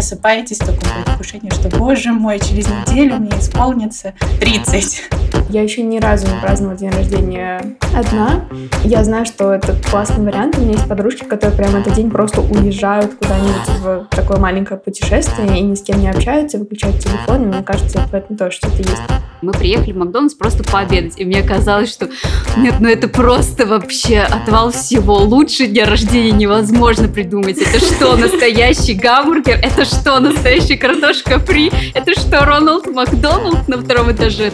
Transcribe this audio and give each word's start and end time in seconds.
просыпаетесь 0.00 0.56
в 0.56 0.64
таком 0.64 0.80
предвкушении, 1.04 1.50
что, 1.50 1.68
боже 1.76 2.10
мой, 2.12 2.38
через 2.38 2.66
неделю 2.68 3.16
мне 3.16 3.38
исполнится 3.38 4.14
30. 4.40 5.10
Я 5.50 5.62
еще 5.62 5.82
ни 5.82 5.98
разу 5.98 6.26
не 6.26 6.40
праздновала 6.40 6.74
день 6.74 6.90
рождения 6.90 7.76
одна. 7.94 8.46
Я 8.82 9.04
знаю, 9.04 9.26
что 9.26 9.52
это 9.52 9.76
классный 9.90 10.24
вариант. 10.24 10.56
У 10.56 10.62
меня 10.62 10.72
есть 10.72 10.88
подружки, 10.88 11.24
которые 11.24 11.54
прямо 11.54 11.80
этот 11.80 11.92
день 11.92 12.10
просто 12.10 12.40
уезжают 12.40 13.14
куда-нибудь 13.16 13.68
в 13.80 14.06
такое 14.10 14.38
маленькое 14.38 14.80
путешествие 14.80 15.58
и 15.58 15.62
ни 15.62 15.74
с 15.74 15.82
кем 15.82 16.00
не 16.00 16.08
общаются, 16.08 16.56
выключают 16.56 16.98
телефон. 16.98 17.42
И 17.42 17.46
мне 17.46 17.62
кажется, 17.62 18.00
в 18.10 18.14
этом 18.14 18.38
тоже 18.38 18.52
что-то 18.52 18.78
есть. 18.78 19.02
Мы 19.42 19.52
приехали 19.52 19.92
в 19.92 19.96
Макдональдс 19.96 20.34
просто 20.34 20.62
пообедать, 20.62 21.14
и 21.16 21.24
мне 21.24 21.42
казалось, 21.42 21.90
что 21.90 22.10
нет, 22.58 22.74
ну 22.80 22.88
это 22.88 23.08
просто 23.08 23.64
вообще 23.64 24.18
отвал 24.18 24.70
всего. 24.70 25.16
Лучше 25.18 25.66
дня 25.66 25.86
рождения 25.86 26.32
невозможно 26.32 27.08
придумать. 27.08 27.56
Это 27.56 27.78
что, 27.78 28.16
настоящий 28.16 28.94
гамбургер? 28.94 29.58
Это 29.62 29.86
что, 29.86 30.20
настоящая 30.20 30.76
картошка 30.76 31.38
фри? 31.38 31.72
Это 31.94 32.12
что, 32.12 32.44
Роналд 32.44 32.86
Макдоналд 32.86 33.66
на 33.66 33.78
втором 33.78 34.12
этаже? 34.12 34.52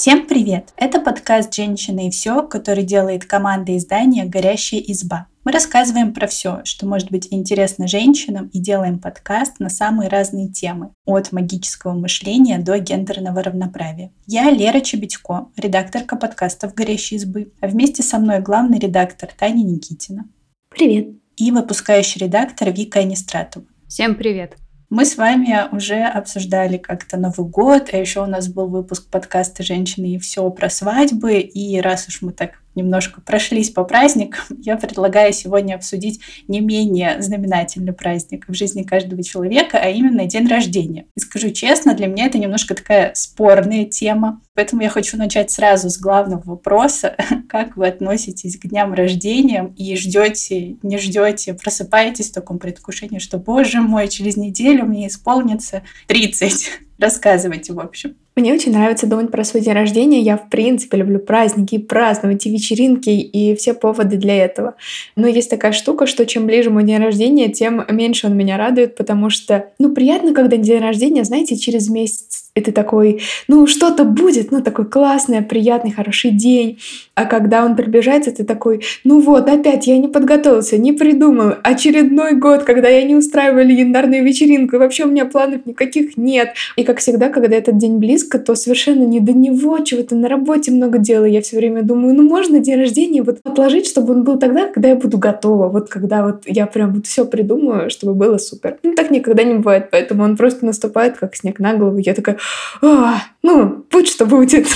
Всем 0.00 0.28
привет! 0.28 0.72
Это 0.76 1.00
подкаст 1.00 1.52
«Женщины 1.52 2.06
и 2.06 2.10
все», 2.12 2.44
который 2.44 2.84
делает 2.84 3.24
команда 3.24 3.76
издания 3.76 4.26
«Горящая 4.26 4.80
изба». 4.80 5.26
Мы 5.42 5.50
рассказываем 5.50 6.14
про 6.14 6.28
все, 6.28 6.60
что 6.62 6.86
может 6.86 7.10
быть 7.10 7.26
интересно 7.32 7.88
женщинам 7.88 8.46
и 8.52 8.60
делаем 8.60 9.00
подкаст 9.00 9.58
на 9.58 9.68
самые 9.68 10.08
разные 10.08 10.50
темы, 10.50 10.92
от 11.04 11.32
магического 11.32 11.94
мышления 11.94 12.60
до 12.60 12.78
гендерного 12.78 13.42
равноправия. 13.42 14.12
Я 14.28 14.48
Лера 14.52 14.78
Чебедько, 14.78 15.48
редакторка 15.56 16.14
подкастов 16.14 16.74
«Горящей 16.74 17.16
избы», 17.16 17.52
а 17.60 17.66
вместе 17.66 18.04
со 18.04 18.20
мной 18.20 18.38
главный 18.38 18.78
редактор 18.78 19.30
Таня 19.36 19.64
Никитина. 19.64 20.26
Привет! 20.68 21.08
И 21.38 21.50
выпускающий 21.50 22.20
редактор 22.20 22.70
Вика 22.70 23.00
Анистратова. 23.00 23.66
Всем 23.88 24.14
привет! 24.14 24.54
Мы 24.90 25.04
с 25.04 25.18
вами 25.18 25.68
уже 25.70 26.02
обсуждали 26.02 26.78
как-то 26.78 27.18
Новый 27.18 27.46
год, 27.46 27.90
а 27.92 27.98
еще 27.98 28.22
у 28.22 28.26
нас 28.26 28.48
был 28.48 28.68
выпуск 28.68 29.10
подкаста 29.10 29.62
«Женщины 29.62 30.14
и 30.14 30.18
все» 30.18 30.48
про 30.50 30.70
свадьбы. 30.70 31.40
И 31.40 31.78
раз 31.78 32.08
уж 32.08 32.22
мы 32.22 32.32
так 32.32 32.62
немножко 32.74 33.20
прошлись 33.20 33.70
по 33.70 33.84
праздникам, 33.84 34.44
я 34.62 34.76
предлагаю 34.76 35.32
сегодня 35.32 35.74
обсудить 35.74 36.20
не 36.46 36.60
менее 36.60 37.20
знаменательный 37.20 37.92
праздник 37.92 38.46
в 38.48 38.54
жизни 38.54 38.82
каждого 38.82 39.22
человека, 39.22 39.78
а 39.78 39.88
именно 39.88 40.26
день 40.26 40.46
рождения. 40.46 41.06
И 41.16 41.20
скажу 41.20 41.50
честно, 41.50 41.94
для 41.94 42.06
меня 42.06 42.26
это 42.26 42.38
немножко 42.38 42.74
такая 42.74 43.12
спорная 43.14 43.84
тема, 43.84 44.40
поэтому 44.54 44.82
я 44.82 44.88
хочу 44.88 45.16
начать 45.16 45.50
сразу 45.50 45.90
с 45.90 45.98
главного 45.98 46.42
вопроса. 46.44 47.16
Как 47.48 47.76
вы 47.76 47.88
относитесь 47.88 48.58
к 48.58 48.66
дням 48.66 48.94
рождения 48.94 49.72
и 49.76 49.96
ждете, 49.96 50.76
не 50.82 50.98
ждете, 50.98 51.54
просыпаетесь 51.54 52.30
в 52.30 52.34
таком 52.34 52.58
предвкушении, 52.58 53.18
что, 53.18 53.38
боже 53.38 53.80
мой, 53.80 54.08
через 54.08 54.36
неделю 54.36 54.84
мне 54.84 55.08
исполнится 55.08 55.82
30. 56.06 56.70
Рассказывайте, 56.98 57.72
в 57.72 57.80
общем. 57.80 58.16
Мне 58.38 58.54
очень 58.54 58.70
нравится 58.70 59.08
думать 59.08 59.32
про 59.32 59.42
свой 59.42 59.64
день 59.64 59.72
рождения. 59.72 60.20
Я, 60.20 60.36
в 60.36 60.48
принципе, 60.48 60.98
люблю 60.98 61.18
праздники, 61.18 61.76
праздновать, 61.76 62.46
и 62.46 62.50
вечеринки, 62.50 63.10
и 63.10 63.56
все 63.56 63.74
поводы 63.74 64.16
для 64.16 64.44
этого. 64.44 64.76
Но 65.16 65.26
есть 65.26 65.50
такая 65.50 65.72
штука, 65.72 66.06
что 66.06 66.24
чем 66.24 66.46
ближе 66.46 66.70
мой 66.70 66.84
день 66.84 66.98
рождения, 66.98 67.48
тем 67.48 67.84
меньше 67.88 68.28
он 68.28 68.36
меня 68.36 68.56
радует, 68.56 68.94
потому 68.94 69.28
что, 69.28 69.70
ну, 69.80 69.92
приятно, 69.92 70.34
когда 70.34 70.56
день 70.56 70.80
рождения, 70.80 71.24
знаете, 71.24 71.56
через 71.56 71.88
месяц 71.88 72.27
и 72.58 72.60
ты 72.60 72.72
такой, 72.72 73.20
ну, 73.46 73.66
что-то 73.66 74.04
будет, 74.04 74.50
ну, 74.50 74.62
такой 74.62 74.84
классный, 74.84 75.42
приятный, 75.42 75.92
хороший 75.92 76.30
день. 76.30 76.78
А 77.14 77.24
когда 77.24 77.64
он 77.64 77.76
приближается, 77.76 78.30
ты 78.30 78.44
такой, 78.44 78.82
ну 79.04 79.20
вот, 79.20 79.48
опять 79.48 79.86
я 79.86 79.98
не 79.98 80.08
подготовился, 80.08 80.78
не 80.78 80.92
придумал. 80.92 81.54
Очередной 81.62 82.34
год, 82.34 82.64
когда 82.64 82.88
я 82.88 83.02
не 83.02 83.16
устраиваю 83.16 83.66
легендарную 83.66 84.24
вечеринку, 84.24 84.76
и 84.76 84.78
вообще 84.78 85.04
у 85.04 85.08
меня 85.08 85.24
планов 85.24 85.66
никаких 85.66 86.16
нет. 86.16 86.50
И 86.76 86.84
как 86.84 86.98
всегда, 86.98 87.28
когда 87.28 87.56
этот 87.56 87.78
день 87.78 87.98
близко, 87.98 88.38
то 88.38 88.54
совершенно 88.54 89.04
не 89.04 89.20
до 89.20 89.32
него, 89.32 89.78
чего-то 89.80 90.14
на 90.14 90.28
работе 90.28 90.70
много 90.70 90.98
дела. 90.98 91.24
Я 91.24 91.40
все 91.42 91.56
время 91.56 91.82
думаю, 91.82 92.14
ну, 92.14 92.22
можно 92.22 92.60
день 92.60 92.78
рождения 92.78 93.22
вот 93.22 93.38
отложить, 93.44 93.86
чтобы 93.86 94.12
он 94.14 94.24
был 94.24 94.38
тогда, 94.38 94.66
когда 94.66 94.88
я 94.88 94.94
буду 94.94 95.18
готова. 95.18 95.68
Вот 95.68 95.88
когда 95.88 96.24
вот 96.24 96.42
я 96.46 96.66
прям 96.66 96.94
вот 96.94 97.06
все 97.06 97.24
придумаю, 97.24 97.90
чтобы 97.90 98.14
было 98.14 98.38
супер. 98.38 98.78
Ну, 98.82 98.94
так 98.94 99.10
никогда 99.10 99.42
не 99.42 99.54
бывает, 99.54 99.88
поэтому 99.90 100.24
он 100.24 100.36
просто 100.36 100.66
наступает, 100.66 101.16
как 101.18 101.36
снег 101.36 101.58
на 101.58 101.74
голову. 101.74 101.98
Я 101.98 102.14
такая, 102.14 102.38
ну, 102.80 103.84
будь 103.90 104.08
что 104.08 104.26
будет. 104.26 104.66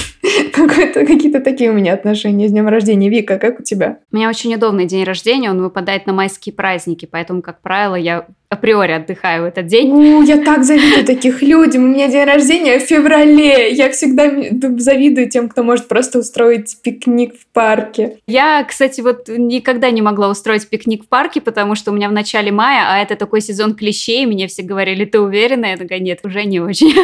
Какие-то 0.53 1.41
такие 1.41 1.71
у 1.71 1.75
меня 1.75 1.95
отношения 1.95 2.49
с 2.49 2.53
днем 2.53 2.69
рождения. 2.69 3.09
Вика, 3.09 3.39
как 3.39 3.61
у 3.61 3.63
тебя? 3.63 3.99
У 4.13 4.17
меня 4.17 4.29
очень 4.29 4.55
удобный 4.55 4.87
день 4.87 5.05
рождения, 5.05 5.51
он 5.51 5.61
выпадает 5.61 6.07
на 6.07 6.13
майские 6.13 6.55
праздники, 6.55 7.09
поэтому, 7.11 7.43
как 7.43 7.61
правило, 7.61 7.97
я 7.97 8.27
априори 8.49 8.93
отдыхаю 8.93 9.45
в 9.45 9.47
этот 9.47 9.67
день. 9.67 9.91
У, 9.91 10.23
я 10.23 10.37
так 10.37 10.63
завидую 10.65 11.07
таких 11.07 11.43
людям. 11.43 11.85
У 11.85 11.87
меня 11.89 12.09
день 12.09 12.25
рождения 12.25 12.79
в 12.79 12.83
феврале. 12.83 13.71
Я 13.73 13.91
всегда 13.91 14.31
завидую 14.79 15.31
тем, 15.31 15.49
кто 15.49 15.63
может 15.63 15.89
просто 15.89 16.19
устроить 16.19 16.77
пикник 16.83 17.35
в 17.35 17.47
парке. 17.47 18.19
Я, 18.27 18.63
кстати, 18.65 19.01
вот 19.01 19.29
никогда 19.29 19.91
не 19.91 20.03
могла 20.03 20.29
устроить 20.29 20.69
пикник 20.69 21.05
в 21.05 21.09
парке, 21.09 21.41
потому 21.41 21.75
что 21.75 21.91
у 21.91 21.95
меня 21.95 22.11
в 22.11 22.13
начале 22.13 22.53
мая, 22.53 22.85
а 22.89 22.99
это 23.03 23.17
такой 23.17 23.41
сезон 23.41 23.75
клещей, 23.75 24.27
мне 24.27 24.47
все 24.49 24.63
говорили, 24.63 25.07
ты 25.07 25.19
уверена? 25.19 25.67
Я 25.67 25.77
такая, 25.79 26.01
нет, 26.01 26.21
уже 26.25 26.45
не 26.45 26.61
очень. 26.61 26.95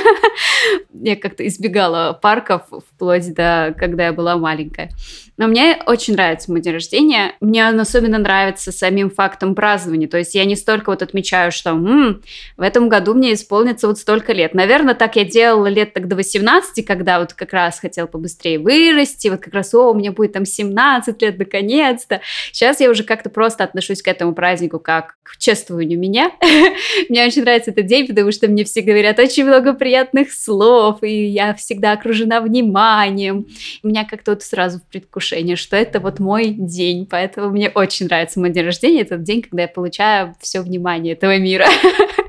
Я 0.92 1.16
как-то 1.16 1.46
избегала 1.46 2.12
парков 2.12 2.62
вплоть 2.90 3.32
до, 3.34 3.74
когда 3.78 4.06
я 4.06 4.12
была 4.12 4.36
маленькая. 4.36 4.90
Но 5.38 5.46
мне 5.46 5.80
очень 5.86 6.14
нравится 6.14 6.50
мой 6.50 6.60
день 6.60 6.74
рождения. 6.74 7.34
Мне 7.40 7.66
он 7.66 7.78
особенно 7.78 8.18
нравится 8.18 8.72
самим 8.72 9.08
фактом 9.08 9.54
празднования. 9.54 10.08
То 10.08 10.18
есть 10.18 10.34
я 10.34 10.44
не 10.44 10.56
столько 10.56 10.90
вот 10.90 11.00
отмечаю, 11.00 11.52
что 11.52 11.70
М, 11.70 12.22
в 12.56 12.62
этом 12.62 12.88
году 12.88 13.14
мне 13.14 13.34
исполнится 13.34 13.86
вот 13.86 13.98
столько 13.98 14.32
лет. 14.32 14.52
Наверное, 14.52 14.94
так 14.94 15.14
я 15.14 15.24
делала 15.24 15.68
лет 15.68 15.92
так 15.94 16.08
до 16.08 16.16
18, 16.16 16.84
когда 16.84 17.20
вот 17.20 17.34
как 17.34 17.52
раз 17.52 17.78
хотела 17.78 18.08
побыстрее 18.08 18.58
вырасти. 18.58 19.28
Вот 19.28 19.40
как 19.40 19.54
раз, 19.54 19.72
о, 19.74 19.92
у 19.92 19.94
меня 19.94 20.10
будет 20.10 20.32
там 20.32 20.44
17 20.44 21.22
лет 21.22 21.38
наконец-то. 21.38 22.20
Сейчас 22.50 22.80
я 22.80 22.90
уже 22.90 23.04
как-то 23.04 23.30
просто 23.30 23.62
отношусь 23.62 24.02
к 24.02 24.08
этому 24.08 24.34
празднику 24.34 24.80
как 24.80 25.18
к 25.22 25.38
чествованию 25.38 26.00
меня. 26.00 26.32
Мне 27.08 27.24
очень 27.24 27.42
нравится 27.42 27.70
этот 27.70 27.86
день, 27.86 28.08
потому 28.08 28.32
что 28.32 28.48
мне 28.48 28.64
все 28.64 28.80
говорят 28.80 29.18
очень 29.18 29.44
много 29.44 29.72
приятных 29.72 30.32
слов, 30.32 31.02
и 31.02 31.26
я 31.26 31.54
всегда 31.54 31.92
окружена 31.92 32.40
вниманием. 32.40 33.46
Меня 33.84 34.04
как-то 34.04 34.32
вот 34.32 34.42
сразу 34.42 34.78
в 34.78 34.82
предвкушении 34.84 35.27
предвкушение, 35.28 35.56
что 35.56 35.76
это 35.76 36.00
вот 36.00 36.18
мой 36.18 36.50
день. 36.50 37.06
Поэтому 37.06 37.50
мне 37.50 37.70
очень 37.70 38.06
нравится 38.06 38.40
мой 38.40 38.50
день 38.50 38.64
рождения. 38.64 39.02
Это 39.02 39.16
день, 39.16 39.42
когда 39.42 39.62
я 39.62 39.68
получаю 39.68 40.34
все 40.40 40.60
внимание 40.60 41.14
этого 41.14 41.38
мира. 41.38 41.66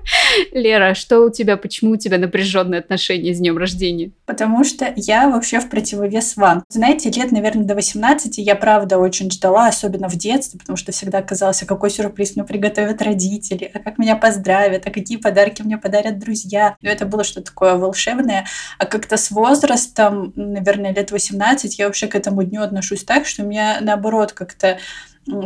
Лера, 0.51 0.94
что 0.94 1.22
у 1.22 1.29
тебя, 1.29 1.57
почему 1.57 1.91
у 1.91 1.97
тебя 1.97 2.17
напряженные 2.17 2.79
отношения 2.79 3.34
с 3.34 3.40
днем 3.40 3.57
рождения? 3.57 4.12
Потому 4.25 4.63
что 4.63 4.91
я 4.95 5.29
вообще 5.29 5.59
в 5.59 5.69
противовес 5.69 6.35
вам. 6.38 6.63
Знаете, 6.69 7.09
лет, 7.09 7.31
наверное, 7.31 7.66
до 7.66 7.75
18 7.75 8.38
я 8.38 8.56
правда 8.56 8.97
очень 8.97 9.31
ждала, 9.31 9.68
особенно 9.68 10.09
в 10.09 10.16
детстве, 10.16 10.59
потому 10.59 10.78
что 10.78 10.91
всегда 10.91 11.22
казалось, 11.22 11.63
а 11.63 11.66
какой 11.66 11.89
сюрприз 11.89 12.35
мне 12.35 12.45
приготовят 12.45 13.01
родители, 13.01 13.69
а 13.73 13.79
как 13.79 13.97
меня 13.97 14.16
поздравят, 14.16 14.85
а 14.88 14.91
какие 14.91 15.18
подарки 15.18 15.62
мне 15.62 15.78
подарят 15.78 16.19
друзья. 16.19 16.75
Но 16.81 16.89
это 16.89 17.06
было 17.06 17.23
что-то 17.23 17.47
такое 17.47 17.75
волшебное. 17.75 18.45
А 18.78 18.85
как-то 18.85 19.18
с 19.18 19.31
возрастом, 19.31 20.34
наверное, 20.35 20.94
лет 20.94 21.12
18, 21.12 21.79
я 21.79 21.85
вообще 21.85 22.07
к 22.07 22.16
этому 22.16 22.44
дню 22.44 22.62
отношусь 22.62 23.03
так, 23.03 23.25
что 23.25 23.44
меня 23.44 23.79
наоборот 23.81 24.34
как-то 24.34 24.79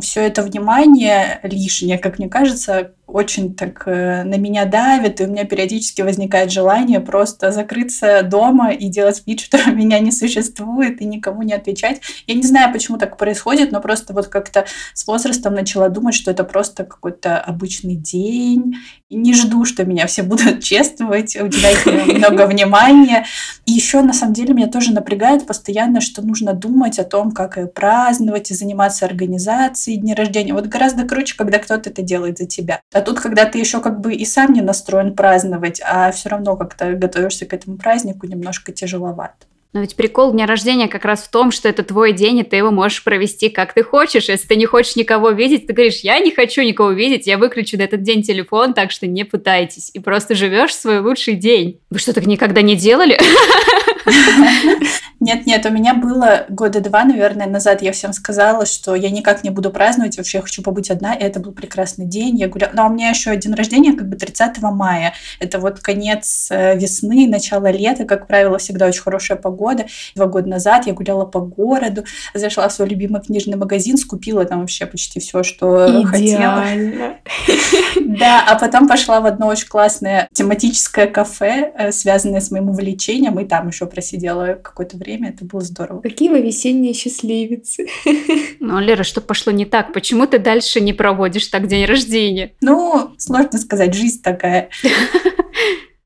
все 0.01 0.21
это 0.21 0.43
внимание 0.43 1.39
лишнее, 1.43 1.97
как 1.97 2.19
мне 2.19 2.29
кажется, 2.29 2.93
очень 3.05 3.53
так 3.53 3.83
э, 3.85 4.23
на 4.23 4.35
меня 4.35 4.65
давит, 4.65 5.21
и 5.21 5.25
у 5.25 5.27
меня 5.27 5.45
периодически 5.45 6.01
возникает 6.01 6.51
желание 6.51 6.99
просто 6.99 7.51
закрыться 7.51 8.23
дома 8.23 8.71
и 8.71 8.87
делать 8.87 9.23
вид, 9.25 9.41
что 9.41 9.57
меня 9.71 9.99
не 9.99 10.11
существует, 10.11 11.01
и 11.01 11.05
никому 11.05 11.43
не 11.43 11.53
отвечать. 11.53 12.01
Я 12.27 12.35
не 12.35 12.43
знаю, 12.43 12.73
почему 12.73 12.97
так 12.97 13.17
происходит, 13.17 13.71
но 13.71 13.81
просто 13.81 14.13
вот 14.13 14.27
как-то 14.27 14.65
с 14.93 15.05
возрастом 15.05 15.53
начала 15.53 15.89
думать, 15.89 16.15
что 16.15 16.31
это 16.31 16.43
просто 16.43 16.85
какой-то 16.85 17.39
обычный 17.39 17.95
день, 17.95 18.75
не 19.13 19.33
жду, 19.33 19.65
что 19.65 19.85
меня 19.85 20.07
все 20.07 20.23
будут 20.23 20.63
чествовать, 20.63 21.35
уделять 21.35 21.85
много 21.85 22.47
внимания. 22.47 23.25
И 23.65 23.71
еще, 23.71 24.01
на 24.01 24.13
самом 24.13 24.33
деле, 24.33 24.53
меня 24.53 24.67
тоже 24.67 24.93
напрягает 24.93 25.45
постоянно, 25.45 26.01
что 26.01 26.21
нужно 26.21 26.53
думать 26.53 26.99
о 26.99 27.03
том, 27.03 27.31
как 27.31 27.73
праздновать 27.73 28.51
и 28.51 28.55
заниматься 28.55 29.05
организацией 29.05 29.97
дня 29.97 30.15
рождения. 30.15 30.53
Вот 30.53 30.67
гораздо 30.67 31.03
круче, 31.03 31.35
когда 31.37 31.59
кто-то 31.59 31.89
это 31.89 32.01
делает 32.01 32.37
за 32.37 32.45
тебя. 32.45 32.81
А 32.93 33.01
тут, 33.01 33.19
когда 33.19 33.45
ты 33.45 33.59
еще 33.59 33.79
как 33.79 34.01
бы 34.01 34.13
и 34.13 34.25
сам 34.25 34.53
не 34.53 34.61
настроен 34.61 35.15
праздновать, 35.15 35.81
а 35.85 36.11
все 36.11 36.29
равно 36.29 36.55
как-то 36.55 36.93
готовишься 36.93 37.45
к 37.45 37.53
этому 37.53 37.77
празднику, 37.77 38.27
немножко 38.27 38.71
тяжеловато. 38.71 39.45
Но 39.73 39.81
ведь 39.81 39.95
прикол 39.95 40.31
дня 40.31 40.45
рождения 40.45 40.87
как 40.87 41.03
раз 41.03 41.23
в 41.23 41.31
том, 41.31 41.51
что 41.51 41.67
это 41.67 41.83
твой 41.83 42.13
день, 42.13 42.37
и 42.37 42.43
ты 42.43 42.57
его 42.57 42.69
можешь 42.69 43.03
провести 43.03 43.49
как 43.49 43.73
ты 43.73 43.83
хочешь. 43.83 44.29
Если 44.29 44.47
ты 44.47 44.55
не 44.55 44.67
хочешь 44.67 44.95
никого 44.95 45.31
видеть, 45.31 45.65
ты 45.65 45.73
говоришь, 45.73 46.01
я 46.01 46.19
не 46.19 46.29
хочу 46.31 46.61
никого 46.61 46.91
видеть, 46.91 47.25
я 47.25 47.39
выключу 47.39 47.77
на 47.77 47.81
этот 47.81 48.03
день 48.03 48.21
телефон, 48.21 48.75
так 48.75 48.91
что 48.91 49.07
не 49.07 49.23
пытайтесь. 49.23 49.89
И 49.93 49.99
просто 49.99 50.35
живешь 50.35 50.75
свой 50.75 50.99
лучший 50.99 51.33
день. 51.33 51.79
Вы 51.89 51.97
что, 51.97 52.13
так 52.13 52.27
никогда 52.27 52.61
не 52.61 52.75
делали? 52.75 53.19
Нет-нет, 55.23 55.65
у 55.65 55.69
меня 55.69 55.93
было 55.93 56.45
года 56.49 56.81
два, 56.81 57.05
наверное, 57.05 57.47
назад. 57.47 57.81
Я 57.81 57.93
всем 57.93 58.11
сказала, 58.11 58.65
что 58.65 58.93
я 58.93 59.09
никак 59.09 59.45
не 59.45 59.51
буду 59.51 59.69
праздновать, 59.69 60.17
вообще 60.17 60.39
я 60.39 60.41
хочу 60.41 60.61
побыть 60.61 60.91
одна. 60.91 61.13
И 61.13 61.23
это 61.23 61.39
был 61.39 61.53
прекрасный 61.53 62.05
день. 62.05 62.37
Я 62.37 62.49
гуляла. 62.49 62.71
Но 62.73 62.87
у 62.87 62.89
меня 62.89 63.09
еще 63.09 63.33
день 63.37 63.53
рождения 63.53 63.93
как 63.93 64.09
бы 64.09 64.17
30 64.17 64.61
мая. 64.61 65.13
Это 65.39 65.59
вот 65.59 65.79
конец 65.79 66.49
э, 66.51 66.77
весны, 66.77 67.25
начало 67.27 67.71
лета. 67.71 68.03
Как 68.03 68.27
правило, 68.27 68.57
всегда 68.57 68.87
очень 68.87 69.01
хорошая 69.01 69.37
погода. 69.37 69.85
Два 70.15 70.25
года 70.25 70.49
назад 70.49 70.87
я 70.87 70.93
гуляла 70.93 71.23
по 71.23 71.39
городу, 71.39 72.03
зашла 72.33 72.67
в 72.67 72.73
свой 72.73 72.89
любимый 72.89 73.21
книжный 73.21 73.55
магазин, 73.55 73.95
скупила 73.95 74.43
там 74.43 74.59
вообще 74.59 74.85
почти 74.85 75.21
все, 75.21 75.43
что 75.43 75.87
Идеально. 75.87 76.07
хотела. 76.07 77.13
Да, 78.05 78.45
а 78.47 78.55
потом 78.59 78.87
пошла 78.87 79.21
в 79.21 79.25
одно 79.25 79.47
очень 79.47 79.67
классное 79.67 80.27
тематическое 80.33 81.07
кафе, 81.07 81.71
э, 81.75 81.91
связанное 81.91 82.41
с 82.41 82.51
моим 82.51 82.69
увлечением, 82.69 83.39
и 83.39 83.45
там 83.45 83.67
еще 83.69 83.85
просидела 83.85 84.53
какое-то 84.61 84.97
время, 84.97 85.12
это 85.21 85.45
было 85.45 85.61
здорово. 85.61 86.01
Какие 86.01 86.29
вы 86.29 86.41
весенние 86.41 86.93
счастливицы. 86.93 87.87
Ну, 88.59 88.79
Лера, 88.79 89.03
что 89.03 89.19
пошло 89.19 89.51
не 89.51 89.65
так? 89.65 89.91
Почему 89.93 90.25
ты 90.25 90.39
дальше 90.39 90.79
не 90.79 90.93
проводишь 90.93 91.47
так 91.47 91.67
день 91.67 91.85
рождения? 91.85 92.53
Ну, 92.61 93.11
сложно 93.17 93.59
сказать, 93.59 93.93
жизнь 93.93 94.21
такая. 94.21 94.69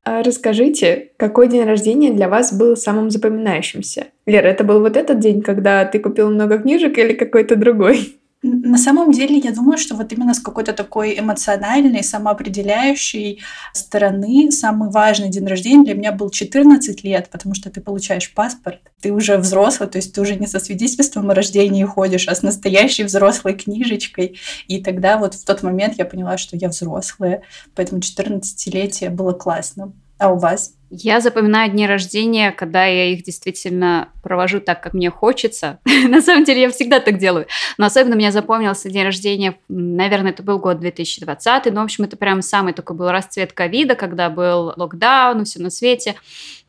А 0.04 0.22
расскажите, 0.22 1.10
какой 1.18 1.48
день 1.48 1.64
рождения 1.64 2.10
для 2.10 2.30
вас 2.30 2.54
был 2.54 2.76
самым 2.76 3.10
запоминающимся? 3.10 4.06
Лера, 4.24 4.46
это 4.46 4.64
был 4.64 4.80
вот 4.80 4.96
этот 4.96 5.18
день, 5.18 5.42
когда 5.42 5.84
ты 5.84 5.98
купил 5.98 6.30
много 6.30 6.58
книжек 6.58 6.96
или 6.96 7.12
какой-то 7.12 7.56
другой? 7.56 8.17
На 8.40 8.78
самом 8.78 9.10
деле, 9.10 9.36
я 9.38 9.50
думаю, 9.50 9.78
что 9.78 9.96
вот 9.96 10.12
именно 10.12 10.32
с 10.32 10.38
какой-то 10.38 10.72
такой 10.72 11.18
эмоциональной, 11.18 12.04
самоопределяющей 12.04 13.42
стороны 13.72 14.52
самый 14.52 14.90
важный 14.90 15.28
день 15.28 15.46
рождения 15.46 15.84
для 15.84 15.94
меня 15.94 16.12
был 16.12 16.30
14 16.30 17.02
лет, 17.02 17.30
потому 17.30 17.56
что 17.56 17.68
ты 17.68 17.80
получаешь 17.80 18.32
паспорт, 18.32 18.92
ты 19.00 19.12
уже 19.12 19.38
взрослый, 19.38 19.88
то 19.88 19.98
есть 19.98 20.14
ты 20.14 20.20
уже 20.20 20.36
не 20.36 20.46
со 20.46 20.60
свидетельством 20.60 21.30
о 21.30 21.34
рождении 21.34 21.82
ходишь, 21.82 22.28
а 22.28 22.34
с 22.36 22.42
настоящей 22.42 23.02
взрослой 23.02 23.54
книжечкой. 23.54 24.38
И 24.68 24.80
тогда 24.80 25.18
вот 25.18 25.34
в 25.34 25.44
тот 25.44 25.64
момент 25.64 25.98
я 25.98 26.04
поняла, 26.04 26.38
что 26.38 26.56
я 26.56 26.68
взрослая, 26.68 27.42
поэтому 27.74 28.00
14-летие 28.00 29.10
было 29.10 29.32
классно. 29.32 29.92
А 30.18 30.32
у 30.32 30.38
вас? 30.38 30.77
Я 30.90 31.20
запоминаю 31.20 31.70
дни 31.70 31.86
рождения, 31.86 32.50
когда 32.50 32.86
я 32.86 33.12
их 33.12 33.22
действительно 33.22 34.08
провожу 34.22 34.60
так, 34.60 34.82
как 34.82 34.94
мне 34.94 35.10
хочется. 35.10 35.80
На 36.08 36.22
самом 36.22 36.44
деле 36.44 36.62
я 36.62 36.70
всегда 36.70 36.98
так 37.00 37.18
делаю. 37.18 37.46
Но 37.76 37.86
особенно 37.86 38.16
мне 38.16 38.32
запомнился 38.32 38.88
день 38.88 39.04
рождения, 39.04 39.58
наверное, 39.68 40.30
это 40.30 40.42
был 40.42 40.58
год 40.58 40.80
2020. 40.80 41.72
Ну, 41.72 41.80
в 41.80 41.84
общем, 41.84 42.04
это 42.04 42.16
прям 42.16 42.40
самый 42.40 42.72
такой 42.72 42.96
был 42.96 43.10
расцвет 43.10 43.52
ковида, 43.52 43.96
когда 43.96 44.30
был 44.30 44.72
локдаун, 44.76 45.44
все 45.44 45.60
на 45.60 45.70
свете. 45.70 46.14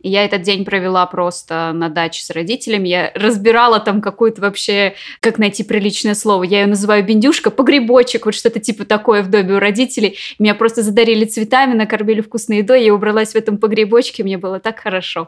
И 0.01 0.09
я 0.09 0.23
этот 0.23 0.43
день 0.43 0.63
провела 0.63 1.05
просто 1.05 1.71
на 1.73 1.89
даче 1.89 2.23
с 2.23 2.29
родителями. 2.29 2.87
Я 2.87 3.11
разбирала 3.15 3.79
там 3.79 4.01
какую-то 4.01 4.41
вообще, 4.41 4.95
как 5.19 5.37
найти 5.37 5.63
приличное 5.63 6.15
слово. 6.15 6.43
Я 6.43 6.61
ее 6.61 6.67
называю 6.67 7.03
бендюшка, 7.05 7.51
погребочек, 7.51 8.25
вот 8.25 8.33
что-то 8.33 8.59
типа 8.59 8.85
такое 8.85 9.23
в 9.23 9.29
доме 9.29 9.55
у 9.55 9.59
родителей. 9.59 10.17
Меня 10.39 10.55
просто 10.55 10.83
задарили 10.83 11.25
цветами, 11.25 11.73
накормили 11.73 12.21
вкусной 12.21 12.59
едой. 12.59 12.85
Я 12.85 12.93
убралась 12.93 13.33
в 13.33 13.35
этом 13.35 13.57
погребочке, 13.57 14.08
мне 14.17 14.37
было 14.37 14.59
так 14.59 14.79
хорошо. 14.79 15.27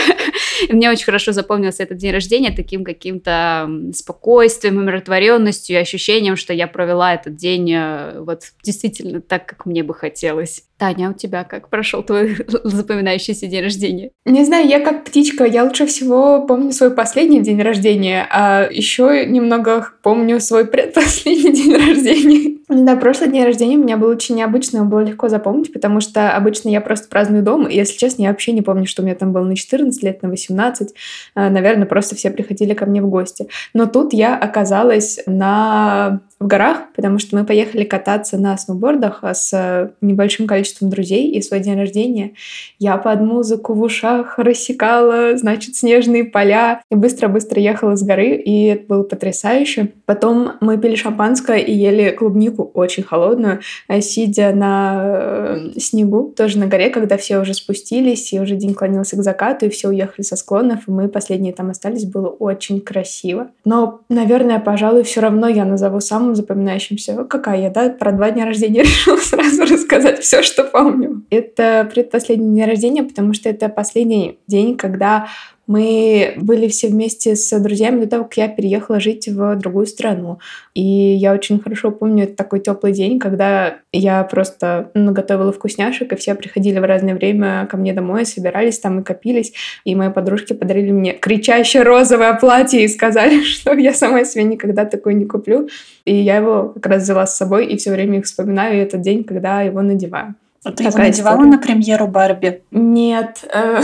мне 0.68 0.90
очень 0.90 1.04
хорошо 1.04 1.32
запомнился 1.32 1.82
этот 1.82 1.98
день 1.98 2.12
рождения 2.12 2.52
таким 2.54 2.84
каким-то 2.84 3.68
спокойствием, 3.92 4.78
умиротворенностью 4.78 5.76
и 5.76 5.80
ощущением, 5.80 6.36
что 6.36 6.52
я 6.52 6.66
провела 6.66 7.14
этот 7.14 7.36
день 7.36 7.72
э, 7.72 8.20
вот 8.20 8.52
действительно 8.62 9.20
так, 9.20 9.46
как 9.46 9.66
мне 9.66 9.82
бы 9.82 9.94
хотелось. 9.94 10.64
Таня, 10.78 11.08
а 11.08 11.10
у 11.10 11.14
тебя 11.14 11.44
как 11.44 11.68
прошел 11.68 12.02
твой 12.02 12.36
запоминающийся 12.64 13.46
день 13.46 13.62
рождения? 13.62 14.10
Не 14.24 14.44
знаю, 14.44 14.68
я 14.68 14.80
как 14.80 15.04
птичка. 15.04 15.44
Я 15.44 15.64
лучше 15.64 15.86
всего 15.86 16.42
помню 16.42 16.72
свой 16.72 16.90
последний 16.90 17.40
день 17.40 17.62
рождения, 17.62 18.26
а 18.30 18.68
еще 18.70 19.24
немного 19.26 19.88
помню 20.02 20.38
свой 20.40 20.66
предпоследний 20.66 21.52
день 21.54 21.74
рождения. 21.74 22.56
Да, 22.68 22.96
прошлый 22.96 23.30
день 23.30 23.44
рождения 23.44 23.76
у 23.76 23.82
меня 23.82 23.96
был 23.96 24.08
очень 24.08 24.34
необычный, 24.34 24.78
его 24.78 24.88
было 24.88 25.00
легко 25.00 25.28
запомнить, 25.28 25.72
потому 25.72 26.00
что 26.00 26.32
обычно 26.32 26.68
я 26.68 26.80
просто 26.80 27.08
праздную 27.08 27.44
дома, 27.44 27.68
и, 27.70 27.76
если 27.76 27.96
честно, 27.96 28.22
я 28.22 28.30
вообще 28.30 28.50
не 28.50 28.62
помню, 28.62 28.86
что 28.86 29.02
у 29.02 29.04
меня 29.04 29.14
там 29.14 29.32
было 29.32 29.44
на 29.44 29.54
14 29.54 30.02
лет, 30.02 30.22
на 30.22 30.28
18. 30.28 30.94
А, 31.36 31.48
наверное, 31.48 31.86
просто 31.86 32.16
все 32.16 32.30
приходили 32.30 32.74
ко 32.74 32.84
мне 32.86 33.00
в 33.00 33.08
гости. 33.08 33.48
Но 33.72 33.86
тут 33.86 34.12
я 34.12 34.36
оказалась 34.36 35.20
на 35.26 36.22
в 36.38 36.46
горах, 36.46 36.92
потому 36.94 37.18
что 37.18 37.34
мы 37.34 37.46
поехали 37.46 37.84
кататься 37.84 38.36
на 38.36 38.58
сноубордах 38.58 39.20
а, 39.22 39.32
с 39.32 39.92
небольшим 40.02 40.46
количеством 40.46 40.90
друзей, 40.90 41.30
и 41.30 41.40
свой 41.40 41.60
день 41.60 41.78
рождения 41.78 42.32
я 42.78 42.98
под 42.98 43.22
музыку 43.22 43.72
в 43.72 43.80
ушах 43.80 44.38
рассекала, 44.38 45.36
значит, 45.38 45.76
снежные 45.76 46.24
поля, 46.24 46.82
и 46.90 46.94
быстро-быстро 46.94 47.60
ехала 47.60 47.96
с 47.96 48.02
горы, 48.02 48.36
и 48.36 48.66
это 48.66 48.84
было 48.86 49.02
потрясающе. 49.02 49.92
Потом 50.04 50.52
мы 50.60 50.76
пили 50.76 50.94
шампанское 50.94 51.58
и 51.58 51.72
ели 51.72 52.10
клубнику 52.10 52.70
очень 52.74 53.02
холодную, 53.02 53.60
а, 53.88 54.02
сидя 54.02 54.52
на 54.54 55.02
э, 55.74 55.78
снегу, 55.78 56.34
тоже 56.36 56.58
на 56.58 56.66
горе, 56.66 56.90
когда 56.90 57.16
все 57.16 57.38
уже 57.38 57.54
спустились, 57.54 58.34
и 58.34 58.40
уже 58.40 58.56
день 58.56 58.74
клонился 58.74 59.16
к 59.16 59.22
закату, 59.22 59.66
и 59.66 59.70
все 59.70 59.88
уехали 59.88 60.22
со 60.22 60.36
склонов, 60.36 60.86
и 60.86 60.90
мы 60.90 61.08
последние 61.08 61.54
там 61.54 61.70
остались, 61.70 62.04
было 62.04 62.28
очень 62.28 62.82
красиво. 62.82 63.48
Но, 63.64 64.00
наверное, 64.10 64.58
пожалуй, 64.58 65.02
все 65.02 65.22
равно 65.22 65.48
я 65.48 65.64
назову 65.64 66.00
сам 66.00 66.25
самым 66.26 66.34
запоминающимся. 66.34 67.24
Какая 67.24 67.60
я, 67.60 67.70
да? 67.70 67.88
Про 67.88 68.12
два 68.12 68.30
дня 68.30 68.46
рождения 68.46 68.82
решила 68.82 69.16
сразу 69.16 69.62
рассказать 69.62 70.20
все, 70.20 70.42
что 70.42 70.64
помню. 70.64 71.22
Это 71.30 71.88
предпоследний 71.92 72.60
день 72.60 72.68
рождения, 72.68 73.02
потому 73.04 73.32
что 73.32 73.48
это 73.48 73.68
последний 73.68 74.38
день, 74.46 74.76
когда 74.76 75.28
мы 75.66 76.34
были 76.36 76.68
все 76.68 76.88
вместе 76.88 77.34
с 77.34 77.58
друзьями 77.58 78.04
до 78.04 78.10
того, 78.10 78.24
как 78.24 78.36
я 78.36 78.48
переехала 78.48 79.00
жить 79.00 79.28
в 79.28 79.56
другую 79.56 79.86
страну. 79.86 80.38
И 80.74 80.82
я 80.82 81.32
очень 81.32 81.60
хорошо 81.60 81.90
помню 81.90 82.26
такой 82.26 82.60
теплый 82.60 82.92
день, 82.92 83.18
когда 83.18 83.78
я 83.92 84.22
просто 84.24 84.90
наготовила 84.94 85.52
вкусняшек, 85.52 86.12
и 86.12 86.16
все 86.16 86.34
приходили 86.34 86.78
в 86.78 86.84
разное 86.84 87.14
время 87.14 87.66
ко 87.70 87.76
мне 87.76 87.92
домой, 87.92 88.26
собирались 88.26 88.78
там 88.78 89.00
и 89.00 89.04
копились. 89.04 89.52
И 89.84 89.94
мои 89.94 90.10
подружки 90.10 90.52
подарили 90.52 90.92
мне 90.92 91.12
кричащее 91.12 91.82
розовое 91.82 92.34
платье 92.34 92.84
и 92.84 92.88
сказали, 92.88 93.42
что 93.44 93.72
я 93.74 93.92
сама 93.92 94.24
себе 94.24 94.44
никогда 94.44 94.84
такое 94.84 95.14
не 95.14 95.24
куплю. 95.24 95.68
И 96.04 96.14
я 96.14 96.36
его 96.36 96.68
как 96.74 96.86
раз 96.86 97.02
взяла 97.02 97.26
с 97.26 97.36
собой, 97.36 97.66
и 97.66 97.76
все 97.76 97.90
время 97.90 98.20
их 98.20 98.26
вспоминаю, 98.26 98.76
и 98.76 98.82
этот 98.82 99.00
день, 99.00 99.24
когда 99.24 99.62
его 99.62 99.82
надеваю. 99.82 100.34
А 100.66 100.72
ты 100.72 100.82
его 100.82 100.98
надевала 100.98 101.36
история. 101.36 101.50
на 101.50 101.58
премьеру 101.58 102.08
Барби? 102.08 102.62
Нет. 102.72 103.44
Э, 103.54 103.80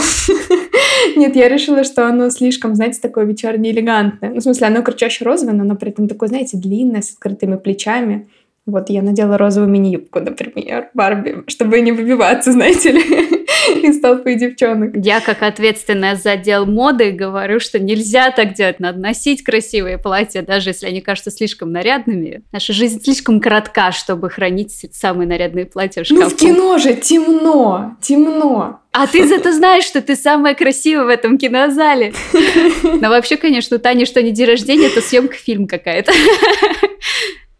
нет, 1.16 1.36
я 1.36 1.48
решила, 1.48 1.84
что 1.84 2.08
оно 2.08 2.28
слишком, 2.30 2.74
знаете, 2.74 2.98
такое 3.00 3.24
вечерне 3.24 3.70
элегантное. 3.70 4.30
Ну, 4.30 4.40
в 4.40 4.42
смысле, 4.42 4.66
оно 4.66 4.82
кричаще 4.82 5.24
розовое, 5.24 5.54
но 5.54 5.62
оно 5.62 5.76
при 5.76 5.90
этом 5.90 6.08
такое, 6.08 6.28
знаете, 6.28 6.56
длинное, 6.56 7.02
с 7.02 7.12
открытыми 7.12 7.56
плечами. 7.56 8.26
Вот 8.64 8.90
я 8.90 9.02
надела 9.02 9.38
розовую 9.38 9.70
мини-юбку, 9.70 10.20
например, 10.20 10.90
Барби, 10.94 11.42
чтобы 11.48 11.80
не 11.80 11.90
выбиваться, 11.90 12.52
знаете 12.52 12.92
ли, 12.92 13.02
из 13.82 14.00
толпы 14.00 14.36
девчонок. 14.36 14.92
Я, 14.94 15.20
как 15.20 15.42
ответственная 15.42 16.14
за 16.14 16.32
отдел 16.32 16.64
моды, 16.64 17.10
говорю, 17.10 17.58
что 17.58 17.80
нельзя 17.80 18.30
так 18.30 18.54
делать. 18.54 18.78
Надо 18.78 19.00
носить 19.00 19.42
красивые 19.42 19.98
платья, 19.98 20.42
даже 20.42 20.70
если 20.70 20.86
они 20.86 21.00
кажутся 21.00 21.32
слишком 21.32 21.72
нарядными. 21.72 22.44
Наша 22.52 22.72
жизнь 22.72 23.02
слишком 23.02 23.40
коротка, 23.40 23.90
чтобы 23.90 24.30
хранить 24.30 24.72
самые 24.92 25.26
нарядные 25.26 25.66
платья 25.66 26.04
в 26.04 26.06
шкафу. 26.06 26.22
Ну, 26.22 26.28
в 26.28 26.36
кино 26.36 26.78
же 26.78 26.94
темно, 26.94 27.96
темно. 28.00 28.80
А 28.92 29.08
ты 29.08 29.26
зато 29.26 29.52
знаешь, 29.52 29.84
что 29.84 30.02
ты 30.02 30.14
самая 30.14 30.54
красивая 30.54 31.06
в 31.06 31.08
этом 31.08 31.36
кинозале. 31.36 32.12
Но 32.82 33.08
вообще, 33.08 33.36
конечно, 33.36 33.78
у 33.78 33.80
Тани 33.80 34.04
что 34.04 34.22
не 34.22 34.30
день 34.30 34.46
рождения, 34.46 34.86
это 34.86 35.00
съемка 35.00 35.34
фильм 35.34 35.66
какая-то. 35.66 36.12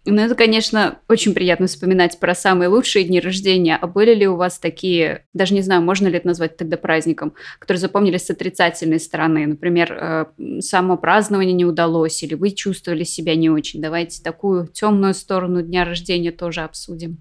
Ну, 0.05 0.21
это, 0.21 0.35
конечно, 0.35 0.99
очень 1.09 1.33
приятно 1.33 1.69
вспоминать 1.69 2.19
про 2.19 2.35
самые 2.35 2.69
лучшие 2.69 3.05
дни 3.05 3.21
рождения. 3.21 3.79
А 3.81 3.87
были 3.87 4.15
ли 4.15 4.27
у 4.27 4.35
вас 4.35 4.59
такие, 4.59 5.27
даже 5.33 5.55
не 5.55 5.63
знаю, 5.63 5.83
можно 5.83 6.09
ли 6.09 6.17
это 6.17 6.27
назвать 6.27 6.57
тогда 6.57 6.77
праздником, 6.77 7.35
которые 7.61 7.81
запомнились 7.81 8.27
с 8.27 8.31
отрицательной 8.31 8.99
стороны? 8.99 9.47
Например, 9.47 9.93
э, 9.93 10.61
само 10.61 10.97
празднование 10.97 11.53
не 11.53 11.65
удалось, 11.65 12.21
или 12.25 12.35
вы 12.35 12.51
чувствовали 12.51 13.05
себя 13.05 13.37
не 13.37 13.49
очень? 13.49 13.81
Давайте 13.81 14.23
такую 14.23 14.67
темную 14.67 15.15
сторону 15.15 15.63
дня 15.63 15.85
рождения 15.85 16.33
тоже 16.33 16.63
обсудим. 16.63 17.19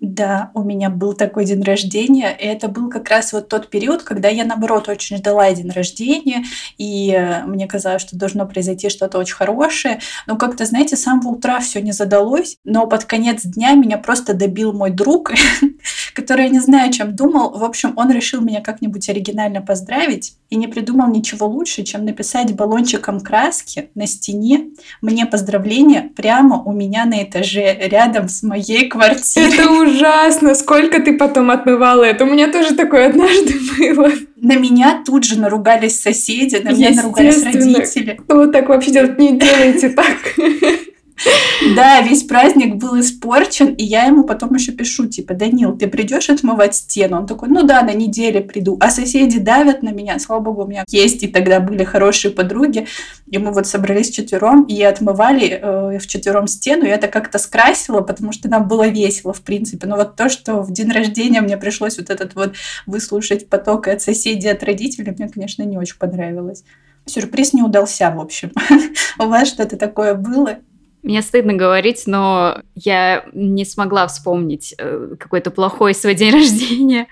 Да, 0.00 0.50
у 0.54 0.62
меня 0.62 0.90
был 0.90 1.14
такой 1.14 1.44
день 1.44 1.62
рождения, 1.62 2.36
и 2.38 2.44
это 2.44 2.68
был 2.68 2.90
как 2.90 3.08
раз 3.08 3.32
вот 3.32 3.48
тот 3.48 3.70
период, 3.70 4.02
когда 4.02 4.28
я, 4.28 4.44
наоборот, 4.44 4.88
очень 4.88 5.16
ждала 5.16 5.50
день 5.52 5.70
рождения, 5.70 6.44
и 6.76 7.10
э, 7.10 7.44
мне 7.44 7.66
казалось, 7.66 8.02
что 8.02 8.16
должно 8.16 8.46
произойти 8.46 8.90
что-то 8.90 9.18
очень 9.18 9.34
хорошее, 9.34 10.00
но 10.26 10.36
как-то, 10.36 10.66
знаете, 10.66 10.96
с 10.96 11.02
самого 11.02 11.28
утра 11.28 11.60
все 11.60 11.80
не 11.80 11.92
задалось, 11.92 12.58
но 12.64 12.86
под 12.86 13.04
конец 13.04 13.42
дня 13.44 13.72
меня 13.74 13.96
просто 13.96 14.34
добил 14.34 14.72
мой 14.72 14.90
друг, 14.90 15.32
который 16.14 16.44
я 16.44 16.50
не 16.50 16.60
знаю, 16.60 16.92
чем 16.92 17.16
думал. 17.16 17.56
В 17.56 17.64
общем, 17.64 17.94
он 17.96 18.10
решил 18.10 18.42
меня 18.42 18.60
как-нибудь 18.60 19.08
оригинально 19.08 19.62
поздравить 19.62 20.34
и 20.50 20.56
не 20.56 20.68
придумал 20.68 21.08
ничего 21.08 21.46
лучше, 21.46 21.82
чем 21.82 22.04
написать 22.04 22.54
баллончиком 22.54 23.20
краски 23.20 23.90
на 23.94 24.06
стене 24.06 24.70
мне 25.00 25.26
поздравление 25.26 26.10
прямо 26.14 26.62
у 26.62 26.72
меня 26.72 27.04
на 27.04 27.22
этаже, 27.22 27.76
рядом 27.88 28.28
с 28.28 28.42
моей 28.42 28.88
квартирой. 28.88 29.83
Ужасно! 29.84 30.54
Сколько 30.54 31.00
ты 31.00 31.16
потом 31.16 31.50
отмывала 31.50 32.04
это? 32.04 32.24
У 32.24 32.26
меня 32.26 32.50
тоже 32.50 32.74
такое 32.74 33.08
однажды 33.08 33.54
было. 33.78 34.10
На 34.36 34.56
меня 34.56 35.02
тут 35.04 35.24
же 35.24 35.38
наругались 35.38 36.00
соседи, 36.00 36.56
на 36.56 36.70
меня 36.70 36.90
наругались 36.90 37.44
родители. 37.44 38.20
Вот 38.28 38.52
так 38.52 38.68
вообще 38.68 38.90
делать 38.90 39.18
не 39.18 39.38
делайте 39.38 39.90
так. 39.90 40.16
Да, 41.76 42.00
весь 42.02 42.24
праздник 42.24 42.76
был 42.76 43.00
испорчен, 43.00 43.74
и 43.74 43.84
я 43.84 44.04
ему 44.04 44.24
потом 44.24 44.54
еще 44.54 44.72
пишу, 44.72 45.06
типа, 45.06 45.34
Данил, 45.34 45.76
ты 45.76 45.86
придешь 45.86 46.28
отмывать 46.28 46.74
стену? 46.74 47.18
Он 47.18 47.26
такой, 47.26 47.48
ну 47.48 47.62
да, 47.62 47.82
на 47.82 47.94
неделе 47.94 48.40
приду. 48.40 48.76
А 48.80 48.90
соседи 48.90 49.38
давят 49.38 49.82
на 49.82 49.90
меня, 49.90 50.18
слава 50.18 50.40
богу, 50.40 50.64
у 50.64 50.66
меня 50.66 50.84
есть, 50.88 51.22
и 51.22 51.28
тогда 51.28 51.60
были 51.60 51.84
хорошие 51.84 52.32
подруги, 52.32 52.86
и 53.30 53.38
мы 53.38 53.52
вот 53.52 53.66
собрались 53.66 54.10
четвером 54.10 54.64
и 54.64 54.82
отмывали 54.82 55.60
э, 55.62 55.98
четвером 56.06 56.46
стену, 56.46 56.84
и 56.84 56.88
это 56.88 57.08
как-то 57.08 57.38
скрасило, 57.38 58.00
потому 58.00 58.32
что 58.32 58.48
нам 58.48 58.68
было 58.68 58.88
весело, 58.88 59.32
в 59.32 59.42
принципе. 59.42 59.86
Но 59.86 59.96
вот 59.96 60.16
то, 60.16 60.28
что 60.28 60.62
в 60.62 60.72
день 60.72 60.90
рождения 60.90 61.40
мне 61.40 61.56
пришлось 61.56 61.98
вот 61.98 62.10
этот 62.10 62.34
вот 62.34 62.54
выслушать 62.86 63.48
поток 63.48 63.88
от 63.88 64.02
соседей, 64.02 64.48
от 64.48 64.62
родителей, 64.62 65.14
мне, 65.16 65.28
конечно, 65.28 65.62
не 65.62 65.78
очень 65.78 65.98
понравилось. 65.98 66.64
Сюрприз 67.06 67.52
не 67.52 67.62
удался, 67.62 68.10
в 68.10 68.20
общем. 68.20 68.50
У 69.18 69.24
вас 69.24 69.48
что-то 69.48 69.76
такое 69.76 70.14
было? 70.14 70.58
Мне 71.04 71.20
стыдно 71.20 71.52
говорить, 71.52 72.04
но 72.06 72.62
я 72.74 73.26
не 73.34 73.66
смогла 73.66 74.06
вспомнить 74.06 74.74
э, 74.78 75.16
какой-то 75.20 75.50
плохой 75.50 75.94
свой 75.94 76.14
день 76.14 76.32
рождения. 76.32 77.08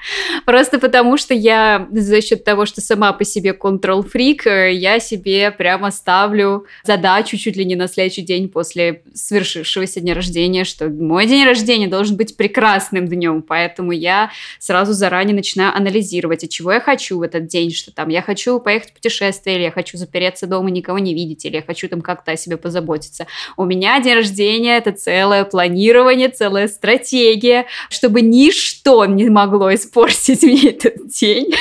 Просто 0.46 0.78
потому, 0.78 1.18
что 1.18 1.34
я 1.34 1.87
за 1.92 2.22
счет 2.22 2.42
того, 2.42 2.64
что 2.64 2.80
сама 2.80 3.12
по 3.12 3.25
себе 3.25 3.52
контрол-фрик, 3.52 4.46
э, 4.46 4.72
я 4.72 4.99
себе 4.99 5.50
прямо 5.50 5.90
ставлю 5.90 6.64
задачу 6.84 7.37
чуть 7.37 7.56
ли 7.56 7.66
не 7.66 7.76
на 7.76 7.87
следующий 7.87 8.22
день 8.22 8.49
после 8.49 9.02
свершившегося 9.12 10.00
дня 10.00 10.14
рождения, 10.14 10.64
что 10.64 10.88
мой 10.88 11.26
день 11.26 11.44
рождения 11.44 11.87
должен 11.87 12.16
быть 12.16 12.34
прекрасным 12.34 13.06
днем. 13.06 13.42
Поэтому 13.42 13.92
я 13.92 14.30
сразу 14.58 14.94
заранее 14.94 15.34
начинаю 15.34 15.76
анализировать, 15.76 16.44
от 16.44 16.49
чего 16.49 16.72
я 16.72 16.80
хочу 16.80 17.18
в 17.18 17.22
этот 17.22 17.46
день, 17.46 17.70
что 17.70 17.92
там 17.92 18.08
я 18.08 18.22
хочу 18.22 18.58
поехать 18.58 18.88
в 18.88 18.94
путешествие, 18.94 19.56
или 19.56 19.62
я 19.64 19.70
хочу 19.70 19.99
запереться 19.99 20.46
дома, 20.46 20.70
никого 20.70 20.99
не 20.99 21.12
видеть, 21.12 21.44
или 21.44 21.56
я 21.56 21.62
хочу 21.62 21.90
там 21.90 22.00
как-то 22.00 22.32
о 22.32 22.37
себе 22.38 22.56
позаботиться. 22.56 23.26
У 23.58 23.66
меня 23.66 23.82
меня 23.83 23.99
день 23.99 24.15
рождения— 24.15 24.77
это 24.79 24.93
целое 24.93 25.45
планирование, 25.45 26.29
целая 26.29 26.69
стратегия, 26.69 27.67
чтобы 27.89 28.21
ничто 28.21 29.07
не 29.07 29.29
могло 29.29 29.75
испортить 29.75 30.43
мне 30.45 30.71
этот 30.71 31.09
день. 31.09 31.53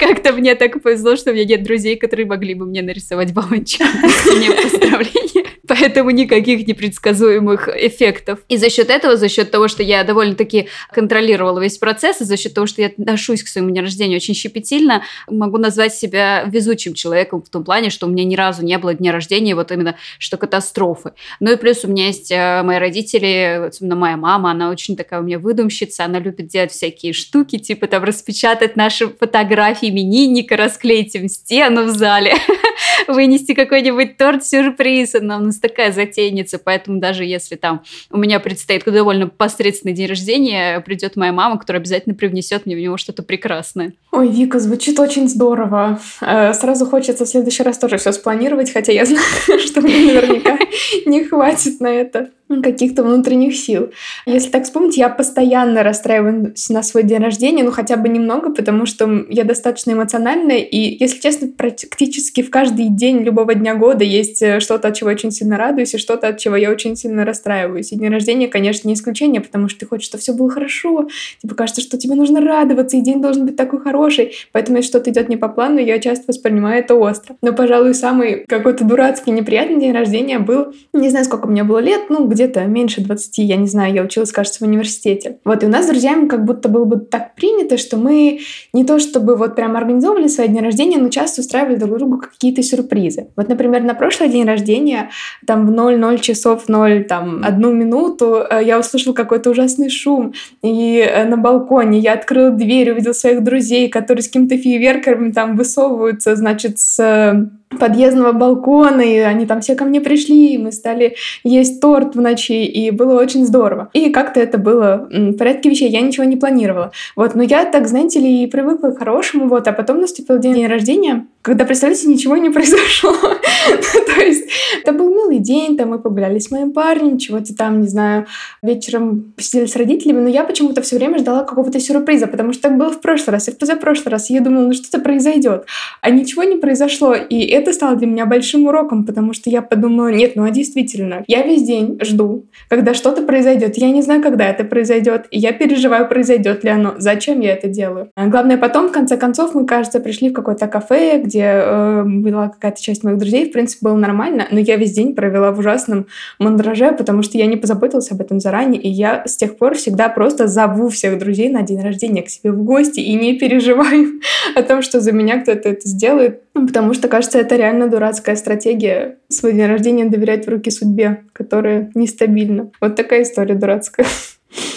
Как-то 0.00 0.32
мне 0.32 0.56
так 0.56 0.82
повезло, 0.82 1.14
что 1.14 1.30
у 1.30 1.32
меня 1.34 1.44
нет 1.44 1.62
друзей, 1.62 1.96
которые 1.96 2.26
могли 2.26 2.54
бы 2.54 2.66
мне 2.66 2.82
нарисовать 2.82 3.32
баллончик 3.32 3.86
стене 3.86 4.50
поздравления. 4.50 5.44
Поэтому 5.66 6.10
никаких 6.10 6.66
непредсказуемых 6.66 7.68
эффектов. 7.68 8.40
И 8.48 8.56
за 8.56 8.68
счет 8.68 8.90
этого, 8.90 9.16
за 9.16 9.28
счет 9.28 9.50
того, 9.50 9.68
что 9.68 9.82
я 9.82 10.04
довольно-таки 10.04 10.68
контролировала 10.92 11.58
весь 11.60 11.78
процесс, 11.78 12.20
и 12.20 12.24
за 12.24 12.36
счет 12.36 12.52
того, 12.52 12.66
что 12.66 12.82
я 12.82 12.88
отношусь 12.88 13.42
к 13.42 13.48
своему 13.48 13.70
дню 13.70 13.82
рождения 13.82 14.16
очень 14.16 14.34
щепетильно, 14.34 15.04
могу 15.28 15.56
назвать 15.58 15.94
себя 15.94 16.44
везучим 16.44 16.94
человеком 16.94 17.42
в 17.42 17.48
том 17.48 17.64
плане, 17.64 17.90
что 17.90 18.06
у 18.06 18.10
меня 18.10 18.24
ни 18.24 18.36
разу 18.36 18.62
не 18.62 18.76
было 18.76 18.92
дня 18.92 19.12
рождения 19.12 19.54
вот 19.54 19.72
именно 19.72 19.96
что 20.18 20.36
катастрофы. 20.36 21.12
Ну 21.44 21.52
и 21.52 21.56
плюс 21.56 21.84
у 21.84 21.88
меня 21.88 22.06
есть 22.06 22.30
э, 22.30 22.62
мои 22.62 22.78
родители, 22.78 23.66
особенно 23.66 23.96
моя 23.96 24.16
мама, 24.16 24.52
она 24.52 24.70
очень 24.70 24.96
такая 24.96 25.20
у 25.20 25.22
меня 25.22 25.38
выдумщица, 25.38 26.06
она 26.06 26.18
любит 26.18 26.46
делать 26.46 26.72
всякие 26.72 27.12
штуки, 27.12 27.58
типа 27.58 27.86
там 27.86 28.02
распечатать 28.02 28.76
наши 28.76 29.08
фотографии 29.08 29.90
именинника, 29.90 30.56
расклеить 30.56 31.14
им 31.14 31.28
стену 31.28 31.84
в 31.84 31.90
зале, 31.90 32.32
вынести 33.08 33.52
какой-нибудь 33.52 34.16
торт-сюрприз. 34.16 35.16
Она 35.16 35.36
у 35.36 35.40
нас 35.40 35.58
такая 35.58 35.92
затейница, 35.92 36.58
поэтому 36.58 36.98
даже 36.98 37.26
если 37.26 37.56
там 37.56 37.82
у 38.08 38.16
меня 38.16 38.40
предстоит 38.40 38.82
довольно 38.86 39.28
посредственный 39.28 39.92
день 39.92 40.06
рождения, 40.06 40.80
придет 40.80 41.14
моя 41.14 41.32
мама, 41.32 41.58
которая 41.58 41.82
обязательно 41.82 42.14
привнесет 42.14 42.64
мне 42.64 42.74
в 42.74 42.78
него 42.78 42.96
что-то 42.96 43.22
прекрасное. 43.22 43.92
Ой, 44.16 44.28
Вика, 44.28 44.60
звучит 44.60 45.00
очень 45.00 45.28
здорово. 45.28 45.98
Э, 46.20 46.54
сразу 46.54 46.86
хочется 46.86 47.24
в 47.24 47.28
следующий 47.28 47.64
раз 47.64 47.78
тоже 47.78 47.96
все 47.96 48.12
спланировать, 48.12 48.72
хотя 48.72 48.92
я 48.92 49.04
знаю, 49.06 49.58
что 49.58 49.80
мне 49.80 50.12
наверняка 50.12 50.56
не 51.06 51.24
хватит 51.24 51.80
на 51.80 51.88
это 51.88 52.30
каких-то 52.62 53.02
внутренних 53.02 53.56
сил. 53.56 53.90
Если 54.26 54.50
так 54.50 54.64
вспомнить, 54.64 54.96
я 54.96 55.08
постоянно 55.08 55.82
расстраиваюсь 55.82 56.68
на 56.68 56.82
свой 56.82 57.02
день 57.02 57.18
рождения, 57.18 57.64
ну 57.64 57.70
хотя 57.70 57.96
бы 57.96 58.08
немного, 58.08 58.50
потому 58.50 58.86
что 58.86 59.24
я 59.28 59.44
достаточно 59.44 59.92
эмоциональная, 59.92 60.58
и, 60.58 60.96
если 61.00 61.20
честно, 61.20 61.48
практически 61.48 62.42
в 62.42 62.50
каждый 62.50 62.88
день 62.88 63.22
любого 63.22 63.54
дня 63.54 63.74
года 63.74 64.04
есть 64.04 64.42
э, 64.42 64.60
что-то, 64.60 64.88
от 64.88 64.96
чего 64.96 65.10
я 65.10 65.16
очень 65.16 65.30
сильно 65.30 65.56
радуюсь, 65.56 65.94
и 65.94 65.98
что-то, 65.98 66.28
от 66.28 66.38
чего 66.38 66.56
я 66.56 66.70
очень 66.70 66.96
сильно 66.96 67.24
расстраиваюсь. 67.24 67.92
И 67.92 67.96
день 67.96 68.10
рождения, 68.10 68.48
конечно, 68.48 68.88
не 68.88 68.94
исключение, 68.94 69.40
потому 69.40 69.68
что 69.68 69.80
ты 69.80 69.86
хочешь, 69.86 70.08
чтобы 70.08 70.20
все 70.20 70.34
было 70.34 70.50
хорошо, 70.50 71.08
тебе 71.42 71.54
кажется, 71.54 71.80
что 71.80 71.96
тебе 71.96 72.14
нужно 72.14 72.40
радоваться, 72.40 72.96
и 72.96 73.00
день 73.00 73.22
должен 73.22 73.46
быть 73.46 73.56
такой 73.56 73.80
хороший, 73.80 74.03
поэтому 74.52 74.78
если 74.78 74.90
что-то 74.90 75.10
идет 75.10 75.28
не 75.28 75.36
по 75.36 75.48
плану, 75.48 75.78
я 75.78 75.98
часто 75.98 76.24
воспринимаю 76.28 76.80
это 76.80 76.94
остро. 76.94 77.36
Но, 77.42 77.52
пожалуй, 77.52 77.94
самый 77.94 78.44
какой-то 78.46 78.84
дурацкий, 78.84 79.30
неприятный 79.30 79.80
день 79.80 79.92
рождения 79.92 80.38
был, 80.38 80.74
не 80.92 81.10
знаю, 81.10 81.24
сколько 81.24 81.48
мне 81.48 81.64
было 81.64 81.78
лет, 81.78 82.02
ну, 82.08 82.26
где-то 82.26 82.64
меньше 82.64 83.00
20, 83.00 83.38
я 83.38 83.56
не 83.56 83.66
знаю, 83.66 83.94
я 83.94 84.02
училась, 84.02 84.32
кажется, 84.32 84.64
в 84.64 84.68
университете. 84.68 85.38
Вот, 85.44 85.62
и 85.62 85.66
у 85.66 85.68
нас 85.68 85.84
с 85.84 85.88
друзьями 85.88 86.28
как 86.28 86.44
будто 86.44 86.68
было 86.68 86.84
бы 86.84 86.96
так 86.98 87.34
принято, 87.34 87.78
что 87.78 87.96
мы 87.96 88.40
не 88.72 88.84
то 88.84 88.98
чтобы 88.98 89.36
вот 89.36 89.54
прям 89.56 89.76
организовывали 89.76 90.28
свои 90.28 90.48
дни 90.48 90.60
рождения, 90.60 90.98
но 90.98 91.08
часто 91.08 91.40
устраивали 91.40 91.76
друг 91.76 91.98
другу 91.98 92.18
какие-то 92.18 92.62
сюрпризы. 92.62 93.28
Вот, 93.36 93.48
например, 93.48 93.82
на 93.82 93.94
прошлый 93.94 94.28
день 94.28 94.44
рождения, 94.44 95.10
там 95.46 95.66
в 95.66 95.70
00 95.70 96.18
часов 96.20 96.68
0, 96.68 97.04
там, 97.04 97.42
одну 97.44 97.72
минуту, 97.72 98.44
э, 98.48 98.62
я 98.64 98.78
услышала 98.78 99.14
какой-то 99.14 99.50
ужасный 99.50 99.90
шум, 99.90 100.34
и 100.62 100.98
э, 100.98 101.24
на 101.24 101.36
балконе 101.36 101.98
я 101.98 102.14
открыла 102.14 102.50
дверь, 102.50 102.92
увидела 102.92 103.12
своих 103.12 103.42
друзей, 103.42 103.88
которые 103.94 104.24
с 104.24 104.26
каким-то 104.26 104.58
фейерверками 104.58 105.30
там 105.30 105.56
высовываются, 105.56 106.34
значит, 106.34 106.80
с 106.80 107.48
подъездного 107.78 108.32
балкона, 108.32 109.00
и 109.00 109.18
они 109.18 109.46
там 109.46 109.60
все 109.60 109.74
ко 109.74 109.84
мне 109.84 110.00
пришли, 110.00 110.54
и 110.54 110.58
мы 110.58 110.72
стали 110.72 111.16
есть 111.42 111.80
торт 111.80 112.14
в 112.14 112.20
ночи, 112.20 112.64
и 112.64 112.90
было 112.90 113.20
очень 113.20 113.44
здорово. 113.46 113.90
И 113.92 114.10
как-то 114.10 114.40
это 114.40 114.58
было 114.58 115.08
в 115.10 115.36
порядке 115.36 115.70
вещей, 115.70 115.88
я 115.90 116.00
ничего 116.00 116.24
не 116.24 116.36
планировала. 116.36 116.92
Вот, 117.16 117.34
но 117.34 117.42
я 117.42 117.64
так, 117.64 117.86
знаете 117.88 118.20
ли, 118.20 118.42
и 118.42 118.46
привыкла 118.46 118.90
к 118.90 118.98
хорошему, 118.98 119.48
вот, 119.48 119.68
а 119.68 119.72
потом 119.72 120.00
наступил 120.00 120.38
день 120.38 120.66
рождения, 120.66 121.26
когда, 121.42 121.64
представляете, 121.64 122.08
ничего 122.08 122.36
не 122.36 122.50
произошло. 122.54 123.12
То 124.14 124.22
есть 124.22 124.48
это 124.82 124.92
был 124.92 125.10
милый 125.10 125.38
день, 125.38 125.76
там 125.76 125.90
мы 125.90 125.98
погуляли 125.98 126.38
с 126.38 126.50
моим 126.50 126.72
парнем, 126.72 127.18
чего-то 127.18 127.54
там, 127.54 127.80
не 127.80 127.88
знаю, 127.88 128.26
вечером 128.62 129.32
посидели 129.36 129.66
с 129.66 129.76
родителями, 129.76 130.20
но 130.20 130.28
я 130.28 130.44
почему-то 130.44 130.82
все 130.82 130.96
время 130.96 131.18
ждала 131.18 131.44
какого-то 131.44 131.80
сюрприза, 131.80 132.26
потому 132.26 132.52
что 132.52 132.62
так 132.62 132.76
было 132.76 132.90
в 132.90 133.00
прошлый 133.00 133.32
раз 133.32 133.48
и 133.48 133.52
в 133.52 133.58
позапрошлый 133.58 134.10
раз. 134.12 134.30
И 134.30 134.34
я 134.34 134.40
думала, 134.40 134.66
ну 134.66 134.72
что-то 134.72 135.00
произойдет. 135.00 135.66
А 136.00 136.10
ничего 136.10 136.44
не 136.44 136.56
произошло. 136.56 137.14
И 137.14 137.40
это 137.46 137.63
стало 137.72 137.96
для 137.96 138.06
меня 138.06 138.26
большим 138.26 138.66
уроком, 138.66 139.04
потому 139.04 139.32
что 139.32 139.50
я 139.50 139.62
подумала, 139.62 140.08
нет, 140.08 140.36
ну 140.36 140.44
а 140.44 140.50
действительно, 140.50 141.24
я 141.26 141.42
весь 141.42 141.62
день 141.62 141.98
жду, 142.02 142.46
когда 142.68 142.94
что-то 142.94 143.22
произойдет. 143.22 143.76
Я 143.76 143.90
не 143.90 144.02
знаю, 144.02 144.22
когда 144.22 144.48
это 144.48 144.64
произойдет, 144.64 145.26
и 145.30 145.38
я 145.38 145.52
переживаю, 145.52 146.08
произойдет 146.08 146.64
ли 146.64 146.70
оно. 146.70 146.94
Зачем 146.98 147.40
я 147.40 147.52
это 147.52 147.68
делаю? 147.68 148.10
А 148.14 148.26
главное, 148.26 148.56
потом, 148.56 148.88
в 148.88 148.92
конце 148.92 149.16
концов, 149.16 149.54
мы, 149.54 149.66
кажется, 149.66 150.00
пришли 150.00 150.30
в 150.30 150.32
какое-то 150.32 150.66
кафе, 150.66 151.20
где 151.22 151.44
э, 151.44 152.02
была 152.04 152.48
какая-то 152.48 152.80
часть 152.80 153.04
моих 153.04 153.18
друзей. 153.18 153.48
В 153.48 153.52
принципе, 153.52 153.86
было 153.88 153.96
нормально, 153.96 154.46
но 154.50 154.58
я 154.58 154.76
весь 154.76 154.92
день 154.92 155.14
провела 155.14 155.52
в 155.52 155.58
ужасном 155.58 156.06
мандраже, 156.38 156.92
потому 156.92 157.22
что 157.22 157.38
я 157.38 157.46
не 157.46 157.56
позаботилась 157.56 158.10
об 158.10 158.20
этом 158.20 158.40
заранее, 158.40 158.80
и 158.80 158.88
я 158.88 159.22
с 159.26 159.36
тех 159.36 159.56
пор 159.56 159.74
всегда 159.74 160.08
просто 160.08 160.46
зову 160.46 160.88
всех 160.88 161.18
друзей 161.18 161.48
на 161.48 161.62
день 161.62 161.80
рождения 161.80 162.22
к 162.22 162.28
себе 162.28 162.52
в 162.52 162.62
гости 162.62 163.00
и 163.00 163.14
не 163.14 163.38
переживаю 163.38 164.20
о 164.54 164.62
том, 164.62 164.82
что 164.82 165.00
за 165.00 165.12
меня 165.12 165.40
кто-то 165.40 165.68
это 165.68 165.88
сделает, 165.88 166.42
потому 166.52 166.94
что, 166.94 167.08
кажется, 167.08 167.38
это 167.38 167.53
реально 167.56 167.88
дурацкая 167.88 168.36
стратегия 168.36 169.18
свой 169.28 169.52
день 169.52 169.66
рождения 169.66 170.04
доверять 170.06 170.46
в 170.46 170.50
руки 170.50 170.70
судьбе, 170.70 171.24
которая 171.32 171.90
нестабильна. 171.94 172.70
Вот 172.80 172.96
такая 172.96 173.22
история 173.22 173.54
дурацкая. 173.54 174.06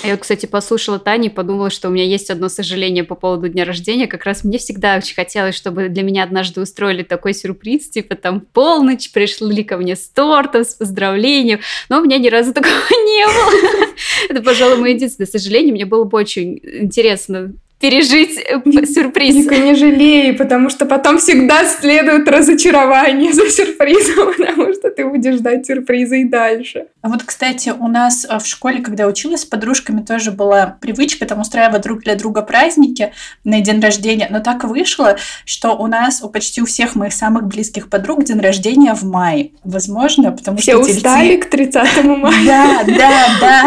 А 0.03 0.07
я 0.07 0.17
кстати, 0.17 0.45
послушала 0.45 0.99
Тани 0.99 1.27
и 1.27 1.31
подумала, 1.31 1.69
что 1.69 1.87
у 1.87 1.91
меня 1.91 2.03
есть 2.03 2.29
одно 2.29 2.49
сожаление 2.49 3.03
по 3.03 3.15
поводу 3.15 3.49
дня 3.49 3.65
рождения. 3.65 4.07
Как 4.07 4.25
раз 4.25 4.43
мне 4.43 4.57
всегда 4.57 4.97
очень 4.97 5.15
хотелось, 5.15 5.55
чтобы 5.55 5.89
для 5.89 6.03
меня 6.03 6.23
однажды 6.23 6.61
устроили 6.61 7.03
такой 7.03 7.33
сюрприз, 7.33 7.89
типа 7.89 8.15
там 8.15 8.41
полночь 8.41 9.11
пришли 9.11 9.63
ко 9.63 9.77
мне 9.77 9.95
с 9.95 10.07
тортом, 10.09 10.63
с 10.63 10.73
поздравлением. 10.73 11.59
Но 11.89 11.99
у 11.99 12.03
меня 12.03 12.17
ни 12.17 12.29
разу 12.29 12.53
такого 12.53 12.73
не 12.89 13.25
было. 13.25 13.87
Это, 14.29 14.41
пожалуй, 14.41 14.77
мое 14.77 14.93
единственное 14.93 15.27
сожаление. 15.27 15.73
Мне 15.73 15.85
было 15.85 16.03
бы 16.03 16.17
очень 16.17 16.59
интересно 16.63 17.53
пережить 17.79 18.37
э, 18.37 18.59
сюрприз. 18.85 19.35
Ника, 19.35 19.57
не 19.57 19.75
жалей, 19.75 20.33
потому 20.33 20.69
что 20.69 20.85
потом 20.85 21.19
всегда 21.19 21.65
следует 21.65 22.27
разочарование 22.27 23.33
за 23.33 23.49
сюрпризом, 23.49 24.33
потому 24.37 24.66
ты 24.97 25.05
будешь 25.05 25.35
ждать 25.35 25.65
сюрпризы 25.65 26.21
и 26.21 26.23
дальше. 26.23 26.87
А 27.03 27.09
вот, 27.09 27.23
кстати, 27.23 27.69
у 27.69 27.87
нас 27.87 28.25
э, 28.27 28.39
в 28.39 28.45
школе, 28.47 28.81
когда 28.81 29.03
я 29.03 29.09
училась, 29.09 29.41
с 29.41 29.45
подружками 29.45 30.01
тоже 30.01 30.31
была 30.31 30.77
привычка 30.81 31.27
там 31.27 31.39
устраивать 31.39 31.83
друг 31.83 32.01
для 32.01 32.15
друга 32.15 32.41
праздники 32.41 33.13
на 33.43 33.61
день 33.61 33.79
рождения. 33.79 34.27
Но 34.31 34.39
так 34.39 34.63
вышло, 34.63 35.15
что 35.45 35.77
у 35.77 35.85
нас, 35.85 36.23
у 36.23 36.29
почти 36.29 36.63
у 36.63 36.65
всех 36.65 36.95
моих 36.95 37.13
самых 37.13 37.45
близких 37.45 37.89
подруг 37.89 38.23
день 38.23 38.39
рождения 38.39 38.95
в 38.95 39.03
мае. 39.03 39.51
Возможно, 39.63 40.31
потому 40.31 40.57
Все 40.57 40.71
что... 40.71 40.91
устали 40.91 41.35
тельцы... 41.35 41.47
к 41.47 41.51
30 41.51 42.03
мая. 42.03 42.33
Да, 42.47 42.83
да, 42.87 43.25
да. 43.39 43.65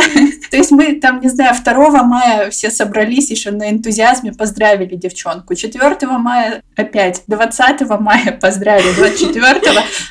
То 0.50 0.56
есть 0.56 0.72
мы 0.72 0.96
там, 0.96 1.20
не 1.20 1.28
знаю, 1.28 1.54
2 1.54 2.02
мая 2.02 2.50
все 2.50 2.70
собрались 2.70 3.30
еще 3.30 3.52
на 3.52 3.70
энтузиазме, 3.70 4.32
поздравили 4.32 4.96
девчонку. 4.96 5.54
4 5.54 5.96
мая 6.18 6.62
опять, 6.74 7.22
20 7.28 7.88
мая 8.00 8.36
поздравили, 8.40 8.92
24 8.94 9.60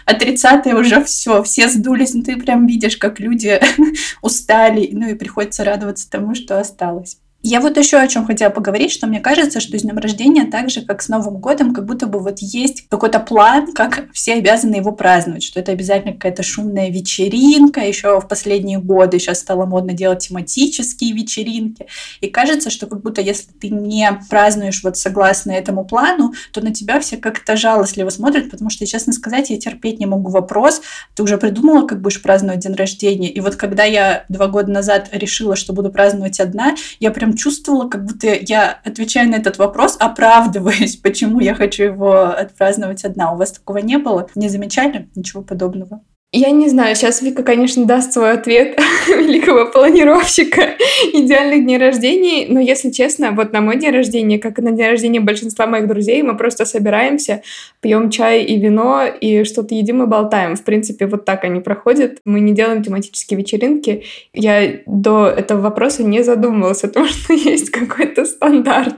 а 0.06 0.14
30 0.14 0.68
уже 0.68 1.04
все, 1.10 1.44
все 1.44 1.70
сдулись. 1.70 2.14
Ну, 2.14 2.24
ты 2.24 2.38
прям 2.38 2.68
видишь, 2.68 2.98
как 2.98 3.20
люди 3.20 3.60
устали, 4.22 4.90
ну 4.92 5.10
и 5.10 5.16
приходится 5.16 5.64
радоваться 5.64 6.10
тому, 6.10 6.36
что 6.36 6.60
осталось. 6.60 7.20
Я 7.42 7.62
вот 7.62 7.78
еще 7.78 7.98
о 7.98 8.08
чем 8.08 8.26
хотела 8.26 8.50
поговорить, 8.50 8.92
что 8.92 9.08
мне 9.08 9.22
кажется, 9.22 9.62
что 9.62 9.80
с 9.80 9.82
днем 9.82 9.98
рождения, 9.98 10.44
так 10.44 10.70
же 10.70 10.82
как 10.82 11.02
с 11.02 11.08
Новым 11.08 11.38
годом, 11.38 11.74
как 11.74 11.86
будто 11.86 12.06
бы 12.06 12.20
вот 12.20 12.40
есть 12.40 12.90
какой-то 12.90 13.22
план, 13.22 13.72
как 13.72 14.10
все 14.12 14.34
обязаны 14.34 14.76
его 14.76 14.92
праздновать, 14.92 15.44
что 15.44 15.62
это 15.62 15.72
обязательно 15.72 16.12
какая-то 16.12 16.44
шумная 16.44 16.90
вечеринка. 16.90 17.80
Еще 17.80 18.20
в 18.20 18.28
последние 18.28 18.80
годы 18.80 19.20
сейчас 19.20 19.40
стало 19.40 19.66
модно 19.66 19.94
делать 19.94 20.28
тематические 20.28 21.14
вечеринки. 21.14 21.88
И 22.20 22.28
кажется, 22.28 22.70
что 22.70 22.88
как 22.88 23.02
будто 23.02 23.22
если 23.22 23.54
ты 23.54 23.70
не 23.70 24.12
празднуешь 24.30 24.84
вот 24.84 24.98
согласно 24.98 25.52
этому 25.52 25.86
плану, 25.86 26.34
то 26.52 26.60
на 26.60 26.74
тебя 26.74 27.00
все 27.00 27.16
как-то 27.16 27.56
жалостливо 27.56 28.10
смотрят, 28.10 28.52
потому 28.52 28.70
что, 28.70 28.86
честно 28.86 29.14
сказать, 29.14 29.50
я 29.50 29.58
терпеть 29.58 30.02
не 30.02 30.08
могу 30.08 30.30
вопрос, 30.30 30.82
ты 31.16 31.24
уже 31.24 31.38
придумала, 31.38 31.88
как 31.88 32.02
будешь 32.02 32.22
праздновать 32.22 32.60
день 32.60 32.76
рождения? 32.76 33.30
И 33.30 33.40
вот 33.40 33.56
когда 33.56 33.86
я 33.86 34.26
два 34.28 34.48
года 34.48 34.70
назад 34.70 35.08
решила, 35.14 35.56
что 35.56 35.72
буду 35.72 35.90
праздновать 35.90 36.42
одна, 36.42 36.76
я 37.00 37.12
прям 37.12 37.29
прям 37.30 37.38
чувствовала, 37.38 37.90
как 37.90 38.06
будто 38.06 38.28
я 38.28 38.80
отвечаю 38.84 39.30
на 39.30 39.36
этот 39.36 39.58
вопрос, 39.58 39.98
оправдываясь, 40.00 40.98
почему 41.04 41.40
я 41.40 41.56
хочу 41.56 41.84
его 41.84 42.24
отпраздновать 42.24 43.06
одна. 43.06 43.34
У 43.34 43.38
вас 43.38 43.52
такого 43.52 43.78
не 43.80 43.98
было? 43.98 44.28
Не 44.36 44.50
замечали? 44.50 45.10
Ничего 45.16 45.44
подобного? 45.44 46.02
Я 46.32 46.52
не 46.52 46.70
знаю, 46.70 46.96
сейчас 46.96 47.24
Вика, 47.24 47.42
конечно, 47.42 47.86
даст 47.86 48.14
свой 48.14 48.34
ответ 48.34 48.80
великого 49.08 49.66
планировщика 49.72 50.76
идеальных 51.12 51.64
дней 51.64 51.80
рождения, 51.80 52.46
но 52.48 52.60
если 52.60 52.92
честно, 52.92 53.32
вот 53.32 53.52
на 53.52 53.62
мой 53.62 53.80
день 53.80 53.90
рождения, 53.90 54.38
как 54.38 54.60
и 54.60 54.62
на 54.62 54.72
день 54.72 54.90
рождения 54.90 55.22
большинства 55.22 55.66
моих 55.66 55.88
друзей, 55.88 56.22
мы 56.22 56.38
просто 56.38 56.66
собираемся, 56.66 57.42
пьем 57.82 58.12
чай 58.12 58.44
и 58.44 58.60
вино, 58.60 59.06
и 59.06 59.44
что-то 59.44 59.74
едим 59.74 60.04
и 60.04 60.06
болтаем. 60.06 60.56
В 60.56 60.64
принципе, 60.64 61.08
вот 61.08 61.26
так 61.26 61.46
они 61.46 61.62
проходят. 61.62 62.20
Мы 62.26 62.42
не 62.42 62.54
делаем 62.54 62.84
тематические 62.84 63.40
вечеринки. 63.40 64.04
Я 64.32 64.82
до 64.86 65.26
этого 65.30 65.62
вопроса 65.62 66.04
не 66.04 66.22
задумывалась 66.22 66.84
о 66.84 66.90
том, 66.90 67.08
что 67.08 67.34
есть 67.34 67.72
какой-то 67.72 68.26
стандарт. 68.26 68.98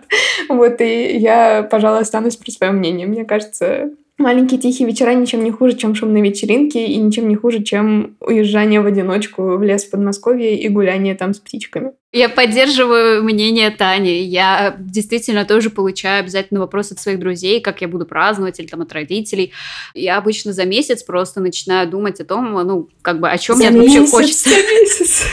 Вот, 0.50 0.82
и 0.82 1.18
я, 1.18 1.64
пожалуй, 1.64 2.02
останусь 2.02 2.36
при 2.36 2.52
своем 2.52 2.76
мнении. 2.76 3.06
Мне 3.06 3.24
кажется, 3.24 3.92
Маленькие 4.22 4.60
тихие 4.60 4.88
вечера 4.88 5.16
ничем 5.16 5.44
не 5.44 5.50
хуже, 5.50 5.76
чем 5.76 5.96
шумные 5.96 6.22
вечеринки, 6.22 6.78
и 6.78 6.96
ничем 6.98 7.28
не 7.28 7.36
хуже, 7.36 7.64
чем 7.64 8.18
уезжание 8.20 8.80
в 8.80 8.86
одиночку 8.86 9.58
в 9.58 9.64
лес 9.64 9.86
в 9.86 9.90
Подмосковье 9.90 10.62
и 10.62 10.70
гуляние 10.70 11.16
там 11.16 11.34
с 11.34 11.40
птичками. 11.40 11.94
Я 12.14 12.30
поддерживаю 12.30 13.24
мнение 13.24 13.72
Тани. 13.72 14.22
Я 14.22 14.76
действительно 14.78 15.44
тоже 15.46 15.72
получаю 15.72 16.20
обязательно 16.20 16.60
вопрос 16.60 16.92
от 16.92 17.00
своих 17.00 17.18
друзей, 17.18 17.62
как 17.62 17.82
я 17.82 17.88
буду 17.88 18.06
праздновать, 18.06 18.60
или 18.60 18.68
там 18.68 18.82
от 18.82 18.94
родителей. 18.94 19.54
Я 19.96 20.18
обычно 20.18 20.54
за 20.54 20.66
месяц 20.66 21.02
просто 21.02 21.40
начинаю 21.40 21.90
думать 21.90 22.20
о 22.20 22.26
том, 22.26 22.52
ну, 22.52 22.90
как 23.02 23.22
бы, 23.22 23.30
о 23.30 23.38
чем 23.40 23.58
мне 23.58 23.72
вообще 23.72 24.06
хочется. 24.06 24.50
За 24.50 24.56
месяц. 24.56 25.26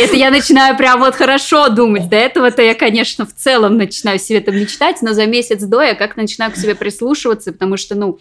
Это 0.00 0.16
я 0.16 0.30
начинаю 0.30 0.76
прям 0.76 1.00
вот 1.00 1.14
хорошо 1.14 1.68
думать. 1.68 2.08
До 2.08 2.16
этого-то 2.16 2.62
я, 2.62 2.74
конечно, 2.74 3.26
в 3.26 3.34
целом 3.34 3.76
начинаю 3.76 4.18
себе 4.18 4.40
там 4.40 4.56
мечтать, 4.56 5.02
но 5.02 5.12
за 5.12 5.26
месяц 5.26 5.62
до 5.62 5.82
я 5.82 5.94
как 5.94 6.16
начинаю 6.16 6.52
к 6.52 6.56
себе 6.56 6.74
прислушиваться, 6.74 7.52
потому 7.52 7.76
что, 7.76 7.94
ну, 7.94 8.18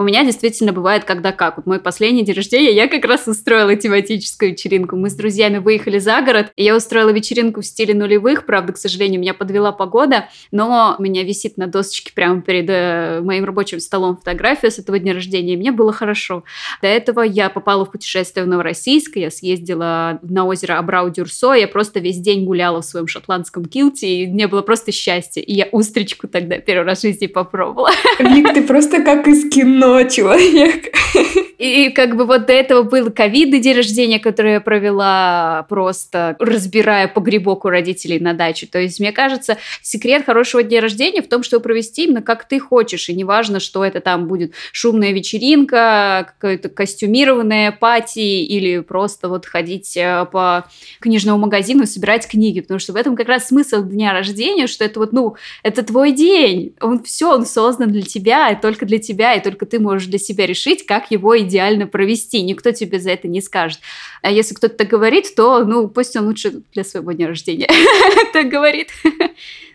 у 0.00 0.02
меня 0.02 0.24
действительно 0.24 0.72
бывает 0.72 1.04
когда 1.04 1.32
как. 1.32 1.58
Вот 1.58 1.66
мой 1.66 1.78
последний 1.78 2.24
день 2.24 2.34
рождения 2.34 2.72
я 2.72 2.88
как 2.88 3.04
раз 3.04 3.26
устроила 3.28 3.76
тематическую 3.76 4.52
вечеринку. 4.52 4.96
Мы 4.96 5.10
с 5.10 5.14
друзьями 5.14 5.58
выехали 5.58 5.98
за 5.98 6.22
город, 6.22 6.52
и 6.56 6.64
я 6.64 6.74
устроила 6.74 7.10
вечеринку 7.10 7.60
в 7.60 7.66
стиле 7.66 7.94
нулевых. 7.94 8.46
Правда, 8.46 8.72
к 8.72 8.78
сожалению, 8.78 9.20
меня 9.20 9.34
подвела 9.34 9.72
погода, 9.72 10.28
но 10.50 10.96
у 10.98 11.02
меня 11.02 11.22
висит 11.22 11.58
на 11.58 11.66
досочке 11.66 12.12
прямо 12.14 12.40
перед 12.40 12.70
э, 12.70 13.20
моим 13.20 13.44
рабочим 13.44 13.78
столом 13.78 14.16
фотография 14.16 14.70
с 14.70 14.78
этого 14.78 14.98
дня 14.98 15.12
рождения, 15.12 15.54
и 15.54 15.56
мне 15.56 15.70
было 15.70 15.92
хорошо. 15.92 16.44
До 16.80 16.88
этого 16.88 17.20
я 17.20 17.50
попала 17.50 17.84
в 17.84 17.90
путешествие 17.90 18.46
в 18.46 18.48
Новороссийск, 18.48 19.16
я 19.16 19.30
съездила 19.30 20.18
на 20.22 20.46
озеро 20.46 20.78
Абрау-Дюрсо, 20.78 21.52
я 21.52 21.68
просто 21.68 22.00
весь 22.00 22.18
день 22.18 22.46
гуляла 22.46 22.80
в 22.80 22.86
своем 22.86 23.06
шотландском 23.06 23.66
килте, 23.66 24.06
и 24.06 24.26
мне 24.26 24.48
было 24.48 24.62
просто 24.62 24.92
счастье. 24.92 25.42
И 25.42 25.52
я 25.52 25.68
устричку 25.72 26.26
тогда 26.26 26.58
первый 26.58 26.86
раз 26.86 27.00
в 27.00 27.02
жизни 27.02 27.26
попробовала. 27.26 27.90
Вик, 28.18 28.54
ты 28.54 28.62
просто 28.62 29.02
как 29.02 29.28
из 29.28 29.50
кино 29.50 29.79
человек. 30.08 30.94
И 31.60 31.90
как 31.90 32.16
бы 32.16 32.24
вот 32.24 32.46
до 32.46 32.54
этого 32.54 32.84
был 32.84 33.10
ковид 33.10 33.50
день 33.60 33.76
рождения, 33.76 34.18
который 34.18 34.54
я 34.54 34.60
провела 34.62 35.66
просто 35.68 36.34
разбирая 36.38 37.06
погребок 37.06 37.66
у 37.66 37.68
родителей 37.68 38.18
на 38.18 38.32
даче. 38.32 38.66
То 38.66 38.78
есть, 38.78 38.98
мне 38.98 39.12
кажется, 39.12 39.58
секрет 39.82 40.24
хорошего 40.24 40.62
дня 40.62 40.80
рождения 40.80 41.20
в 41.20 41.28
том, 41.28 41.42
чтобы 41.42 41.64
провести 41.64 42.04
именно 42.04 42.22
как 42.22 42.48
ты 42.48 42.58
хочешь. 42.58 43.10
И 43.10 43.14
неважно, 43.14 43.60
что 43.60 43.84
это 43.84 44.00
там 44.00 44.26
будет 44.26 44.54
шумная 44.72 45.12
вечеринка, 45.12 46.32
какая-то 46.32 46.70
костюмированная 46.70 47.72
пати 47.72 48.42
или 48.42 48.78
просто 48.78 49.28
вот 49.28 49.44
ходить 49.44 49.96
э, 49.98 50.26
по 50.32 50.66
книжному 51.00 51.38
магазину 51.38 51.82
и 51.82 51.86
собирать 51.86 52.26
книги. 52.26 52.60
Потому 52.60 52.80
что 52.80 52.94
в 52.94 52.96
этом 52.96 53.16
как 53.16 53.28
раз 53.28 53.48
смысл 53.48 53.82
дня 53.82 54.14
рождения, 54.14 54.66
что 54.66 54.82
это 54.82 54.98
вот, 54.98 55.12
ну, 55.12 55.36
это 55.62 55.82
твой 55.82 56.12
день. 56.12 56.74
Он 56.80 57.02
все, 57.02 57.34
он 57.34 57.44
создан 57.44 57.90
для 57.90 58.02
тебя, 58.02 58.48
и 58.48 58.58
только 58.58 58.86
для 58.86 58.98
тебя, 58.98 59.34
и 59.34 59.42
только 59.42 59.66
ты 59.70 59.78
можешь 59.78 60.08
для 60.08 60.18
себя 60.18 60.46
решить, 60.46 60.86
как 60.86 61.10
его 61.10 61.38
идеально 61.38 61.86
провести. 61.86 62.42
Никто 62.42 62.72
тебе 62.72 63.00
за 63.00 63.10
это 63.10 63.28
не 63.28 63.40
скажет. 63.40 63.80
А 64.22 64.30
если 64.30 64.54
кто-то 64.54 64.76
так 64.76 64.88
говорит, 64.88 65.34
то, 65.34 65.64
ну, 65.64 65.88
пусть 65.88 66.16
он 66.16 66.26
лучше 66.26 66.62
для 66.72 66.84
своего 66.84 67.12
дня 67.12 67.28
рождения 67.28 67.68
так 68.32 68.48
говорит. 68.48 68.88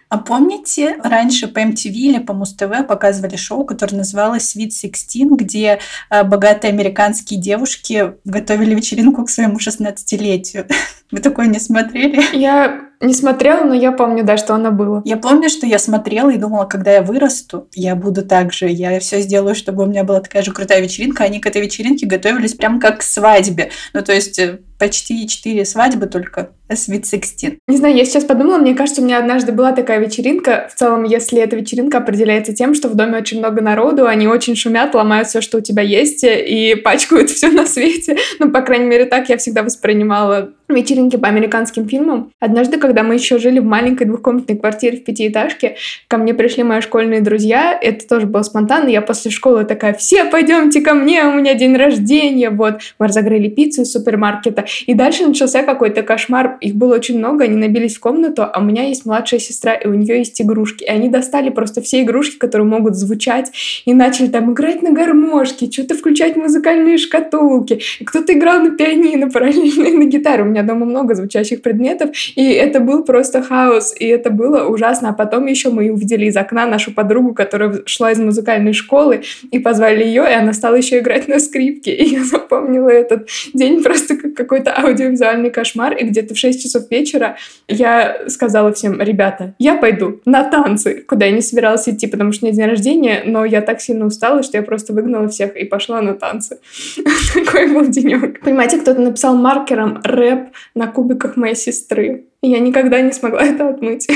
А 0.08 0.18
помните, 0.20 0.98
раньше 1.04 1.48
по 1.48 1.60
MTV 1.60 1.92
или 1.92 2.20
по 2.20 2.34
Муз-ТВ 2.34 2.88
показывали 2.88 3.36
шоу, 3.36 3.66
которое 3.66 3.98
называлось 3.98 4.56
Sweet 4.56 4.70
Sixteen, 4.70 5.36
где 5.36 5.80
э, 6.10 6.24
богатые 6.24 6.72
американские 6.72 7.40
девушки 7.40 8.14
готовили 8.24 8.76
вечеринку 8.76 9.26
к 9.26 9.30
своему 9.30 9.58
16-летию. 9.58 10.68
Вы 11.12 11.20
такое 11.20 11.48
не 11.48 11.60
смотрели? 11.60 12.24
Я 12.38 12.90
не 13.02 13.14
смотрела, 13.14 13.64
но 13.64 13.74
я 13.74 13.92
помню, 13.92 14.24
да, 14.24 14.38
что 14.38 14.54
она 14.56 14.72
была. 14.72 15.02
Я 15.06 15.18
помню, 15.18 15.50
что 15.50 15.66
я 15.66 15.80
смотрела 15.80 16.30
и 16.30 16.38
думала, 16.38 16.66
когда 16.66 16.92
я 16.94 17.02
вырасту, 17.02 17.68
я 17.74 17.96
буду 17.96 18.24
так 18.26 18.54
же. 18.54 18.68
Я 18.70 19.00
все 19.00 19.22
сделаю, 19.22 19.56
чтобы 19.56 19.84
у 19.84 19.88
меня 19.88 20.04
была 20.04 20.22
такая 20.22 20.44
же 20.44 20.52
крутая 20.52 20.82
вечеринка. 20.82 21.24
Они 21.24 21.40
к 21.40 21.46
этой 21.46 21.62
вечеринке 21.62 22.06
готовились 22.06 22.54
прям 22.54 22.80
как 22.80 23.00
к 23.00 23.04
свадьбе. 23.04 23.72
Ну, 23.94 24.02
то 24.02 24.14
есть 24.14 24.40
э, 24.40 24.60
почти 24.78 25.28
четыре 25.28 25.66
свадьбы 25.66 26.08
только 26.08 26.52
Sweet 26.70 27.04
Sixteen. 27.04 27.58
Не 27.68 27.78
знаю, 27.78 27.96
я 27.96 28.06
сейчас 28.06 28.24
подумала, 28.24 28.58
мне 28.58 28.74
кажется, 28.74 29.02
у 29.02 29.06
меня 29.06 29.20
однажды 29.20 29.52
была 29.52 29.72
такая 29.72 30.00
вечеринка. 30.00 30.68
В 30.74 30.78
целом, 30.78 31.04
если 31.04 31.40
эта 31.40 31.56
вечеринка 31.56 32.00
определяется 32.00 32.54
тем, 32.54 32.74
что 32.74 32.90
в 32.90 32.96
доме 32.96 33.18
очень 33.18 33.40
много 33.40 33.62
народу, 33.62 34.08
они 34.08 34.28
очень 34.28 34.56
шумят, 34.56 34.96
ломают 34.96 35.28
все, 35.28 35.42
что 35.42 35.60
у 35.60 35.62
тебя 35.62 35.84
есть, 35.84 36.24
и 36.24 36.76
пачкают 36.76 37.30
все 37.30 37.50
на 37.50 37.66
свете. 37.66 38.18
Ну, 38.40 38.52
по 38.52 38.62
крайней 38.62 38.86
мере, 38.86 39.06
так 39.06 39.30
я 39.30 39.38
всегда 39.38 39.64
воспринимала 39.64 40.52
вечеринки 40.68 41.16
по 41.16 41.28
американским 41.28 41.88
фильмам. 41.88 42.32
Однажды, 42.40 42.78
когда 42.86 43.02
мы 43.02 43.16
еще 43.16 43.40
жили 43.40 43.58
в 43.60 43.66
маленькой 43.66 44.06
двухкомнатной 44.06 44.58
квартире 44.58 44.98
в 44.98 45.04
пятиэтажке, 45.04 45.76
ко 46.08 46.18
мне 46.18 46.36
пришли 46.36 46.64
мои 46.64 46.82
школьные 46.82 47.22
друзья. 47.22 47.78
Это 47.82 48.08
тоже 48.08 48.28
было 48.28 48.44
спонтанно. 48.44 48.90
Я 48.90 49.02
после 49.02 49.32
школы 49.32 49.66
такая, 49.66 49.94
все 49.94 50.26
пойдемте 50.26 50.82
ко 50.82 50.94
мне, 50.94 51.24
у 51.26 51.34
меня 51.34 51.56
день 51.56 51.76
рождения. 51.76 52.52
Вот, 52.52 52.82
мы 53.00 53.08
разогрели 53.08 53.50
пиццу 53.50 53.82
из 53.82 53.92
супермаркета. 53.92 54.66
И 54.86 54.94
дальше 54.94 55.26
начался 55.26 55.64
какой-то 55.64 56.04
кошмар. 56.04 56.58
Их 56.62 56.76
было 56.76 56.96
очень 56.96 57.18
много, 57.18 57.46
они 57.46 57.56
набились 57.56 57.96
в 57.96 58.00
комнату, 58.00 58.44
а 58.44 58.60
у 58.60 58.64
меня 58.64 58.84
есть 58.84 59.06
младшая 59.06 59.40
сестра, 59.40 59.74
и 59.74 59.88
у 59.88 59.94
нее 59.94 60.20
есть 60.20 60.40
игрушки. 60.40 60.84
И 60.84 60.88
они 60.88 61.10
достали 61.10 61.50
просто 61.50 61.82
все 61.82 62.04
игрушки, 62.04 62.38
которые 62.38 62.68
могут 62.68 62.96
звучать, 62.96 63.52
и 63.86 63.94
начали 63.94 64.28
там 64.28 64.54
играть 64.54 64.84
на 64.84 64.92
гармошке, 64.92 65.72
что-то 65.72 65.96
включать 65.96 66.36
музыкальные 66.36 66.98
шкатулки. 66.98 67.80
И 68.00 68.06
кто-то 68.06 68.34
играл 68.34 68.62
на 68.62 68.72
пианино 68.72 69.30
параллельно 69.30 69.90
на 69.90 70.06
гитаре. 70.06 70.44
У 70.44 70.46
меня 70.46 70.62
дома 70.62 70.86
много 70.86 71.16
звучащих 71.16 71.62
предметов, 71.62 72.12
и 72.36 72.52
это 72.52 72.75
это 72.76 72.84
был 72.84 73.04
просто 73.04 73.42
хаос, 73.42 73.96
и 73.98 74.06
это 74.06 74.30
было 74.30 74.66
ужасно. 74.68 75.10
А 75.10 75.14
потом 75.14 75.46
еще 75.46 75.70
мы 75.70 75.90
увидели 75.90 76.26
из 76.26 76.36
окна 76.36 76.66
нашу 76.66 76.92
подругу, 76.92 77.34
которая 77.34 77.84
шла 77.86 78.12
из 78.12 78.20
музыкальной 78.20 78.74
школы, 78.74 79.24
и 79.50 79.60
позвали 79.60 80.04
ее, 80.04 80.26
и 80.30 80.34
она 80.34 80.52
стала 80.52 80.76
еще 80.76 81.00
играть 81.00 81.30
на 81.30 81.40
скрипке. 81.40 81.96
И 81.96 82.16
я 82.16 82.26
запомнила 82.26 82.90
этот 82.90 83.30
день 83.54 83.82
просто 83.82 84.18
как 84.18 84.34
какой-то 84.34 84.74
аудиовизуальный 84.78 85.52
кошмар. 85.52 85.96
И 85.96 86.04
где-то 86.04 86.34
в 86.34 86.38
6 86.38 86.62
часов 86.62 86.92
вечера 86.92 87.38
я 87.70 88.28
сказала 88.28 88.74
всем, 88.74 89.02
ребята, 89.02 89.54
я 89.58 89.76
пойду 89.76 90.20
на 90.26 90.44
танцы, 90.44 91.06
куда 91.08 91.28
я 91.28 91.32
не 91.32 91.42
собиралась 91.42 91.88
идти, 91.88 92.08
потому 92.08 92.34
что 92.34 92.46
у 92.46 92.50
меня 92.50 92.58
день 92.58 92.70
рождения, 92.70 93.24
но 93.26 93.46
я 93.46 93.62
так 93.62 93.80
сильно 93.80 94.06
устала, 94.06 94.44
что 94.44 94.58
я 94.58 94.64
просто 94.64 94.92
выгнала 94.92 95.30
всех 95.30 95.56
и 95.56 95.64
пошла 95.64 96.02
на 96.02 96.14
танцы. 96.14 96.58
Такой 97.34 97.74
был 97.74 97.88
денек. 97.88 98.42
Понимаете, 98.42 98.80
кто-то 98.80 99.00
написал 99.00 99.36
маркером 99.36 100.02
рэп 100.04 100.50
на 100.76 100.88
кубиках 100.88 101.38
моей 101.38 101.56
сестры. 101.56 102.26
Я 102.48 102.60
никогда 102.60 103.02
не 103.02 103.12
смогла 103.12 103.44
это 103.44 103.70
отмыть. 103.70 104.08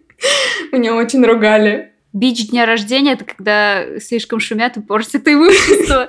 Меня 0.72 0.94
очень 0.94 1.24
ругали. 1.24 1.92
Бич 2.14 2.48
дня 2.48 2.64
рождения 2.64 3.12
это 3.12 3.26
когда 3.26 4.00
слишком 4.00 4.40
шумят 4.40 4.78
и 4.78 4.80
портят 4.80 5.28
имущество. 5.28 6.08